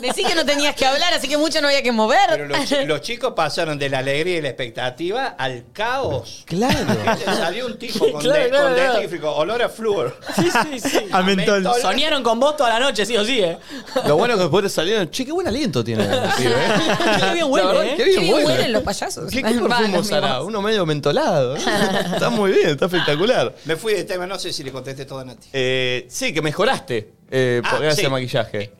decí 0.00 0.24
que 0.24 0.34
no 0.34 0.44
tenías 0.44 0.74
que 0.74 0.86
hablar, 0.86 1.12
así 1.14 1.28
que 1.28 1.36
mucho 1.36 1.60
no 1.60 1.68
había 1.68 1.82
que 1.82 1.92
mover. 1.92 2.18
Pero 2.28 2.46
los, 2.46 2.64
chi- 2.64 2.84
los 2.84 3.00
chicos 3.00 3.32
pasaron 3.34 3.78
de 3.78 3.88
la 3.88 3.98
alegría 3.98 4.38
y 4.38 4.42
la 4.42 4.48
expectativa 4.48 5.26
al 5.38 5.64
caos. 5.72 6.42
Claro. 6.46 6.76
Salió 7.24 7.66
un 7.66 7.78
tipo 7.78 8.10
con, 8.12 8.20
Claro, 8.20 8.42
de- 8.42 8.48
claro, 8.50 8.64
con 8.66 8.74
claro. 8.74 8.92
dentífrico, 8.94 9.34
olor 9.34 9.62
a 9.62 9.68
flúor. 9.68 10.18
Sí, 10.36 10.48
sí, 10.50 10.80
sí. 10.88 10.98
A 11.12 11.22
mentol. 11.22 11.62
mentol. 11.62 11.80
Soñaron 11.80 12.22
con 12.22 12.38
vos 12.40 12.56
toda 12.56 12.70
la 12.70 12.80
noche, 12.80 13.04
sí 13.06 13.16
o 13.16 13.24
sí, 13.24 13.40
¿eh? 13.40 13.58
Lo 14.06 14.16
bueno 14.16 14.34
es 14.34 14.38
que 14.38 14.42
después 14.44 14.62
te 14.64 14.68
salieron. 14.70 15.10
Che, 15.10 15.24
qué 15.24 15.32
buen 15.32 15.46
aliento 15.48 15.82
tiene 15.84 16.04
pibe, 16.04 16.50
¿eh? 16.50 17.18
Qué 17.20 17.32
bien 17.34 17.46
huele, 17.48 17.66
La 17.66 17.72
verdad, 17.72 17.86
¿eh? 17.86 17.94
Qué 17.96 18.04
bien 18.04 18.16
Qué 18.16 18.22
bien 18.22 18.34
huele. 18.34 18.46
huelen 18.46 18.72
los 18.72 18.82
payasos. 18.82 19.30
¿Qué, 19.30 19.42
qué 19.42 19.58
Va, 19.60 19.68
perfume 19.68 19.96
los 19.96 20.06
usará? 20.06 20.28
mismos. 20.28 20.46
Uno 20.48 20.62
medio 20.62 20.86
mentolado. 20.86 21.56
¿eh? 21.56 21.60
está 22.14 22.30
muy 22.30 22.52
bien, 22.52 22.68
está 22.70 22.86
espectacular. 22.86 23.54
Me 23.64 23.76
fui 23.76 23.94
de 23.94 24.04
tema, 24.04 24.26
no 24.26 24.38
sé 24.38 24.52
si 24.52 24.62
le 24.64 24.72
contesté 24.72 25.04
todo 25.04 25.20
a 25.20 25.24
Nati. 25.24 25.48
Eh, 25.52 26.06
sí, 26.08 26.32
que 26.32 26.42
mejoraste 26.42 27.10
eh, 27.30 27.60
Ah, 27.64 27.70
por 27.70 27.80
gracias 27.80 28.00
sí. 28.00 28.04
al 28.06 28.12
maquillaje. 28.12 28.72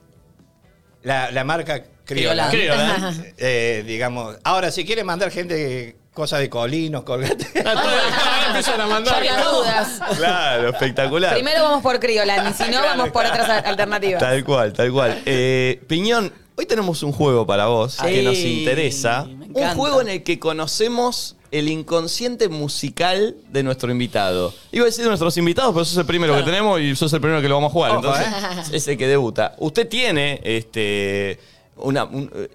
La, 1.04 1.30
la 1.30 1.44
marca 1.44 1.84
Criolan. 2.04 2.50
Criolan. 2.50 3.34
Eh, 3.38 3.84
digamos, 3.86 4.36
ahora 4.44 4.70
si 4.70 4.84
quieren 4.84 5.06
mandar 5.06 5.30
gente 5.30 5.96
cosas 6.12 6.40
de 6.40 6.48
colinos, 6.48 7.02
colgate. 7.04 7.46
Ah, 7.66 8.44
empiezan 8.48 8.80
a 8.80 9.02
Ya 9.02 9.16
había 9.16 9.42
dudas. 9.44 10.00
Claro, 10.16 10.68
espectacular. 10.70 11.34
Primero 11.34 11.62
vamos 11.62 11.82
por 11.82 11.98
Criolan 12.00 12.50
y 12.50 12.52
si 12.54 12.70
no, 12.70 12.82
vamos 12.82 13.10
por 13.10 13.26
otras 13.26 13.48
alternativas. 13.48 14.20
Tal 14.20 14.44
cual, 14.44 14.72
tal 14.72 14.92
cual. 14.92 15.22
Eh, 15.26 15.82
Piñón, 15.86 16.32
hoy 16.56 16.66
tenemos 16.66 17.02
un 17.02 17.12
juego 17.12 17.46
para 17.46 17.66
vos 17.66 17.96
que 18.02 18.22
nos 18.22 18.38
interesa. 18.38 19.26
Un 19.54 19.68
juego 19.76 20.00
en 20.00 20.08
el 20.08 20.22
que 20.22 20.38
conocemos 20.38 21.36
el 21.50 21.68
inconsciente 21.68 22.48
musical 22.48 23.36
de 23.50 23.62
nuestro 23.62 23.90
invitado. 23.92 24.52
Iba 24.72 24.84
a 24.84 24.86
decir 24.86 25.04
de 25.04 25.08
nuestros 25.08 25.36
invitados, 25.36 25.72
pero 25.72 25.84
sos 25.84 25.96
el 25.98 26.04
primero 26.06 26.34
que 26.36 26.42
tenemos 26.42 26.80
y 26.80 26.96
sos 26.96 27.12
el 27.12 27.20
primero 27.20 27.40
que 27.40 27.48
lo 27.48 27.54
vamos 27.54 27.70
a 27.70 27.72
jugar. 27.72 27.90
Ojo, 27.92 27.98
entonces, 28.00 28.74
es 28.74 28.88
el 28.88 28.98
que 28.98 29.06
debuta. 29.06 29.54
Usted 29.58 29.88
tiene 29.88 30.40
este. 30.42 31.38
una... 31.76 32.04
un, 32.04 32.30
eh, 32.34 32.48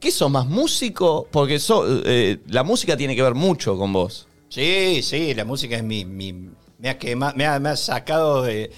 ¿Qué 0.00 0.10
sos 0.10 0.30
más 0.30 0.46
músico? 0.46 1.28
Porque 1.30 1.58
so- 1.58 1.86
eh, 2.04 2.38
la 2.48 2.62
música 2.62 2.96
tiene 2.96 3.14
que 3.16 3.22
ver 3.22 3.34
mucho 3.34 3.78
con 3.78 3.92
vos. 3.92 4.26
Sí, 4.50 5.00
sí, 5.02 5.32
la 5.34 5.44
música 5.44 5.76
es 5.76 5.82
mi. 5.84 6.04
mi- 6.04 6.50
me, 6.78 6.90
ha 6.90 6.98
quema- 6.98 7.32
me, 7.34 7.46
ha, 7.46 7.58
me 7.60 7.70
ha 7.70 7.76
sacado 7.76 8.42
de, 8.42 8.70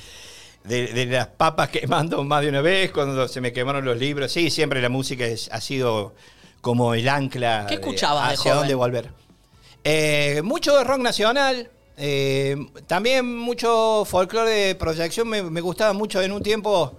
de- 0.64 0.86
de 0.88 1.06
las 1.06 1.26
papas 1.28 1.70
quemando 1.70 2.22
más 2.24 2.42
de 2.42 2.50
una 2.50 2.60
vez 2.60 2.92
cuando 2.92 3.26
se 3.26 3.40
me 3.40 3.52
quemaron 3.52 3.84
los 3.84 3.98
libros. 3.98 4.30
Sí, 4.30 4.50
siempre 4.50 4.80
la 4.80 4.88
música 4.88 5.24
es- 5.26 5.48
ha 5.50 5.60
sido 5.60 6.14
como 6.66 6.94
el 6.94 7.08
ancla. 7.08 7.64
¿Qué 7.68 7.76
de 7.76 7.80
escuchabas 7.80 8.26
de 8.26 8.34
hacia 8.34 8.50
joven? 8.50 8.58
dónde 8.58 8.74
volver. 8.74 9.10
Eh, 9.84 10.40
mucho 10.42 10.82
rock 10.82 10.98
nacional. 10.98 11.70
eh, 11.96 12.56
también 12.88 13.38
mucho 13.38 14.04
folclore 14.04 14.50
de 14.50 14.74
proyección. 14.74 15.28
Me, 15.28 15.44
me 15.44 15.60
gustaba 15.60 15.92
mucho 15.92 16.20
en 16.20 16.32
un 16.32 16.42
tiempo. 16.42 16.92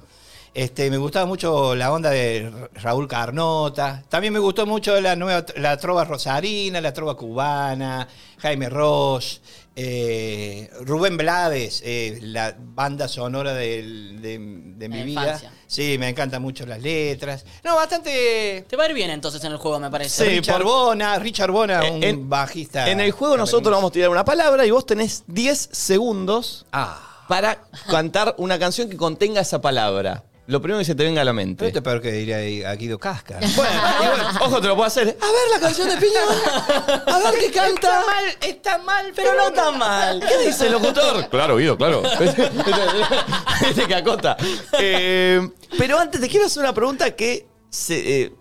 Este, 0.54 0.90
me 0.90 0.96
gustaba 0.96 1.26
mucho 1.26 1.76
la 1.76 1.92
onda 1.92 2.10
de 2.12 2.50
Raúl 2.76 3.10
Carnota. 3.10 4.04
También 4.08 4.32
me 4.32 4.40
gustó 4.40 4.66
mucho 4.66 5.02
la 5.02 5.18
nueva 5.18 5.46
la 5.58 5.76
trova 5.76 6.06
rosarina, 6.06 6.80
la 6.80 6.94
trova 6.94 7.18
cubana, 7.18 8.08
Jaime 8.40 8.70
Ross, 8.70 9.42
eh, 9.80 10.72
Rubén 10.82 11.18
Blades, 11.18 11.84
eh, 11.86 12.18
la 12.24 12.56
banda 12.58 13.08
sonora 13.08 13.54
del- 13.54 14.20
de, 14.22 14.32
de 14.40 14.90
mi 14.90 14.98
La 14.98 15.04
vida. 15.06 15.22
infancia. 15.24 15.52
Sí, 15.68 15.98
me 16.00 16.10
encantan 16.10 16.42
mucho 16.42 16.66
las 16.66 16.82
letras. 16.82 17.46
No, 17.64 17.76
bastante. 17.76 18.66
Te 18.68 18.76
va 18.76 18.86
a 18.86 18.88
ir 18.90 18.96
bien 18.96 19.12
entonces 19.12 19.44
en 19.44 19.52
el 19.52 19.60
juego, 19.60 19.80
me 19.80 19.92
parece. 19.92 20.26
Sí, 20.26 20.30
Richard 20.40 20.64
por- 20.64 20.66
Bona, 20.66 21.20
Richard 21.20 21.52
Bona, 21.52 21.84
un 21.92 22.04
En- 22.04 22.28
bajista. 22.28 22.90
En 22.90 23.00
el 23.00 23.12
juego 23.12 23.38
nosotros 23.38 23.72
vamos 23.74 23.92
a 23.92 23.94
tirar 23.94 24.10
una 24.10 24.26
palabra 24.26 24.66
y 24.66 24.72
vos 24.72 24.86
tenés 24.86 25.24
10 25.28 25.70
segundos 25.72 26.66
Ah. 26.72 27.26
para 27.28 27.62
cantar 27.90 28.34
una 28.40 28.58
canción 28.58 28.90
que 28.90 28.98
contenga 28.98 29.42
esa 29.42 29.62
palabra. 29.62 30.24
Lo 30.48 30.62
primero 30.62 30.80
que 30.80 30.86
se 30.86 30.96
te 30.96 31.04
venga 31.04 31.22
a 31.22 31.26
la 31.26 31.34
mente. 31.34 31.58
Pero 31.58 31.68
esto 31.68 31.80
es 31.80 31.84
peor 31.84 32.02
que 32.02 32.10
diría 32.10 32.70
a 32.70 32.76
Guido 32.76 32.98
Casca. 32.98 33.38
Bueno, 33.56 33.82
igual, 34.02 34.38
ojo, 34.42 34.62
te 34.62 34.68
lo 34.68 34.76
puedo 34.76 34.88
hacer. 34.88 35.18
A 35.22 35.26
ver 35.26 35.36
la 35.54 35.60
canción 35.60 35.90
de 35.90 35.98
Piñón. 35.98 37.04
A 37.06 37.20
ver 37.20 37.40
qué 37.40 37.52
canta. 37.52 38.02
está 38.40 38.78
mal, 38.78 39.12
Pero 39.14 39.36
no 39.36 39.52
tan 39.52 39.78
mal. 39.78 40.24
¿Qué 40.26 40.48
dice 40.48 40.68
el 40.68 40.72
locutor? 40.82 41.28
Claro, 41.30 41.58
Guido, 41.58 41.78
claro. 41.78 42.02
Este 43.68 43.86
que 43.88 43.96
acota. 43.96 44.38
Eh, 44.80 45.50
pero 45.78 46.00
antes 46.00 46.22
te 46.22 46.30
quiero 46.30 46.46
hacer 46.46 46.64
una 46.64 46.74
pregunta 46.74 47.12
que 47.16 47.46
se, 47.70 48.22
eh, 48.22 48.34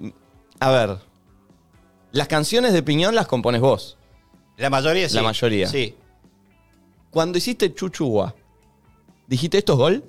a 0.61 0.71
ver. 0.71 0.99
Las 2.12 2.29
canciones 2.29 2.73
de 2.73 2.83
Piñón 2.85 3.16
las 3.16 3.27
compones 3.27 3.61
vos. 3.61 3.99
La 4.57 4.71
mayoría 4.71 5.09
sí. 5.09 5.16
La 5.16 5.23
mayoría. 5.23 5.66
Sí. 5.69 5.97
Cuando 7.11 7.37
hiciste 7.38 7.75
Chuchugua, 7.75 8.35
¿dijiste 9.27 9.59
esto 9.59 9.73
es 9.73 9.79
gol? 9.79 10.05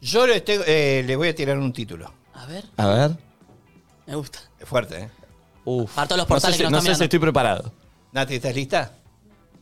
Yo 0.00 0.26
le, 0.26 0.36
estoy- 0.36 0.62
eh, 0.66 1.14
voy 1.16 1.28
a 1.28 1.34
tirar 1.34 1.58
un 1.58 1.72
título. 1.72 2.12
A 2.34 2.46
ver, 2.46 2.64
A 2.76 2.86
ver. 2.86 3.10
me 4.06 4.14
gusta. 4.14 4.38
Es 4.58 4.66
fuerte, 4.68 4.98
¿eh? 4.98 5.10
Uf. 5.64 5.92
Para 5.94 6.08
todos 6.08 6.18
los 6.18 6.24
no 6.26 6.28
portales 6.34 6.56
sé, 6.56 6.62
que 6.62 6.66
si- 6.68 6.72
nos 6.72 6.72
no 6.72 6.78
están 6.78 6.80
sé 6.80 6.94
si 6.94 6.98
mirando. 6.98 7.04
estoy 7.04 7.18
preparado. 7.18 7.72
Nati, 8.12 8.34
¿estás 8.36 8.54
lista? 8.54 8.92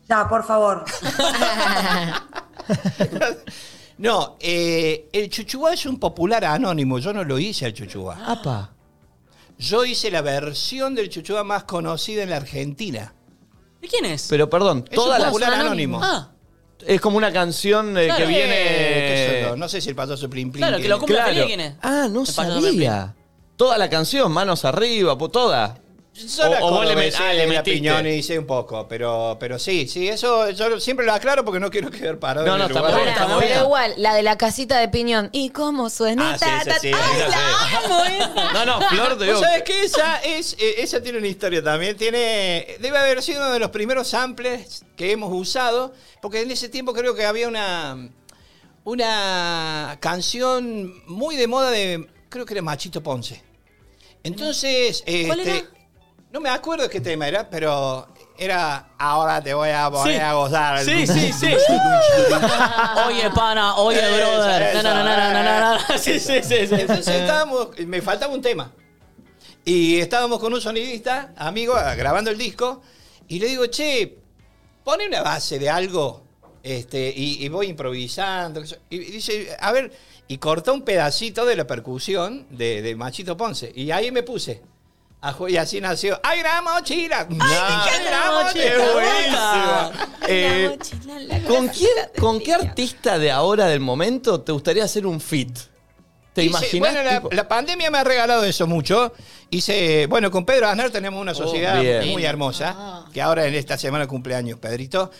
Ya, 0.09 0.29
por 0.29 0.45
favor. 0.45 0.85
No, 3.99 4.37
eh, 4.39 5.09
el 5.13 5.29
chuchuá 5.29 5.75
es 5.75 5.85
un 5.85 5.99
popular 5.99 6.45
anónimo. 6.45 7.01
Yo 7.01 7.13
no 7.13 7.25
lo 7.25 7.37
hice 7.39 7.67
al 7.67 7.73
chuchuá. 7.75 8.17
Apa. 8.31 8.71
Yo 9.59 9.85
hice 9.85 10.09
la 10.13 10.21
versión 10.23 10.95
del 10.95 11.09
chuchuá 11.11 11.43
más 11.43 11.65
conocida 11.65 12.23
en 12.23 12.31
la 12.31 12.37
Argentina. 12.37 13.13
¿De 13.81 13.89
quién 13.89 14.05
es? 14.05 14.29
Pero 14.31 14.49
perdón, 14.49 14.85
Es 14.89 14.95
toda 14.95 15.17
un 15.17 15.23
la, 15.23 15.27
popular 15.31 15.55
anónimo. 15.55 15.99
anónimo. 16.01 16.01
Ah, 16.05 16.31
es 16.87 17.01
como 17.01 17.17
una 17.17 17.33
canción 17.33 17.97
eh, 17.99 18.07
Claro. 18.07 18.27
que 18.27 18.33
Eh, 18.33 19.39
viene. 19.47 19.57
no 19.57 19.69
sé 19.69 19.81
si 19.81 19.89
el 19.91 19.95
payaso 19.97 20.29
Plim 20.31 20.51
Plim. 20.53 20.61
Claro, 20.67 20.81
que 20.83 20.89
lo 20.89 20.99
cumpla 20.99 21.27
feliz, 21.27 21.45
¿quién 21.47 21.61
es? 21.61 21.75
Ah, 21.83 22.09
no 22.11 22.21
El 22.23 22.27
payaso 22.35 22.59
Plim 22.61 22.73
sabía. 22.73 23.15
Toda 23.57 23.77
la 23.79 23.91
canción, 23.91 24.31
manos 24.33 24.65
arriba, 24.65 25.19
po- 25.19 25.29
toda. 25.31 25.79
Solo 26.27 26.57
O- 26.61 26.67
o 26.67 26.71
vos 26.73 26.87
le 26.87 26.95
met- 26.97 27.15
ah, 27.19 27.33
le 27.33 27.47
la 27.47 27.47
metiste. 27.47 27.73
piñón 27.73 28.07
y 28.07 28.11
hice 28.11 28.39
un 28.39 28.47
poco, 28.47 28.89
pero, 28.89 29.37
pero 29.39 29.59
sí, 29.59 29.87
sí, 29.87 30.09
eso 30.09 30.51
yo 30.51 30.81
siempre 30.81 31.07
lo 31.07 31.13
aclaro 31.13 31.45
porque 31.45 31.61
no 31.61 31.71
quiero 31.71 31.91
quedar 31.93 32.19
parado 32.19 32.47
No, 32.47 32.55
en 32.55 32.59
no, 32.59 32.65
el 32.65 32.71
está 32.71 32.81
lugar. 32.81 32.95
muy 32.95 33.01
Pará, 33.03 33.13
bien, 33.13 33.23
está 33.23 33.35
muy 33.35 33.41
pero 33.43 33.55
bien. 33.55 33.65
igual, 33.65 33.95
la 33.99 34.15
de 34.15 34.23
la 34.23 34.37
casita 34.39 34.79
de 34.79 34.89
piñón. 34.89 35.29
¿Y 35.33 35.51
cómo 35.51 35.89
suena? 35.91 36.33
Ah, 36.35 36.39
sí, 36.39 36.45
Ta, 36.45 36.57
esa 36.63 36.71
ta, 36.75 36.81
sí, 36.81 36.91
ta. 36.91 36.99
¡Ay, 37.01 37.21
esa 37.21 37.29
la 37.29 37.79
amo 37.85 38.05
esa! 38.05 38.53
No, 38.53 38.65
no, 38.81 38.89
Flor 38.89 39.19
de 39.19 39.33
¿Vos 39.33 39.41
sabés 39.41 39.63
que 39.63 39.85
esa, 39.85 40.17
es, 40.23 40.55
eh, 40.59 40.75
esa 40.79 41.01
tiene 41.01 41.19
una 41.19 41.29
historia 41.29 41.63
también? 41.63 41.97
Tiene, 41.97 42.77
debe 42.81 42.99
haber 42.99 43.23
sido 43.23 43.41
uno 43.43 43.53
de 43.53 43.59
los 43.61 43.71
primeros 43.71 44.09
samples 44.09 44.85
que 44.97 45.13
hemos 45.13 45.33
usado, 45.33 45.93
porque 46.21 46.41
en 46.43 46.51
ese 46.51 46.69
tiempo 46.69 46.93
creo 46.95 47.15
que 47.15 47.25
había 47.27 47.47
una, 47.47 48.09
una 48.85 49.97
canción 50.01 50.93
muy 51.07 51.37
de 51.37 51.47
moda 51.47 51.71
de, 51.71 52.09
creo 52.29 52.45
que 52.45 52.55
era 52.55 52.63
Machito 52.63 53.03
Ponce. 53.03 53.43
Entonces, 54.25 55.05
¿Cuál 55.27 55.41
este, 55.41 55.57
era? 55.59 55.69
No 56.33 56.41
me 56.41 56.49
acuerdo 56.51 56.89
qué 56.89 57.01
tema 57.01 57.27
era, 57.29 57.49
pero 57.49 58.09
era, 58.39 58.91
ahora 58.99 59.43
te 59.43 59.55
voy 59.55 59.71
a 59.71 59.91
poner 59.91 60.15
Sí. 60.17 60.21
a 60.21 60.33
gozar. 60.35 60.85
Sí, 60.85 61.07
sí, 61.07 61.33
sí. 61.33 61.47
oye, 63.07 63.31
pana, 63.35 63.77
oye, 63.77 63.99
brother. 64.01 64.75
No, 64.77 64.83
no, 64.83 64.95
no, 64.95 65.05
no, 65.05 65.17
no, 65.17 65.33
no, 65.33 65.61
no, 65.61 65.75
no. 65.89 65.99
Sí, 65.99 66.19
sí, 66.21 66.43
sí, 66.43 66.67
sí. 66.67 66.75
Entonces 66.75 67.09
estábamos, 67.09 67.69
me 67.87 68.01
faltaba 68.03 68.33
un 68.33 68.43
tema. 68.43 68.73
Y 69.65 69.99
estábamos 70.01 70.39
con 70.39 70.53
un 70.53 70.61
sonidista, 70.61 71.33
amigo, 71.37 71.75
grabando 71.75 72.31
el 72.31 72.39
disco, 72.39 72.81
y 73.27 73.39
le 73.39 73.47
digo, 73.49 73.67
che, 73.67 74.19
pone 74.83 75.07
una 75.07 75.23
base 75.23 75.59
de 75.59 75.69
algo, 75.69 76.23
este, 76.63 77.13
y, 77.15 77.45
y 77.45 77.49
voy 77.49 77.67
improvisando. 77.67 78.63
Y 78.89 78.99
dice, 78.99 79.55
a 79.61 79.73
ver, 79.73 79.93
y 80.27 80.39
cortó 80.39 80.73
un 80.73 80.83
pedacito 80.83 81.45
de 81.45 81.57
la 81.57 81.67
percusión 81.67 82.47
de, 82.51 82.81
de 82.81 82.97
Machito 82.97 83.37
Ponce. 83.37 83.71
Y 83.75 83.91
ahí 83.91 84.11
me 84.11 84.23
puse. 84.23 84.63
Y 85.49 85.57
así 85.57 85.81
nació. 85.81 86.21
¡Ay, 86.23 86.43
la 86.43 86.63
mochila! 86.63 87.27
¡Ay, 87.29 87.91
qué 87.91 88.11
la 88.11 88.31
mochila! 88.43 88.65
¡Qué 88.65 88.93
buenísimo! 88.93 90.09
Eh, 90.29 90.63
La 90.63 90.77
mochila, 90.77 91.21
la 91.21 91.41
¿con, 91.49 91.69
quién, 91.69 91.91
¿Con 92.21 92.41
qué 92.41 92.55
artista 92.55 93.19
de 93.19 93.31
ahora, 93.33 93.67
del 93.67 93.81
momento, 93.81 94.41
te 94.41 94.53
gustaría 94.53 94.85
hacer 94.85 95.07
un 95.07 95.21
fit? 95.21 95.57
¿Te 96.35 96.43
Hice- 96.45 96.51
imaginas? 96.51 96.93
Bueno, 96.93 97.03
la, 97.03 97.23
la 97.37 97.49
pandemia 97.49 97.91
me 97.91 97.99
ha 97.99 98.05
regalado 98.05 98.45
eso 98.45 98.67
mucho. 98.69 99.13
Hice, 99.51 100.07
bueno, 100.07 100.31
con 100.31 100.45
Pedro 100.45 100.69
Aznar 100.69 100.91
tenemos 100.91 101.21
una 101.21 101.35
sociedad 101.35 101.79
Oh, 101.79 101.83
bien. 101.83 102.09
muy 102.09 102.25
hermosa, 102.25 103.05
que 103.13 103.21
ahora 103.21 103.47
en 103.47 103.55
esta 103.55 103.77
semana 103.77 104.07
cumpleaños, 104.07 104.59
Pedrito. 104.61 105.11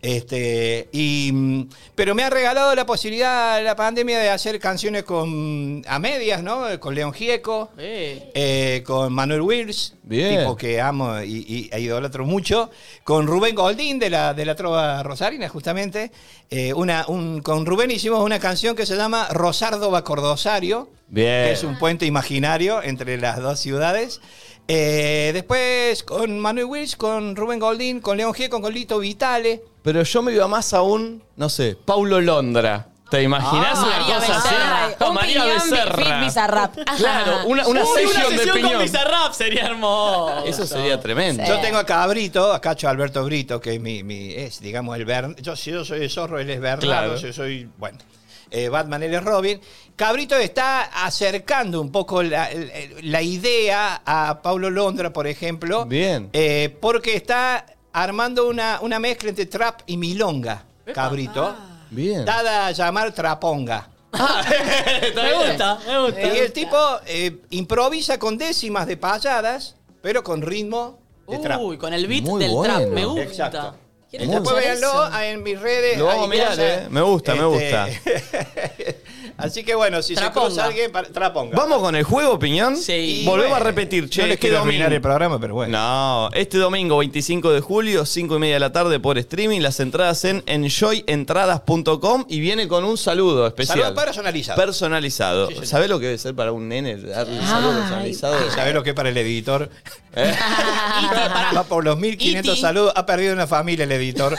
Este, 0.00 0.88
y, 0.92 1.30
mm, 1.32 1.68
pero 1.94 2.14
me 2.14 2.22
ha 2.22 2.30
regalado 2.30 2.74
la 2.74 2.86
posibilidad 2.86 3.62
la 3.64 3.74
pandemia 3.74 4.18
de 4.18 4.30
hacer 4.30 4.58
canciones 4.60 5.02
con 5.02 5.82
a 5.88 5.98
medias, 5.98 6.42
¿no? 6.42 6.78
Con 6.78 6.94
León 6.94 7.12
Gieco, 7.12 7.70
Eh. 7.78 8.30
eh, 8.34 8.82
con 8.86 9.12
Manuel 9.12 9.40
Wills, 9.40 9.94
Bien. 10.04 10.38
tipo 10.38 10.56
que 10.56 10.80
amo 10.80 11.20
y, 11.22 11.44
y- 11.48 11.70
e 11.72 11.80
idolatro 11.80 12.24
mucho, 12.24 12.70
con 13.02 13.26
Rubén 13.26 13.54
Goldín 13.56 13.98
de 13.98 14.10
la, 14.10 14.34
de 14.34 14.44
la 14.44 14.54
Trova 14.54 15.02
Rosarina, 15.02 15.48
justamente. 15.48 16.12
Eh, 16.50 16.72
una, 16.74 17.04
un- 17.08 17.40
con 17.42 17.66
Rubén 17.66 17.90
hicimos 17.90 18.22
una 18.22 18.38
canción 18.38 18.76
que 18.76 18.86
se 18.86 18.96
llama 18.96 19.26
Rosardo 19.32 19.90
va 19.90 20.04
Cordosario, 20.04 20.88
Bien. 21.08 21.46
que 21.46 21.52
es 21.52 21.64
un 21.64 21.76
puente 21.78 22.06
imaginario 22.06 22.82
entre 22.82 23.18
las 23.18 23.40
dos 23.40 23.58
ciudades. 23.58 24.20
Eh, 24.70 25.30
después 25.32 26.02
con 26.02 26.38
Manuel 26.40 26.66
Wills, 26.66 26.94
con 26.96 27.34
Rubén 27.36 27.58
Goldín, 27.58 28.00
con 28.00 28.16
León 28.18 28.34
Gieco, 28.34 28.60
con 28.60 28.72
Lito 28.72 28.98
Vitale. 28.98 29.62
Pero 29.88 30.02
yo 30.02 30.20
me 30.20 30.32
iba 30.32 30.46
más 30.46 30.74
aún, 30.74 31.22
no 31.36 31.48
sé, 31.48 31.74
Paulo 31.82 32.20
Londra. 32.20 32.88
¿Te 33.10 33.22
imaginas 33.22 33.78
Ah, 33.78 33.84
una 33.86 33.98
María 33.98 34.14
cosa 34.16 34.36
así? 34.36 34.48
Becerra. 34.50 34.88
No, 35.00 35.08
Un 35.08 35.14
María 35.14 35.42
piñón 35.44 35.58
Becerra. 35.70 35.96
fit 36.18 36.24
Bizarrap. 36.26 36.78
Ajá. 36.86 36.96
Claro, 36.98 37.46
una, 37.46 37.66
una 37.66 37.82
Uy, 37.84 37.88
sesión 37.94 38.36
de 38.36 38.46
con 38.48 38.52
piñón. 38.60 38.82
Bizarrap 38.82 39.32
sería 39.32 39.64
hermoso. 39.64 40.44
Eso 40.44 40.66
sería 40.66 41.00
tremendo. 41.00 41.42
Sí. 41.42 41.48
Yo 41.48 41.58
tengo 41.60 41.78
acá 41.78 42.02
a 42.02 42.06
Brito, 42.06 42.52
a 42.52 42.60
Cacho 42.60 42.86
Alberto 42.86 43.24
Brito, 43.24 43.62
que 43.62 43.76
es 43.76 43.80
mi, 43.80 44.02
mi- 44.02 44.34
es, 44.34 44.60
digamos, 44.60 44.94
el 44.94 45.06
Bern. 45.06 45.34
Yo, 45.36 45.56
si 45.56 45.70
yo 45.70 45.86
soy 45.86 46.02
el 46.02 46.10
zorro, 46.10 46.38
él 46.38 46.50
es 46.50 46.60
Bernardo, 46.60 46.86
Claro. 46.86 47.16
yo 47.16 47.32
soy, 47.32 47.66
bueno, 47.78 47.96
eh, 48.50 48.68
Batman, 48.68 49.02
él 49.04 49.14
es 49.14 49.24
Robin. 49.24 49.58
Cabrito 49.96 50.36
está 50.36 50.82
acercando 51.06 51.80
un 51.80 51.90
poco 51.90 52.22
la, 52.22 52.50
la 53.04 53.22
idea 53.22 54.02
a 54.04 54.42
Paulo 54.42 54.68
Londra, 54.68 55.14
por 55.14 55.26
ejemplo. 55.26 55.86
Bien. 55.86 56.28
eh, 56.34 56.76
porque 56.78 57.16
está 57.16 57.64
armando 58.02 58.48
una, 58.48 58.78
una 58.82 58.98
mezcla 58.98 59.28
entre 59.30 59.46
trap 59.46 59.80
y 59.86 59.96
milonga, 59.96 60.64
Cabrito. 60.94 61.54
Bien. 61.90 62.24
Dada 62.24 62.66
a 62.66 62.72
llamar 62.72 63.12
traponga. 63.12 63.88
Me 64.12 65.32
gusta, 65.34 65.78
me 65.86 66.00
gusta. 66.00 66.20
Y 66.34 66.38
el 66.38 66.52
tipo 66.52 66.76
eh, 67.06 67.36
improvisa 67.50 68.18
con 68.18 68.38
décimas 68.38 68.86
de 68.86 68.96
payadas, 68.96 69.74
pero 70.00 70.22
con 70.24 70.40
ritmo 70.42 70.98
de 71.28 71.38
trap. 71.38 71.60
Uy, 71.60 71.76
con 71.78 71.92
el 71.92 72.06
beat 72.06 72.24
Muy 72.24 72.42
del 72.42 72.52
bueno. 72.52 72.74
trap. 72.78 72.88
Me 72.90 73.04
gusta. 73.04 73.22
Exacto. 73.22 73.74
Después 74.10 74.56
véanlo 74.56 75.14
en 75.20 75.42
mis 75.42 75.60
redes. 75.60 75.98
Mirar, 75.98 76.28
vayan. 76.28 76.60
eh. 76.60 76.86
Me 76.88 77.02
gusta, 77.02 77.34
me 77.34 77.56
Este, 77.62 78.77
Así 79.38 79.62
que 79.64 79.74
bueno, 79.74 80.02
si 80.02 80.14
Traponga. 80.14 80.46
se 80.48 80.54
cruza 80.56 80.64
alguien, 80.66 80.92
para- 80.92 81.08
traponga. 81.08 81.56
Vamos 81.56 81.78
con 81.80 81.94
el 81.96 82.02
juego, 82.04 82.38
Piñón. 82.38 82.76
Sí. 82.76 83.22
Volvemos 83.24 83.50
Bueno, 83.52 83.56
a 83.64 83.68
repetir, 83.68 84.10
che. 84.10 84.20
No 84.22 84.26
les 84.26 84.34
este 84.34 84.40
quiero 84.48 84.58
domingo- 84.58 84.72
arruinar 84.74 84.92
el 84.92 85.00
programa, 85.00 85.40
pero 85.40 85.54
bueno. 85.54 85.78
No, 85.78 86.28
este 86.34 86.58
domingo 86.58 86.98
25 86.98 87.52
de 87.52 87.60
julio, 87.60 88.04
5 88.04 88.36
y 88.36 88.38
media 88.40 88.54
de 88.54 88.60
la 88.60 88.72
tarde 88.72 88.98
por 89.00 89.16
streaming, 89.16 89.60
las 89.60 89.78
entradas 89.80 90.24
en 90.24 90.42
enjoyentradas.com 90.46 92.24
y 92.28 92.40
viene 92.40 92.68
con 92.68 92.84
un 92.84 92.96
saludo 92.98 93.46
especial. 93.46 93.78
Saludo 93.80 93.94
personalizado. 93.94 94.56
Personalizado. 94.60 95.48
¿Sabés 95.64 95.88
lo 95.88 95.98
que 96.00 96.06
debe 96.06 96.18
ser 96.18 96.34
para 96.34 96.52
un 96.52 96.68
nene 96.68 96.96
darle 96.96 97.38
un 97.38 97.46
saludo 97.46 97.78
personalizado? 97.78 98.50
¿Sabés 98.50 98.74
lo 98.74 98.82
que 98.82 98.90
es 98.90 98.96
para 98.96 99.08
el 99.10 99.16
editor? 99.16 99.70
¿Eh? 100.24 100.34
Va 101.56 101.64
por 101.64 101.84
los 101.84 101.96
1500 101.98 102.52
Iti. 102.52 102.60
saludos. 102.60 102.92
Ha 102.96 103.06
perdido 103.06 103.32
una 103.32 103.46
familia 103.46 103.84
el 103.84 103.92
editor. 103.92 104.36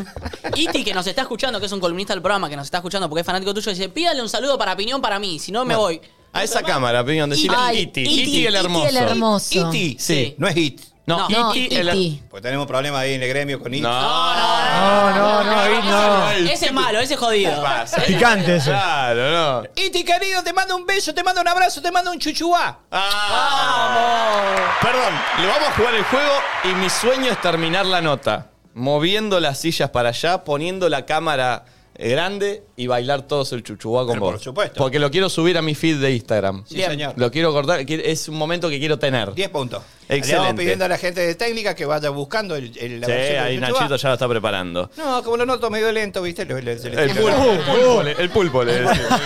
Iti, 0.56 0.84
que 0.84 0.92
nos 0.94 1.06
está 1.06 1.22
escuchando, 1.22 1.58
que 1.60 1.66
es 1.66 1.72
un 1.72 1.80
columnista 1.80 2.12
del 2.12 2.22
programa, 2.22 2.48
que 2.48 2.56
nos 2.56 2.66
está 2.66 2.78
escuchando 2.78 3.08
porque 3.08 3.20
es 3.20 3.26
fanático 3.26 3.54
tuyo, 3.54 3.70
dice, 3.70 3.88
pídale 3.88 4.20
un 4.20 4.28
saludo 4.28 4.58
para 4.58 4.76
Piñón 4.76 5.00
para 5.00 5.18
mí, 5.18 5.38
si 5.38 5.50
no 5.52 5.64
me 5.64 5.76
voy. 5.76 6.00
A 6.32 6.42
esa 6.42 6.62
cámara, 6.62 7.04
Piñón, 7.04 7.30
decirle 7.30 7.56
Iti. 7.74 8.02
Iti, 8.02 8.46
el 8.46 8.56
hermoso. 8.56 8.86
Iti 8.86 8.96
el 8.96 9.02
hermoso. 9.02 9.68
Iti. 9.72 9.96
Sí. 9.98 10.34
No 10.36 10.48
es 10.48 10.54
hit. 10.54 10.80
No, 11.06 11.28
No, 11.28 11.54
Iti 11.54 11.76
el 11.76 11.88
Iti. 11.90 12.22
Pues 12.30 12.42
tenemos 12.42 12.66
problemas 12.66 13.00
ahí 13.02 13.12
en 13.14 13.22
el 13.22 13.28
gremio 13.28 13.60
con 13.60 13.72
Iti. 13.74 13.82
No, 13.82 13.90
No, 13.90 15.10
no, 15.10 15.44
no, 15.44 15.60
ahí 15.60 15.80
no. 15.84 16.30
Ese 16.50 16.66
es 16.66 16.72
malo, 16.72 16.98
ese 17.00 17.14
es 17.14 17.20
jodido. 17.20 17.62
pasa? 17.62 18.00
Picante 18.02 18.56
eso. 18.56 18.70
Claro, 18.70 19.30
no. 19.30 19.68
Iti, 19.76 20.02
querido, 20.04 20.42
te 20.42 20.52
mando 20.54 20.74
un 20.76 20.86
beso, 20.86 21.12
te 21.12 21.22
mando 21.22 21.40
un 21.42 21.48
abrazo, 21.48 21.82
te 21.82 21.92
mando 21.92 22.10
un 22.10 22.18
chuchuá. 22.18 22.78
Ah. 22.90 24.78
Perdón, 24.80 25.12
le 25.40 25.46
vamos 25.46 25.68
a 25.68 25.72
jugar 25.72 25.94
el 25.94 26.04
juego 26.04 26.32
y 26.64 26.68
mi 26.74 26.88
sueño 26.88 27.30
es 27.32 27.40
terminar 27.40 27.84
la 27.86 28.00
nota. 28.00 28.46
Moviendo 28.74 29.38
las 29.40 29.58
sillas 29.60 29.90
para 29.90 30.08
allá, 30.08 30.42
poniendo 30.44 30.88
la 30.88 31.04
cámara 31.06 31.64
grande 31.96 32.62
y 32.76 32.86
bailar 32.86 33.22
todos 33.22 33.52
el 33.52 33.62
chuchuá 33.62 34.02
con 34.04 34.14
Pero 34.14 34.20
vos. 34.20 34.32
por 34.32 34.40
supuesto. 34.42 34.78
Porque 34.78 34.98
lo 34.98 35.10
quiero 35.10 35.28
subir 35.28 35.56
a 35.58 35.62
mi 35.62 35.74
feed 35.74 35.98
de 36.00 36.12
Instagram. 36.12 36.64
Sí, 36.66 36.82
señor. 36.82 37.14
Lo 37.16 37.30
quiero 37.30 37.52
cortar, 37.52 37.80
es 37.88 38.28
un 38.28 38.36
momento 38.36 38.68
que 38.68 38.78
quiero 38.78 38.98
tener. 38.98 39.32
10 39.32 39.48
puntos. 39.50 39.82
Excelente. 40.08 40.28
Le 40.32 40.36
vamos 40.38 40.54
pidiendo 40.60 40.84
a 40.84 40.88
la 40.88 40.98
gente 40.98 41.20
de 41.20 41.34
técnica 41.34 41.74
que 41.74 41.86
vaya 41.86 42.10
buscando 42.10 42.56
el, 42.56 42.76
el, 42.78 43.00
la 43.00 43.06
Sí, 43.06 43.12
versión 43.12 43.34
del 43.36 43.38
ahí 43.44 43.54
chuchuá. 43.60 43.80
Nachito 43.80 43.96
ya 43.96 44.08
lo 44.08 44.14
está 44.14 44.28
preparando. 44.28 44.90
No, 44.96 45.22
como 45.22 45.36
lo 45.38 45.46
noto 45.46 45.70
medio 45.70 45.90
lento, 45.92 46.20
¿viste? 46.22 46.46
Se 46.46 46.90
le 46.90 47.02
El 47.04 47.10
pulpo, 47.10 47.28
el 47.52 47.58
pulpo, 47.60 48.02
le- 48.02 48.12
el 48.22 48.30
pulpo 48.30 48.64
le 48.64 48.72
decimos. 48.80 49.20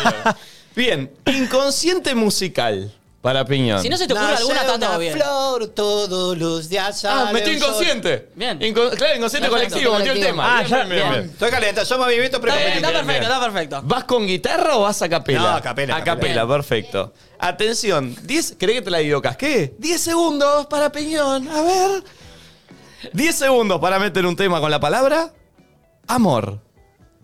Bien, 0.76 1.10
inconsciente 1.26 2.14
musical 2.14 2.92
para 3.20 3.44
Piñón. 3.44 3.82
Si 3.82 3.88
no 3.88 3.96
se 3.96 4.06
te 4.06 4.12
ocurre 4.12 4.36
alguna, 4.36 4.64
todo 4.64 4.98
bien. 4.98 5.12
flor 5.14 5.66
todos 5.68 6.38
los 6.38 6.68
días. 6.68 7.04
Ah, 7.04 7.30
sol. 7.32 7.52
inconsciente. 7.52 8.28
Bien. 8.36 8.58
Inco- 8.60 8.90
claro, 8.96 9.16
inconsciente 9.16 9.48
Perfecto. 9.50 9.74
colectivo, 9.74 9.98
metió 9.98 10.12
el 10.12 10.18
Colectivo. 10.18 10.26
tema. 10.26 10.58
Ah, 10.58 10.62
Bien, 10.62 10.70
ya- 10.70 10.84
bien, 10.84 11.10
bien. 11.10 11.24
Estoy 11.32 11.50
caliente, 11.50 11.84
son 11.84 12.00
movimientos 12.00 12.40
Está, 12.40 12.56
bien, 12.56 12.72
está 12.76 12.92
perfecto, 12.92 13.22
está 13.22 13.40
perfecto. 13.40 13.80
¿Vas 13.84 14.04
con 14.04 14.26
guitarra 14.26 14.76
o 14.76 14.82
vas 14.82 15.02
a 15.02 15.08
capela? 15.08 15.40
No, 15.40 15.48
a 15.48 15.60
capela, 15.60 15.94
A 15.94 15.98
a 15.98 16.04
capela, 16.04 16.34
capela. 16.42 16.48
perfecto. 16.48 17.12
Atención, 17.40 18.16
10, 18.22 18.52
¿querés 18.58 18.76
que 18.76 18.82
te 18.82 18.90
la 18.90 18.98
digo 18.98 19.20
casqué? 19.20 19.74
10 19.78 20.00
segundos 20.00 20.66
para 20.66 20.90
Piñón, 20.92 21.48
a 21.48 21.62
ver. 21.62 22.04
10 23.12 23.34
segundos 23.34 23.80
para 23.80 23.98
meter 23.98 24.24
un 24.26 24.36
tema 24.36 24.60
con 24.60 24.70
la 24.70 24.78
palabra 24.80 25.32
amor. 26.06 26.60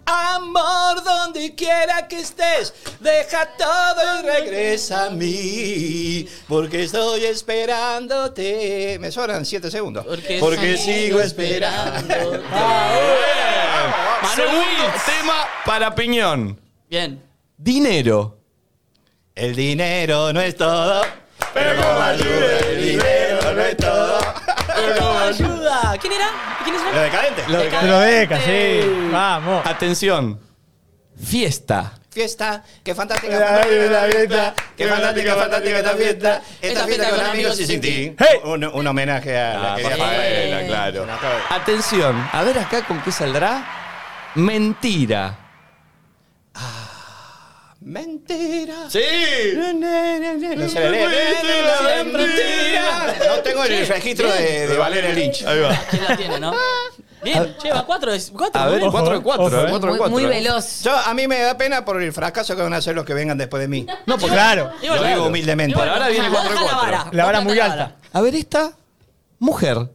Amor, 0.06 1.02
donde 1.02 1.54
quiera 1.54 2.06
que 2.08 2.20
estés, 2.20 2.74
deja 3.00 3.48
todo 3.56 4.20
y 4.20 4.22
regresa 4.22 5.06
a 5.06 5.10
mí, 5.10 6.28
porque 6.46 6.84
estoy 6.84 7.24
esperándote. 7.24 8.98
Me 9.00 9.10
sobran 9.10 9.44
7 9.44 9.70
segundos. 9.70 10.04
Porque 10.40 10.76
sigo 10.76 11.20
esperando. 11.20 12.42
Segundo 14.34 14.84
tema 15.06 15.46
para 15.64 15.94
Piñón. 15.94 16.58
Bien. 16.88 17.22
Dinero. 17.56 18.38
El 19.34 19.56
dinero 19.56 20.32
no 20.32 20.40
es 20.40 20.56
todo, 20.56 21.02
pero 21.52 21.82
como 21.82 22.00
ayuda 22.00 22.58
el 22.70 22.84
dinero 22.84 23.52
no 23.52 23.62
es 23.62 23.76
todo. 23.76 23.83
Ayuda. 24.88 25.96
¿Quién 26.00 26.12
era? 26.12 26.28
¿Quién 26.62 26.76
es? 26.76 26.82
Lo 26.94 27.00
decadente. 27.00 27.42
Te 27.42 27.86
lo 27.86 27.98
deca, 28.00 28.40
sí. 28.40 29.08
Vamos. 29.12 29.66
Atención. 29.66 30.40
Fiesta. 31.22 31.92
Fiesta, 32.10 32.62
qué 32.84 32.94
fantástica, 32.94 33.36
La 33.40 33.46
fantástica 33.46 33.86
la 33.90 34.02
fiesta, 34.06 34.54
qué 34.76 34.86
fantástica, 34.86 35.34
fantástica 35.34 35.78
esta 35.78 35.90
fiesta, 35.96 36.42
esta 36.62 36.86
fiesta 36.86 37.10
con 37.10 37.20
amigos 37.20 37.58
y 37.58 37.66
sin 37.66 37.80
ti. 37.80 38.14
Hey. 38.16 38.38
Un, 38.44 38.64
un 38.64 38.86
homenaje 38.86 39.36
a 39.36 39.54
la 39.58 39.72
Ah, 39.72 39.76
querida 39.76 39.90
Rafaela, 39.96 40.60
Rafaela. 40.60 40.66
claro. 40.68 41.06
Atención, 41.50 42.28
a 42.32 42.42
ver 42.44 42.56
acá 42.60 42.82
con 42.86 43.00
qué 43.02 43.10
saldrá. 43.10 43.64
Mentira. 44.36 45.38
Mentira. 47.84 48.88
Sí. 48.88 48.98
No 49.54 50.68
se 50.70 50.80
le 50.90 51.06
lee. 51.06 52.12
Mentira. 52.12 53.14
No 53.28 53.42
tengo 53.42 53.62
el 53.64 53.86
registro 53.86 54.32
de, 54.32 54.68
de 54.68 54.76
Valeria 54.78 55.12
Lynch. 55.12 55.44
Ahí 55.44 55.60
va. 55.60 55.78
¿Quién 55.90 56.04
la 56.08 56.16
tiene, 56.16 56.40
no? 56.40 56.54
Bien, 57.22 57.54
lleva 57.62 57.84
cuatro 57.84 58.10
de 58.12 58.20
cuatro. 58.32 58.60
A 58.60 58.66
ver, 58.68 58.80
muy 58.80 58.90
bien. 58.90 58.92
4 58.92 59.14
de 59.14 59.22
4, 59.22 59.44
Ojo, 59.46 59.56
eh. 59.56 59.66
4 59.70 59.88
Muy, 59.90 59.98
4. 59.98 60.28
veloz. 60.28 60.82
Yo, 60.82 60.96
a 60.96 61.12
mí 61.14 61.26
me 61.28 61.38
da 61.40 61.56
pena 61.56 61.84
por 61.84 62.02
el 62.02 62.12
fracaso 62.12 62.54
que 62.56 62.62
van 62.62 62.72
a 62.74 62.78
hacer 62.78 62.94
los 62.94 63.04
que 63.04 63.14
vengan 63.14 63.36
después 63.38 63.60
de 63.62 63.68
mí. 63.68 63.86
No, 64.06 64.18
porque 64.18 64.34
Claro. 64.34 64.72
Lo 64.82 65.02
digo 65.02 65.26
humildemente. 65.26 65.78
ahora 65.78 66.08
viene 66.08 66.28
vos 66.28 66.38
cuatro 66.40 66.54
de 66.54 66.64
dejá 66.64 66.78
cuatro. 66.90 67.10
La 67.12 67.24
vara, 67.26 67.40
muy 67.40 67.58
alta. 67.60 67.96
A 68.12 68.20
ver 68.22 68.34
esta. 68.34 68.72
Mujer. 69.38 69.90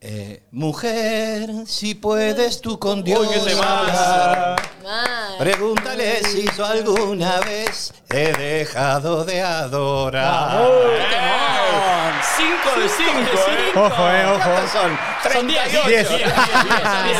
Eh, 0.00 0.42
mujer, 0.52 1.48
si 1.66 1.94
puedes 1.94 2.60
tú 2.60 2.78
con 2.78 3.02
Dios 3.02 3.20
Uy, 3.20 3.28
qué 3.34 3.40
temazo. 3.40 3.62
hablar. 3.64 4.56
Mal. 4.86 5.36
Pregúntale 5.38 6.22
si 6.22 6.46
yo 6.56 6.64
alguna 6.64 7.40
vez 7.40 7.92
he 8.08 8.32
dejado 8.32 9.24
de 9.24 9.42
adorar. 9.42 10.62
5 12.36 12.80
de 12.80 12.88
5, 12.88 13.10
¿eh? 13.50 13.72
Ojo, 13.78 14.10
eh, 14.10 14.26
ojo. 14.26 14.38
¿Cuántos 14.50 14.70
son? 14.70 14.98
Son 15.32 15.46
10. 15.48 15.60
38. 15.82 15.88
Diez. 15.88 16.08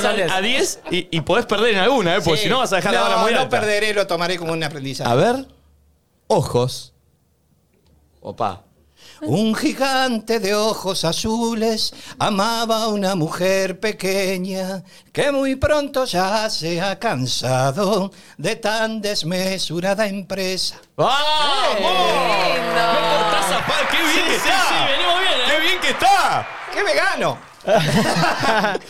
Son 0.01 0.31
a 0.31 0.41
10 0.41 0.81
y, 0.93 1.09
y 1.11 1.21
podés 1.23 1.47
perder 1.47 1.75
en 1.75 1.81
alguna, 1.81 2.14
¿eh? 2.17 2.21
Porque 2.23 2.37
Sí. 2.39 2.45
si 2.45 2.49
no 2.49 2.59
vas 2.59 2.73
a 2.73 2.77
dejar 2.77 2.93
la 2.95 3.01
vara 3.03 3.17
muy 3.19 3.33
no 3.33 3.41
alta. 3.41 3.51
perderé, 3.61 3.93
lo 3.95 4.07
tomaré 4.07 4.39
como 4.39 4.53
un 4.53 4.62
aprendizaje. 4.62 5.11
A 5.11 5.14
ver. 5.17 5.47
Ojos. 6.29 6.93
Opa. 8.21 8.62
Un 9.23 9.55
gigante 9.55 10.41
de 10.41 10.55
ojos 10.55 11.05
azules 11.05 11.95
amaba 12.19 12.85
a 12.85 12.89
una 12.89 13.14
mujer 13.14 13.81
pequeña 13.81 14.83
que 15.12 15.33
muy 15.33 15.57
pronto 15.57 16.05
ya 16.05 16.51
se 16.51 16.81
ha 16.81 16.99
cansado 16.99 18.12
de 18.37 18.57
tan 18.57 19.01
desmesurada 19.01 20.07
empresa. 20.07 20.77
¡Vamos! 20.97 21.17
lindo. 21.79 22.87
¡Me 22.93 23.01
cortás 23.09 23.53
a 23.53 23.67
par! 23.67 23.89
¡Qué 23.91 24.03
bien 24.03 24.27
que 24.27 24.37
está! 24.37 24.62
sí, 24.69 24.75
venimos 24.91 25.21
bien, 25.21 25.33
¿eh? 25.33 25.45
¡Qué 25.51 25.61
bien 25.61 25.81
que 25.81 25.91
está! 25.91 26.47
¡Qué 26.73 26.83
vegano! 26.83 27.39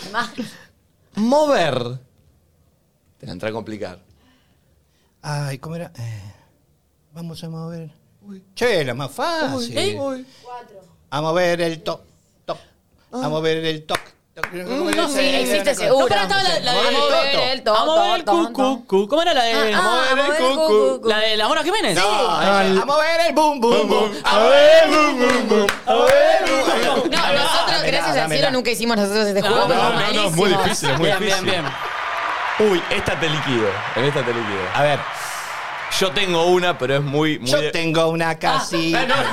Mover. 1.14 1.98
Te 3.18 3.26
la 3.26 3.32
entré 3.32 3.48
a 3.48 3.52
complicar. 3.52 4.00
Ay, 5.22 5.58
¿cómo 5.58 5.76
era? 5.76 5.90
Eh, 5.98 6.34
vamos 7.12 7.42
a 7.42 7.48
mover. 7.48 8.05
Che, 8.54 8.84
la 8.84 8.94
más 8.94 9.10
fácil. 9.10 9.76
¿Eh? 9.76 10.24
A 11.10 11.20
mover 11.20 11.60
el 11.60 11.82
top, 11.82 12.00
top. 12.44 12.58
A 13.12 13.28
mover 13.28 13.64
el 13.64 13.84
toc. 13.86 14.00
toc. 14.34 14.52
no 14.52 15.08
Sí, 15.08 15.20
existe 15.20 15.74
seguro. 15.74 16.14
No, 16.14 16.22
estaba 16.22 16.42
la, 16.42 16.60
la 16.60 16.72
de... 16.72 16.80
Vamos 16.84 17.12
a 17.12 17.22
ver 17.22 17.50
el 17.52 17.62
to, 17.62 17.72
Vamos 17.72 17.98
a 17.98 18.02
ver 18.02 18.14
el 18.16 18.24
to, 18.24 18.32
to, 18.32 18.52
cu, 18.52 18.52
cu, 18.52 18.86
cu. 18.86 19.08
¿Cómo 19.08 19.22
era 19.22 19.34
la 19.34 19.44
de...? 19.44 19.74
Ah, 19.74 19.78
Vamos 19.78 20.06
a 20.06 20.10
ah, 20.10 20.14
ver 20.14 20.24
el 20.24 20.26
mover 20.26 20.40
el 20.40 20.46
cu, 20.46 20.48
cu, 20.48 20.66
cu. 20.66 20.72
cu, 20.96 21.00
cu. 21.00 21.08
¿La 21.08 21.18
de 21.20 21.36
la 21.36 21.48
Mona 21.48 21.62
Jiménez? 21.62 21.96
No, 21.96 22.30
a 22.30 22.84
mover 22.84 23.20
el 23.28 23.34
bum, 23.34 23.60
bum, 23.60 23.88
bum. 23.88 24.10
A 24.24 24.38
ver, 24.40 24.88
bum, 24.88 25.18
bum, 25.18 25.48
bum. 25.48 25.66
A 25.86 25.94
ver, 25.94 26.44
bum, 26.46 26.68
bum, 26.68 27.02
bum. 27.02 27.10
No, 27.10 27.32
nosotros, 27.32 27.82
gracias 27.86 28.16
al 28.16 28.30
cielo, 28.30 28.50
nunca 28.50 28.70
hicimos 28.70 28.96
nosotros 28.96 29.26
este 29.28 29.40
juego. 29.40 29.56
No, 29.56 29.68
pero 29.68 29.82
no, 29.82 29.90
no, 29.90 30.12
no, 30.12 30.28
es 30.28 30.32
muy 30.36 30.48
difícil, 30.50 30.90
es 30.90 30.98
muy 30.98 31.06
Bien, 31.06 31.18
difícil. 31.20 31.44
bien, 31.44 31.64
bien. 31.64 31.74
Uy, 32.70 32.82
esta 32.90 33.18
te 33.20 33.28
liquido. 33.28 33.68
En 33.96 34.04
esta 34.04 34.24
te 34.24 34.32
liquido. 34.32 34.62
A 34.74 34.82
ver, 34.82 34.98
Yo 36.00 36.10
tengo 36.12 36.46
una, 36.46 36.76
pero 36.78 36.96
es 36.96 37.02
muy. 37.02 37.38
muy 37.38 37.50
yo 37.50 37.70
tengo 37.70 38.08
una 38.08 38.38
casita. 38.38 39.06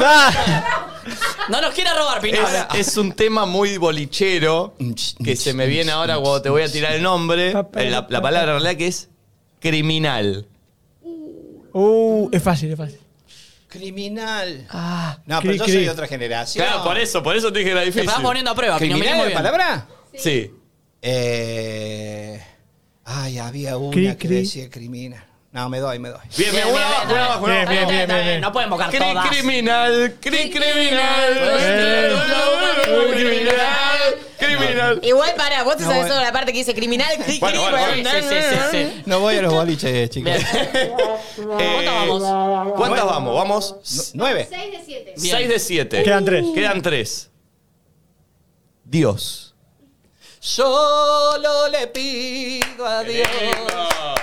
Ah, 1.05 1.05
No 1.49 1.59
nos 1.61 1.73
quiere 1.73 1.89
robar, 1.93 2.21
Pinola. 2.21 2.69
es, 2.73 2.87
es 2.87 2.97
un 2.97 3.11
tema 3.11 3.45
muy 3.45 3.77
bolichero 3.77 4.73
que 5.23 5.35
se 5.35 5.53
me 5.53 5.67
viene 5.67 5.91
ahora 5.91 6.15
cuando 6.15 6.41
te 6.41 6.49
voy 6.49 6.61
a 6.63 6.71
tirar 6.71 6.93
el 6.93 7.01
nombre. 7.03 7.49
eh, 7.51 7.89
La, 7.89 8.05
la 8.09 8.21
palabra 8.21 8.53
en 8.55 8.61
realidad 8.61 8.77
que 8.77 8.87
es 8.87 9.09
criminal. 9.59 10.47
Uh, 11.73 12.29
es 12.31 12.41
fácil, 12.41 12.71
es 12.71 12.77
fácil. 12.77 12.99
Criminal. 13.67 14.65
Ah, 14.69 15.17
No, 15.25 15.39
pero 15.41 15.49
cri, 15.51 15.57
yo 15.57 15.63
cri. 15.65 15.73
soy 15.73 15.83
de 15.83 15.89
otra 15.89 16.07
generación. 16.07 16.65
Claro, 16.65 16.83
por 16.83 16.97
eso, 16.97 17.21
por 17.23 17.35
eso 17.35 17.51
te 17.51 17.59
dije 17.59 17.69
que 17.69 17.71
era 17.71 17.79
Te 17.81 17.87
difícil. 17.87 18.07
estás 18.07 18.21
poniendo 18.23 18.51
a 18.51 18.55
prueba, 18.55 18.77
Pino. 18.77 18.95
¿Criminal 18.95 19.19
es 19.19 19.25
bien. 19.25 19.37
palabra? 19.37 19.87
Sí. 20.15 20.51
Eh, 21.01 22.41
ay, 23.03 23.39
había 23.39 23.75
una 23.77 23.91
Cri, 23.91 24.07
que 24.15 24.17
cri. 24.27 24.35
decía 24.37 24.69
criminal. 24.69 25.25
No, 25.53 25.69
me 25.69 25.77
doy, 25.79 25.99
me 25.99 26.09
doy. 26.09 26.19
Bien, 26.35 26.51
bien, 26.51 26.65
Bien, 26.65 26.67
una 26.75 26.79
bien, 26.79 26.89
más, 26.89 27.05
una 27.11 27.27
más, 27.29 27.37
una 27.41 27.53
bien, 27.53 27.63
más. 27.65 27.69
bien, 27.69 27.87
bien, 27.87 28.01
Está 28.01 28.17
bien. 28.17 28.41
No 28.41 28.51
pueden 28.51 28.67
invocar 28.67 28.89
Cri 28.89 28.97
todas. 28.99 29.29
criminal, 29.29 30.17
cri 30.19 30.49
criminal, 30.51 31.33
Eh. 31.59 33.13
criminal, 33.13 34.15
Criminal. 34.39 34.99
Igual 35.03 35.35
para, 35.35 35.63
vos 35.63 35.77
te 35.77 35.83
No, 35.83 35.89
sabés 35.89 36.01
bueno. 36.03 36.15
solo 36.15 36.25
la 36.25 36.33
parte 36.33 36.51
que 36.51 36.57
dice 36.57 36.73
criminal. 36.73 37.15
cri- 37.19 37.39
Bueno, 37.39 37.65
cri- 37.67 37.71
bueno, 37.71 38.09
Sí, 38.09 38.21
sí, 38.27 38.35
sí, 38.49 38.77
sí. 38.95 39.03
No 39.05 39.19
voy 39.19 39.35
a 39.37 39.41
los 39.43 39.53
boliches, 39.53 40.09
chicos. 40.09 40.31
Eh, 40.33 40.91
¿Cuántas 41.35 41.93
vamos? 41.93 42.73
¿Cuántas 42.75 43.05
vamos? 43.05 43.35
Vamos 43.35 44.11
Nueve. 44.15 44.47
6 44.49 44.71
de 44.71 44.83
7. 44.85 45.13
Bien. 45.17 45.37
6 45.37 45.49
de 45.49 45.59
7. 45.59 46.03
Quedan 46.03 46.25
tres. 46.25 46.45
Quedan 46.53 46.81
3. 46.81 47.29
Dios. 48.83 49.53
Solo 50.39 51.67
le 51.69 51.87
pido 51.87 52.85
a 52.85 53.03
Dios 53.03 53.27
que 53.27 53.37
el 53.37 53.49
engaño 53.49 53.65
no 53.75 53.83
me 53.83 53.89
sea. 53.89 54.15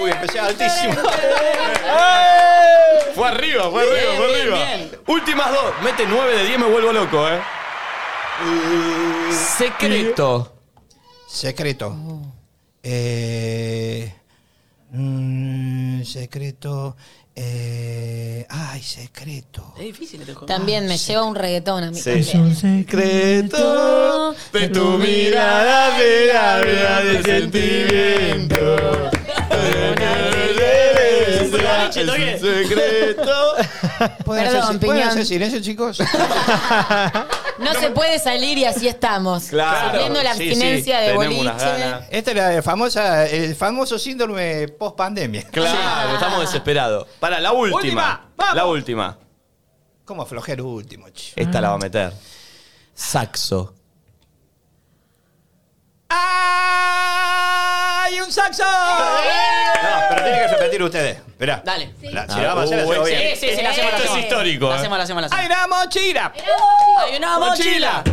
Uy, 0.00 0.10
empecé 0.10 0.40
altísimo. 0.40 0.94
Fue 3.14 3.28
arriba, 3.28 3.70
fue 3.70 3.82
arriba, 3.82 4.12
fue 4.16 4.26
bien, 4.26 4.40
arriba. 4.40 4.56
bien. 4.56 4.90
Últimas 5.06 5.50
dos. 5.50 5.74
Mete 5.82 6.06
9 6.06 6.36
de 6.36 6.44
10, 6.44 6.58
me 6.58 6.66
vuelvo 6.66 6.92
loco, 6.92 7.28
eh. 7.28 7.40
Secreto. 9.56 10.52
Secreto. 11.26 11.96
Eh, 12.82 14.14
mm, 14.90 16.02
secreto. 16.02 16.96
Eh, 17.38 18.46
ay, 18.48 18.82
secreto. 18.82 19.74
Es 19.76 19.84
difícil 19.84 20.22
este 20.22 20.32
juego. 20.32 20.46
También 20.46 20.86
me 20.86 20.96
lleva 20.96 21.24
un 21.24 21.34
reggaetón 21.34 21.84
a 21.84 21.90
mí. 21.90 21.98
Sí. 21.98 22.22
también. 22.32 22.56
secreto 22.56 24.34
de 24.54 24.68
tu 24.68 24.84
mirada 24.96 25.98
de 25.98 26.32
la 26.32 26.60
vida 26.62 27.04
de 27.04 27.22
sentimiento. 27.22 29.10
Es 31.94 32.08
un 32.08 32.40
secreto. 32.40 33.54
¿Pueden, 34.24 34.44
Perdón, 34.44 34.62
hacer, 34.62 34.78
¿pueden 34.80 34.96
Piñón. 34.96 35.08
hacer 35.08 35.26
silencio, 35.26 35.60
chicos? 35.60 35.98
No 37.58 37.72
se 37.72 37.88
puede 37.88 38.18
salir 38.18 38.58
y 38.58 38.66
así 38.66 38.86
estamos. 38.86 39.44
Claro. 39.44 39.88
Sufriendo 39.90 40.22
la 40.22 40.34
Sí, 40.34 40.50
abstinencia 40.50 40.98
de 41.00 41.06
Tenemos 41.14 41.36
boliche. 41.36 41.94
Este 42.10 42.30
era 42.32 42.54
el, 42.54 42.62
famosa, 42.62 43.24
el 43.26 43.56
famoso 43.56 43.98
síndrome 43.98 44.68
post-pandemia. 44.68 45.42
Claro, 45.50 46.12
estamos 46.14 46.40
desesperados. 46.40 47.06
Para 47.18 47.40
la 47.40 47.52
última. 47.52 47.76
Última, 47.78 48.28
vamos. 48.36 48.54
La 48.56 48.66
última. 48.66 49.18
¿Cómo 50.04 50.26
flojero 50.26 50.66
último, 50.66 51.08
chico? 51.08 51.40
Esta 51.40 51.62
la 51.62 51.70
va 51.70 51.74
a 51.76 51.78
meter. 51.78 52.12
Saxo. 52.94 53.72
¡Hay 58.06 58.20
un 58.20 58.30
saxo! 58.32 58.62
No, 58.64 59.90
pero 60.08 60.22
tienen 60.22 60.40
que 60.40 60.48
repetir 60.48 60.82
ustedes. 60.82 61.16
Esperá. 61.18 61.62
Dale. 61.64 61.92
La- 62.02 62.26
si 62.28 62.40
la 62.40 62.54
vamos 62.54 62.62
a 62.62 62.64
hacer, 62.64 62.78
la 62.78 62.84
Uh, 62.86 62.90
hacemos 62.90 63.08
bien. 63.08 63.20
Sí, 63.36 63.48
sí, 63.48 63.56
sí, 63.56 63.62
la 63.62 63.70
hacemos, 63.70 63.90
la 63.92 63.96
Esto 63.96 63.96
es 63.96 64.04
hacemos. 64.10 64.18
histórico, 64.20 64.68
La 64.68 64.74
eh. 64.74 64.78
hacemos, 64.78 64.98
la 64.98 65.04
hacemos, 65.04 65.20
la 65.22 65.26
hacemos. 65.26 65.40
¡Hay 65.42 65.46
una 65.46 65.66
mochila! 65.66 66.32
Hay 66.98 67.16
una 67.16 67.38
mochila. 67.38 68.04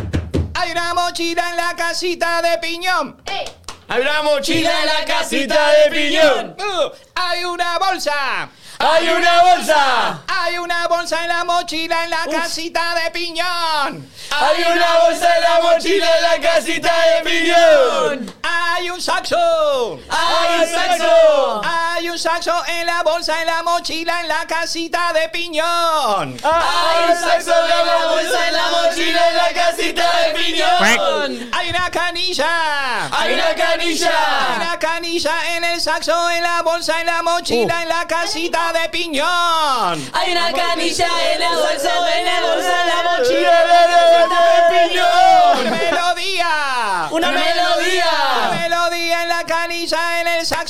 Hay 0.54 0.70
una 0.70 0.94
mochila 0.94 1.50
en 1.50 1.56
la 1.56 1.74
casita 1.76 2.42
de 2.42 2.58
piñón. 2.58 3.22
¡Ey! 3.26 3.44
Hay 3.88 4.00
una 4.00 4.22
mochila 4.22 4.80
en 4.80 4.86
la 4.86 5.04
casita 5.04 5.70
de 5.72 5.90
piñón. 5.90 6.56
Uh, 6.58 6.90
hay 7.14 7.44
una 7.44 7.78
bolsa. 7.78 8.48
Hay 8.78 9.08
una 9.08 9.42
bolsa. 9.42 10.18
Hay 10.28 10.58
una 10.58 10.86
bolsa 10.88 11.22
en 11.22 11.28
la 11.28 11.44
mochila 11.44 12.04
en 12.04 12.10
la 12.10 12.24
casita 12.30 12.94
de 12.96 13.10
piñón. 13.10 14.10
Hay 14.30 14.62
una 14.62 14.98
bolsa 15.04 15.36
en 15.36 15.42
la 15.42 15.60
mochila 15.62 16.06
en 16.16 16.22
la 16.22 16.50
casita 16.50 16.92
de 17.06 17.30
piñón. 17.30 18.34
Hay 18.42 18.90
un 18.90 19.00
saxo. 19.00 20.00
Hay 20.10 20.60
un 20.60 20.68
saxo. 20.68 21.62
Hay 21.64 22.08
un 22.10 22.18
saxo 22.18 22.52
en 22.66 22.86
la 22.86 23.02
bolsa 23.02 23.40
en 23.40 23.46
la 23.46 23.62
mochila 23.62 24.20
en 24.20 24.28
la 24.28 24.46
casita 24.46 25.12
de 25.12 25.28
piñón. 25.30 26.36
Hay 26.42 27.10
un 27.10 27.16
saxo 27.16 27.52
en 27.52 27.86
la 27.86 28.06
bolsa 28.08 28.48
en 28.48 28.54
la 28.54 28.70
mochila 28.70 29.30
en 29.30 29.36
la 29.36 29.52
casita 29.52 30.04
de 30.20 30.34
piñón. 30.34 31.50
Hay 31.52 31.70
una 31.70 31.90
canilla. 31.90 33.06
Hay 33.10 33.34
una 33.34 33.46
Hay 33.48 33.54
canilla. 33.54 34.12
una 34.56 34.78
canilla 34.78 35.56
en 35.56 35.64
el 35.64 35.80
saxo, 35.80 36.30
en 36.30 36.42
la 36.42 36.62
bolsa, 36.62 37.00
en 37.00 37.06
la 37.06 37.22
mochila, 37.22 37.82
en 37.82 37.88
la 37.88 38.06
casita 38.06 38.63
de 38.72 38.88
piñón. 38.88 40.10
Hay 40.12 40.32
una 40.32 40.52
canilla 40.52 41.08
en 41.32 41.40
la 41.40 41.50
bolsa, 41.56 41.90
en 42.18 42.24
la 42.24 42.40
bolsa, 42.40 42.80
en 42.80 42.88
la 42.88 43.02
Mochila 43.02 43.66
de 43.66 44.88
piñón. 44.88 44.93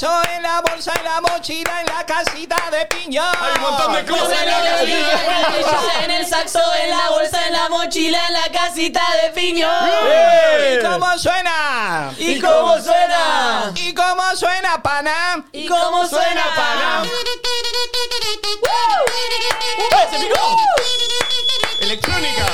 En 0.05 0.43
la 0.43 0.61
bolsa, 0.61 0.93
en 0.99 1.05
la 1.05 1.21
mochila, 1.21 1.81
en 1.81 1.87
la 1.87 2.05
casita 2.05 2.57
de 2.71 2.85
piñón. 2.87 3.27
Hay 3.41 3.53
un 3.57 3.63
montón 3.63 3.95
de 3.95 4.05
cosas 4.05 4.43
en 4.43 4.51
la 4.51 4.63
casita. 4.63 6.05
En 6.05 6.11
el 6.11 6.27
saxo, 6.27 6.61
en 6.83 6.91
la 6.91 7.09
bolsa, 7.09 7.47
en 7.47 7.53
la 7.55 7.69
mochila, 7.71 8.19
en 8.29 8.35
la 8.35 8.49
casita 8.53 9.01
de 9.23 9.31
piñón. 9.31 9.71
¿Y 10.75 10.83
cómo 10.83 11.19
suena? 11.19 12.13
¿Y 12.19 12.39
cómo 12.39 12.79
suena? 12.83 13.73
¿Y 13.75 13.95
cómo 13.95 14.37
suena, 14.37 14.83
pana? 14.83 15.47
¿Y 15.53 15.67
cómo 15.67 16.07
suena, 16.07 16.45
pana? 16.55 17.03
¡Se 20.11 20.19
picó! 20.19 20.39
Electrónica. 21.81 22.45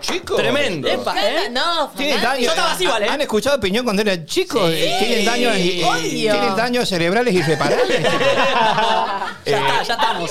Chicos. 0.00 0.36
Tremendo. 0.36 0.88
Epa, 0.88 1.14
¿eh? 1.20 1.48
No, 1.50 1.88
Tienen 1.96 2.20
daño. 2.22 2.40
Yo 2.42 2.50
estaba 2.50 2.72
así, 2.72 2.86
¿vale? 2.86 3.08
¿Han 3.08 3.20
escuchado 3.20 3.58
Piñón 3.60 3.84
cuando 3.84 4.02
eran 4.02 4.24
chicos? 4.26 4.70
Tienen 4.70 5.24
daños, 5.24 5.56
y- 5.58 5.82
Obvio. 5.82 6.32
tienen 6.32 6.56
daños 6.56 6.88
cerebrales 6.88 7.34
irreparables. 7.34 7.98
Ya 9.46 9.56
está, 9.58 9.82
ya 9.82 9.94
estamos. 9.94 10.30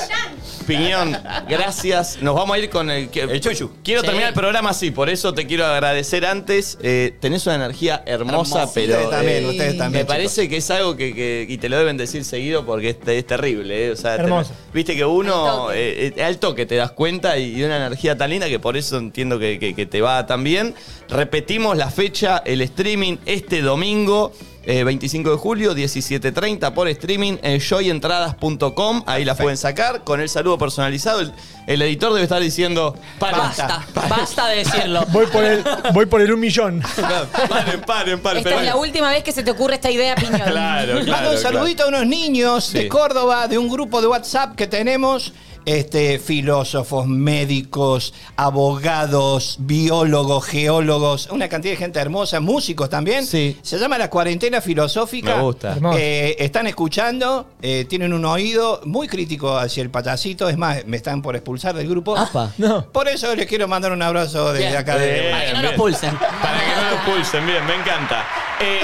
Piñón, 0.67 1.17
gracias. 1.49 2.21
Nos 2.21 2.35
vamos 2.35 2.55
a 2.55 2.59
ir 2.59 2.69
con 2.69 2.89
el... 2.91 3.09
que- 3.09 3.21
El 3.21 3.39
chuchu. 3.41 3.71
Quiero 3.83 4.01
Sí. 4.01 4.07
terminar 4.07 4.29
el 4.29 4.33
programa 4.35 4.71
así, 4.71 4.91
por 4.91 5.09
eso 5.09 5.33
te 5.33 5.47
quiero 5.47 5.65
agradecer 5.65 6.25
antes. 6.25 6.77
Eh, 6.81 7.15
tenés 7.19 7.45
una 7.45 7.55
energía 7.55 8.03
hermosa, 8.05 8.59
Hermosa. 8.63 8.71
pero... 8.73 8.93
Ustedes 8.93 9.09
también, 9.09 9.43
eh, 9.45 9.47
ustedes 9.49 9.77
también, 9.77 10.01
Me 10.03 10.05
parece 10.05 10.49
que 10.49 10.57
es 10.57 10.69
algo 10.71 10.95
que, 10.95 11.13
que- 11.15 11.45
y 11.47 11.57
te 11.57 11.69
lo 11.69 11.77
deben 11.77 11.95
decir 11.97 12.23
seguido 12.25 12.65
porque 12.65 12.89
es, 12.89 12.97
es 13.07 13.25
terrible. 13.25 13.87
eh. 13.87 13.91
O 13.91 13.95
sea, 13.95 14.15
te- 14.17 14.23
Hermoso. 14.23 14.51
viste 14.73 14.95
que 14.95 15.03
Al 15.03 15.07
uno 15.09 15.45
toque. 15.67 15.75
eh, 16.07 16.13
eh, 16.17 16.23
al 16.23 16.37
toque 16.37 16.65
te 16.65 16.75
das 16.75 16.91
cuenta 16.91 17.37
y, 17.37 17.55
y 17.55 17.63
una 17.63 17.77
energía 17.77 18.17
tan 18.17 18.29
linda 18.29 18.47
que 18.49 18.59
por 18.59 18.75
eso 18.77 18.97
entiendo 18.97 19.39
que, 19.39 19.57
que- 19.59 19.73
que 19.73 19.85
te 19.85 20.01
va 20.01 20.25
tan 20.25 20.43
bien. 20.43 20.75
Repetimos 21.09 21.77
la 21.77 21.89
fecha, 21.89 22.41
el 22.45 22.61
streaming 22.61 23.17
este 23.25 23.61
domingo. 23.61 24.33
Eh, 24.69 24.83
25 24.83 25.31
de 25.31 25.37
julio, 25.37 25.73
17.30 25.73 26.73
por 26.73 26.87
streaming 26.89 27.37
en 27.41 27.59
joyentradas.com. 27.59 29.03
Ahí 29.05 29.23
las 29.25 29.37
pueden 29.37 29.57
sacar 29.57 30.03
con 30.03 30.19
el 30.19 30.27
saludo 30.29 30.57
personalizado. 30.57 31.21
El, 31.21 31.33
el 31.67 31.81
editor 31.81 32.11
debe 32.13 32.23
estar 32.23 32.41
diciendo: 32.41 32.95
"Paren, 33.17 33.39
Basta, 33.39 33.85
basta 34.09 34.47
de 34.49 34.57
decirlo. 34.57 35.05
Voy 35.09 35.25
por 35.27 35.43
el, 35.43 35.63
voy 35.93 36.05
por 36.05 36.21
el 36.21 36.31
un 36.33 36.39
millón. 36.41 36.81
Paren, 37.49 37.81
paren, 37.81 38.19
paren. 38.19 38.37
Esta 38.45 38.59
es 38.59 38.65
la 38.65 38.75
última 38.75 39.09
vez 39.09 39.23
que 39.23 39.31
se 39.31 39.41
te 39.43 39.51
ocurre 39.51 39.75
esta 39.75 39.89
idea, 39.89 40.15
Piñón. 40.15 40.41
Claro, 40.41 40.93
Mando 40.95 41.05
claro. 41.05 41.31
un 41.31 41.37
saludito 41.37 41.83
a 41.83 41.87
unos 41.87 42.05
niños 42.05 42.65
Sí. 42.65 42.77
de 42.79 42.87
Córdoba, 42.89 43.47
de 43.47 43.57
un 43.57 43.69
grupo 43.69 44.01
de 44.01 44.07
WhatsApp 44.07 44.55
que 44.55 44.67
tenemos. 44.67 45.31
Este, 45.67 46.17
filósofos, 46.17 47.07
médicos, 47.07 48.13
abogados, 48.37 49.57
biólogos, 49.59 50.45
geólogos, 50.45 51.27
una 51.29 51.49
cantidad 51.49 51.73
de 51.73 51.77
gente 51.77 51.99
hermosa, 51.99 52.39
músicos 52.39 52.89
también. 52.89 53.25
Sí. 53.25 53.57
Se 53.61 53.77
llama 53.77 53.97
la 53.97 54.09
cuarentena 54.09 54.61
filosófica. 54.61 55.35
Me 55.35 55.41
gusta. 55.41 55.77
Eh, 55.97 56.37
están 56.39 56.67
escuchando, 56.67 57.47
eh, 57.61 57.85
tienen 57.89 58.13
un 58.13 58.23
oído 58.23 58.79
muy 58.85 59.09
crítico 59.09 59.57
hacia 59.57 59.83
el 59.83 59.89
payasito. 59.89 60.47
Es 60.47 60.57
más, 60.57 60.85
me 60.85 60.95
están 60.95 61.21
por 61.21 61.35
expulsar 61.35 61.75
del 61.75 61.89
grupo. 61.89 62.17
Apa. 62.17 62.53
No. 62.57 62.85
Por 62.89 63.09
eso 63.09 63.35
les 63.35 63.45
quiero 63.45 63.67
mandar 63.67 63.91
un 63.91 64.01
abrazo 64.01 64.53
desde 64.53 64.67
Bien. 64.69 64.77
acá. 64.79 64.95
de- 64.97 65.31
Para 65.31 65.45
que 65.47 65.53
no 65.53 65.61
nos 65.63 65.73
pulsen. 65.73 66.15
Para 66.17 66.59
que 66.59 66.75
no 66.81 66.95
nos 66.95 67.05
pulsen, 67.05 67.45
bien, 67.45 67.65
me 67.65 67.75
encanta. 67.75 68.23
Eh, 68.59 68.79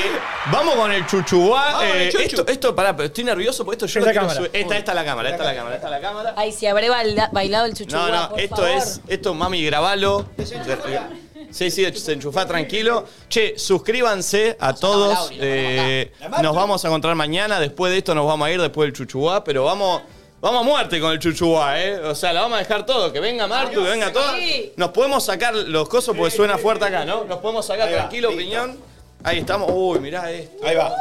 vamos 0.51 0.75
con 0.75 0.91
el 0.91 1.05
chuchuá. 1.07 1.71
Vamos 1.73 1.83
Eh, 1.95 2.09
chuchu. 2.11 2.23
esto, 2.23 2.47
esto, 2.47 2.75
pará, 2.75 2.95
pero 2.95 3.07
estoy 3.07 3.23
nervioso 3.23 3.65
porque 3.65 3.75
esto 3.75 3.85
yo 3.87 3.99
Esta 4.01 4.11
lo 4.13 4.19
cámara. 4.19 4.35
subir. 4.37 4.49
Esta, 4.53 4.77
esta 4.77 4.91
es 4.91 4.95
la 4.95 5.05
cámara, 5.05 5.29
esta 5.29 5.43
es 5.43 5.49
la 5.49 5.55
cámara, 5.55 5.75
esta 5.75 5.87
es 5.87 5.91
la 5.91 6.01
cámara. 6.01 6.33
Ay, 6.37 6.51
si 6.51 6.67
habré 6.67 6.89
baila- 6.89 7.29
bailado 7.31 7.65
el 7.65 7.73
chuchu. 7.73 7.95
No, 7.95 8.07
no, 8.09 8.29
por 8.29 8.39
esto 8.39 8.55
favor. 8.57 8.69
es, 8.71 9.01
esto 9.07 9.33
mami, 9.33 9.63
grabalo. 9.65 10.25
Sí, 11.51 11.69
sí, 11.69 11.85
se 11.93 12.13
enchufá 12.13 12.45
tranquilo. 12.47 13.05
Che, 13.29 13.57
suscríbanse 13.57 14.57
a 14.59 14.73
todos. 14.73 15.29
Eh, 15.33 16.11
nos 16.41 16.55
vamos 16.55 16.83
a 16.83 16.87
encontrar 16.87 17.15
mañana. 17.15 17.59
Después 17.59 17.91
de 17.91 17.99
esto 17.99 18.15
nos 18.15 18.25
vamos 18.27 18.47
a 18.47 18.51
ir, 18.51 18.59
después 18.61 18.87
del 18.87 18.93
chuchuá. 18.93 19.43
Pero 19.43 19.63
vamos, 19.65 20.01
vamos 20.41 20.61
a 20.61 20.63
muerte 20.63 20.99
con 20.99 21.11
el 21.11 21.19
chuchuá, 21.19 21.79
¿eh? 21.79 21.99
O 21.99 22.15
sea, 22.15 22.33
la 22.33 22.41
vamos 22.41 22.55
a 22.57 22.59
dejar 22.59 22.85
todo. 22.87 23.13
Que 23.13 23.19
venga 23.19 23.45
Martu, 23.47 23.83
que 23.83 23.89
venga 23.89 24.11
todo. 24.11 24.33
Nos 24.77 24.89
podemos 24.89 25.23
sacar 25.25 25.53
los 25.53 25.87
cosos 25.89 26.15
porque 26.17 26.31
suena 26.35 26.57
fuerte 26.57 26.85
acá, 26.85 27.05
¿no? 27.05 27.23
Nos 27.25 27.37
podemos 27.39 27.65
sacar 27.65 27.87
tranquilo, 27.89 28.29
listo. 28.31 28.43
piñón. 28.43 28.92
Ahí 29.23 29.39
estamos. 29.39 29.69
Uy, 29.71 29.99
mirá 29.99 30.29
esto. 30.31 30.65
Ahí 30.65 30.75
va. 30.75 30.95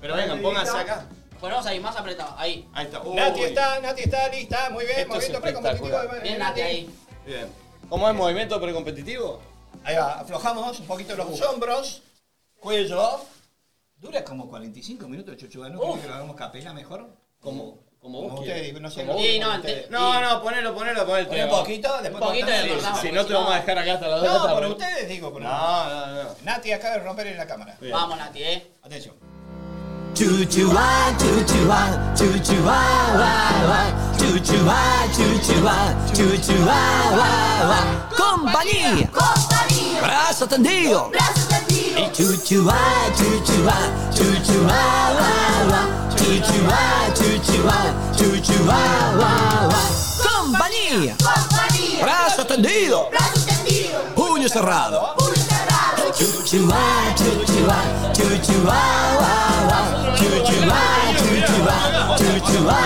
Pero 0.00 0.14
vengan, 0.16 0.40
pónganse 0.42 0.76
acá. 0.76 1.06
Ponemos 1.40 1.66
ahí, 1.66 1.80
más 1.80 1.96
apretado. 1.96 2.34
Ahí. 2.38 2.66
Ahí 2.72 2.86
está. 2.86 3.02
Uy. 3.02 3.14
Nati 3.14 3.42
está, 3.42 3.80
Nati 3.80 4.02
está 4.02 4.28
lista, 4.28 4.70
muy 4.70 4.84
bien, 4.86 5.00
Esto 5.00 5.12
es 5.14 5.16
movimiento 5.18 5.40
precompetitivo. 5.42 5.86
espectacular. 5.88 6.22
de- 6.22 6.28
Bien, 6.28 6.38
Nati 6.38 6.60
ahí. 6.60 6.90
Bien. 7.26 7.46
¿Cómo 7.88 8.08
es 8.08 8.14
movimiento 8.14 8.60
precompetitivo? 8.60 9.40
Ahí 9.84 9.96
va, 9.96 10.20
aflojamos 10.20 10.80
un 10.80 10.86
poquito 10.86 11.14
los 11.14 11.40
hombros, 11.42 12.02
cuello. 12.58 13.20
Dura 13.98 14.24
como 14.24 14.48
45 14.48 15.06
minutos, 15.08 15.36
Chuchuga. 15.36 15.68
¿No 15.68 15.80
creo 15.80 16.00
que 16.00 16.08
lo 16.08 16.14
hagamos 16.14 16.36
capela 16.36 16.72
mejor? 16.72 17.06
Como, 17.40 17.78
como 18.06 18.22
vos 18.22 18.40
ustedes, 18.40 18.62
quieras. 18.62 18.80
no 18.82 18.90
sé. 18.90 19.00
Como 19.02 19.12
vos, 19.14 19.22
Sí, 19.22 19.38
no, 19.38 19.44
como 19.46 19.54
ante- 19.56 19.68
ustedes. 19.72 19.90
No, 19.90 20.20
no, 20.20 20.42
ponelo, 20.42 20.74
ponelo, 20.74 21.06
ponelo. 21.06 21.44
Un 21.44 21.50
poquito, 21.50 21.88
después 22.02 22.14
Un 22.14 22.20
poquito 22.28 22.46
cortamos. 22.46 22.66
y 22.66 22.70
cortamos. 22.74 23.00
Si 23.00 23.12
no 23.12 23.26
te 23.26 23.32
vamos 23.34 23.52
a 23.52 23.56
dejar 23.56 23.78
acá 23.78 23.92
hasta 23.94 24.06
las 24.08 24.20
2 24.20 24.22
de 24.22 24.28
la 24.28 24.34
No, 24.38 24.44
tarde. 24.46 24.54
por 24.62 24.66
ustedes 24.70 25.08
digo. 25.08 25.32
Por 25.32 25.42
No, 25.42 25.48
no, 25.88 26.06
no. 26.24 26.28
Nati 26.44 26.72
acaba 26.72 26.94
de 26.94 27.00
romper 27.00 27.26
en 27.28 27.36
la 27.38 27.46
cámara. 27.46 27.76
Vamos, 27.92 28.16
Nati, 28.18 28.42
¿eh? 28.42 28.66
Atención. 28.82 29.14
Chuchuá, 30.14 31.14
chuchuá, 31.18 32.14
chuchuá, 32.16 32.80
va, 33.20 33.66
va. 33.68 34.16
Chuchuá, 34.16 35.04
chuchuá, 35.14 35.94
chuchuá, 36.14 36.80
va, 37.12 37.66
va. 37.68 38.08
Compañía, 38.16 39.10
brazo 40.00 40.46
tendido. 40.48 41.10
Y 41.98 42.10
chuchuá, 42.12 42.78
chuchuá, 43.14 43.76
chuchuá, 44.14 45.12
va, 45.18 45.70
va. 45.70 46.05
Chuchuá, 46.26 47.14
chuchuá, 47.14 47.78
chuchuá, 48.16 48.82
va, 49.14 49.68
va. 49.70 49.82
Compañía, 50.28 51.14
brazo 52.02 52.44
tendido. 52.44 53.10
Puño 54.16 54.48
cerrado. 54.48 55.14
Chuchuá, 56.18 57.14
chuchuá, 57.14 57.78
chuchuá, 58.12 58.82
va, 59.20 59.34
va. 59.70 60.16
Chuchuá, 60.16 60.82
chuchuá, 61.16 61.78
chuchuá. 62.18 62.80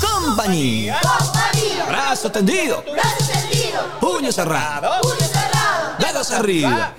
Compañía, 0.00 0.98
brazo 1.86 2.32
tendido. 2.32 2.82
Puño 4.00 4.32
cerrado. 4.32 5.00
Dedos 6.00 6.32
arriba. 6.32 6.92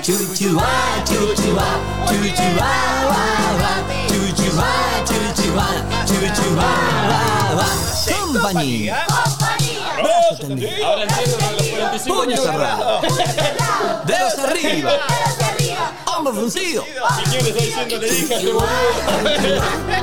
Chuchuá, 0.00 1.04
chuchuá, 1.04 1.68
chuchuá, 2.06 2.64
va, 3.10 3.56
va. 3.60 3.95
Chuchuá, 4.56 5.04
chuchuá, 5.04 5.66
chuchuá, 6.06 6.72
va, 7.10 7.20
va. 7.56 7.68
Compañía, 8.32 9.04
brazo 10.02 10.34
tendido. 10.40 10.86
Ahora 10.86 11.02
entiendo 11.02 11.36
los 11.58 11.66
45 11.68 12.14
Puño 12.14 12.26
minutos. 12.26 12.44
cerrado. 12.46 13.00
Dedos 14.06 14.38
arriba. 14.38 14.90
Hombro 16.06 16.32
fruncido. 16.32 16.84
Quiñones 16.84 17.46
está 17.48 17.60
diciendo, 17.62 17.98
le 17.98 18.10
dije 18.10 18.34
a 18.34 18.38
boludo. 18.38 18.66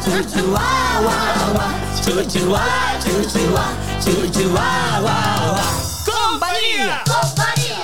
Chuchuá, 0.05 0.99
guau, 1.01 1.53
guau. 1.53 1.71
Chuchuá, 2.05 2.65
chuchuá, 3.03 3.65
chuchuá, 4.03 4.99
guau, 5.01 5.51
guau. 5.53 5.65
Compañía. 6.05 7.01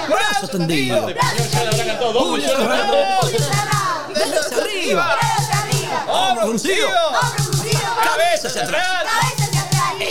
Brazo 0.07 0.47
tendido. 0.51 1.07
Señor 1.07 1.15
ya 1.51 1.63
le 1.63 1.67
habrá 1.69 1.85
cantado 1.85 2.13
dos 2.13 2.23
Puño 2.23 2.35
millones 2.37 2.57
de 2.59 2.63
cerrado. 2.63 2.93
veces. 4.13 4.31
Dedos 4.31 4.51
arriba. 4.51 5.17
Hombro 6.09 6.45
fruncido. 6.47 6.87
Cabeza 8.03 8.47
hacia 8.47 8.63
atrás. 8.63 9.03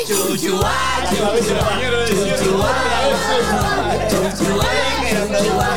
Chuchuá, 0.06 0.70
A 0.96 1.30
veces 1.32 1.50
los 1.50 1.68
señores 1.68 2.10
decían, 2.10 2.38
chuchuá, 2.38 2.70
chuchuá, 4.08 4.66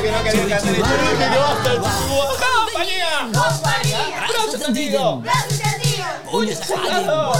Que 0.01 0.11
no 0.11 0.23
quería 0.23 0.47
cantar 0.49 0.75
eso. 0.75 0.83
dije 0.83 1.29
que 1.31 1.37
basta, 1.37 1.69
chuchuá. 1.75 2.25
Compañía. 2.65 3.13
Brazo 4.27 4.57
tendido. 4.59 5.23
Puño 6.29 6.55
cerrado. 6.55 7.33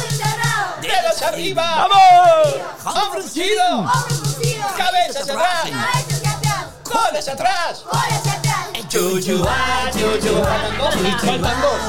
¡Dedos 0.82 1.22
arriba! 1.22 1.88
Hombro 2.84 3.12
fruncido. 3.12 3.86
¡Cabeza 4.76 5.20
hacia 5.22 5.34
atrás! 5.34 5.70
¡Cola 6.84 7.20
hacia 7.20 7.34
atrás! 7.34 7.84
Chuchuá, 8.92 9.90
chuchuá, 9.90 10.52
Faltan 11.24 11.62
dos. 11.62 11.80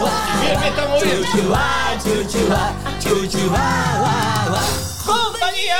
Bien, 0.40 0.60
bien, 0.60 0.62
estamos 0.62 1.02
bien. 1.02 1.24
chuchuá, 1.24 1.98
chuchuá, 1.98 2.72
chuchuá, 3.00 3.66
guau. 3.98 4.62
¡Compañía! 5.04 5.78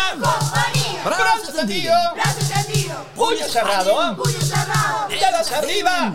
Brazo 1.05 1.53
tendido. 1.53 1.95
¡Puño 3.15 3.47
cerrado! 3.47 4.17
¡Dedos 5.09 5.53
arriba! 5.53 6.13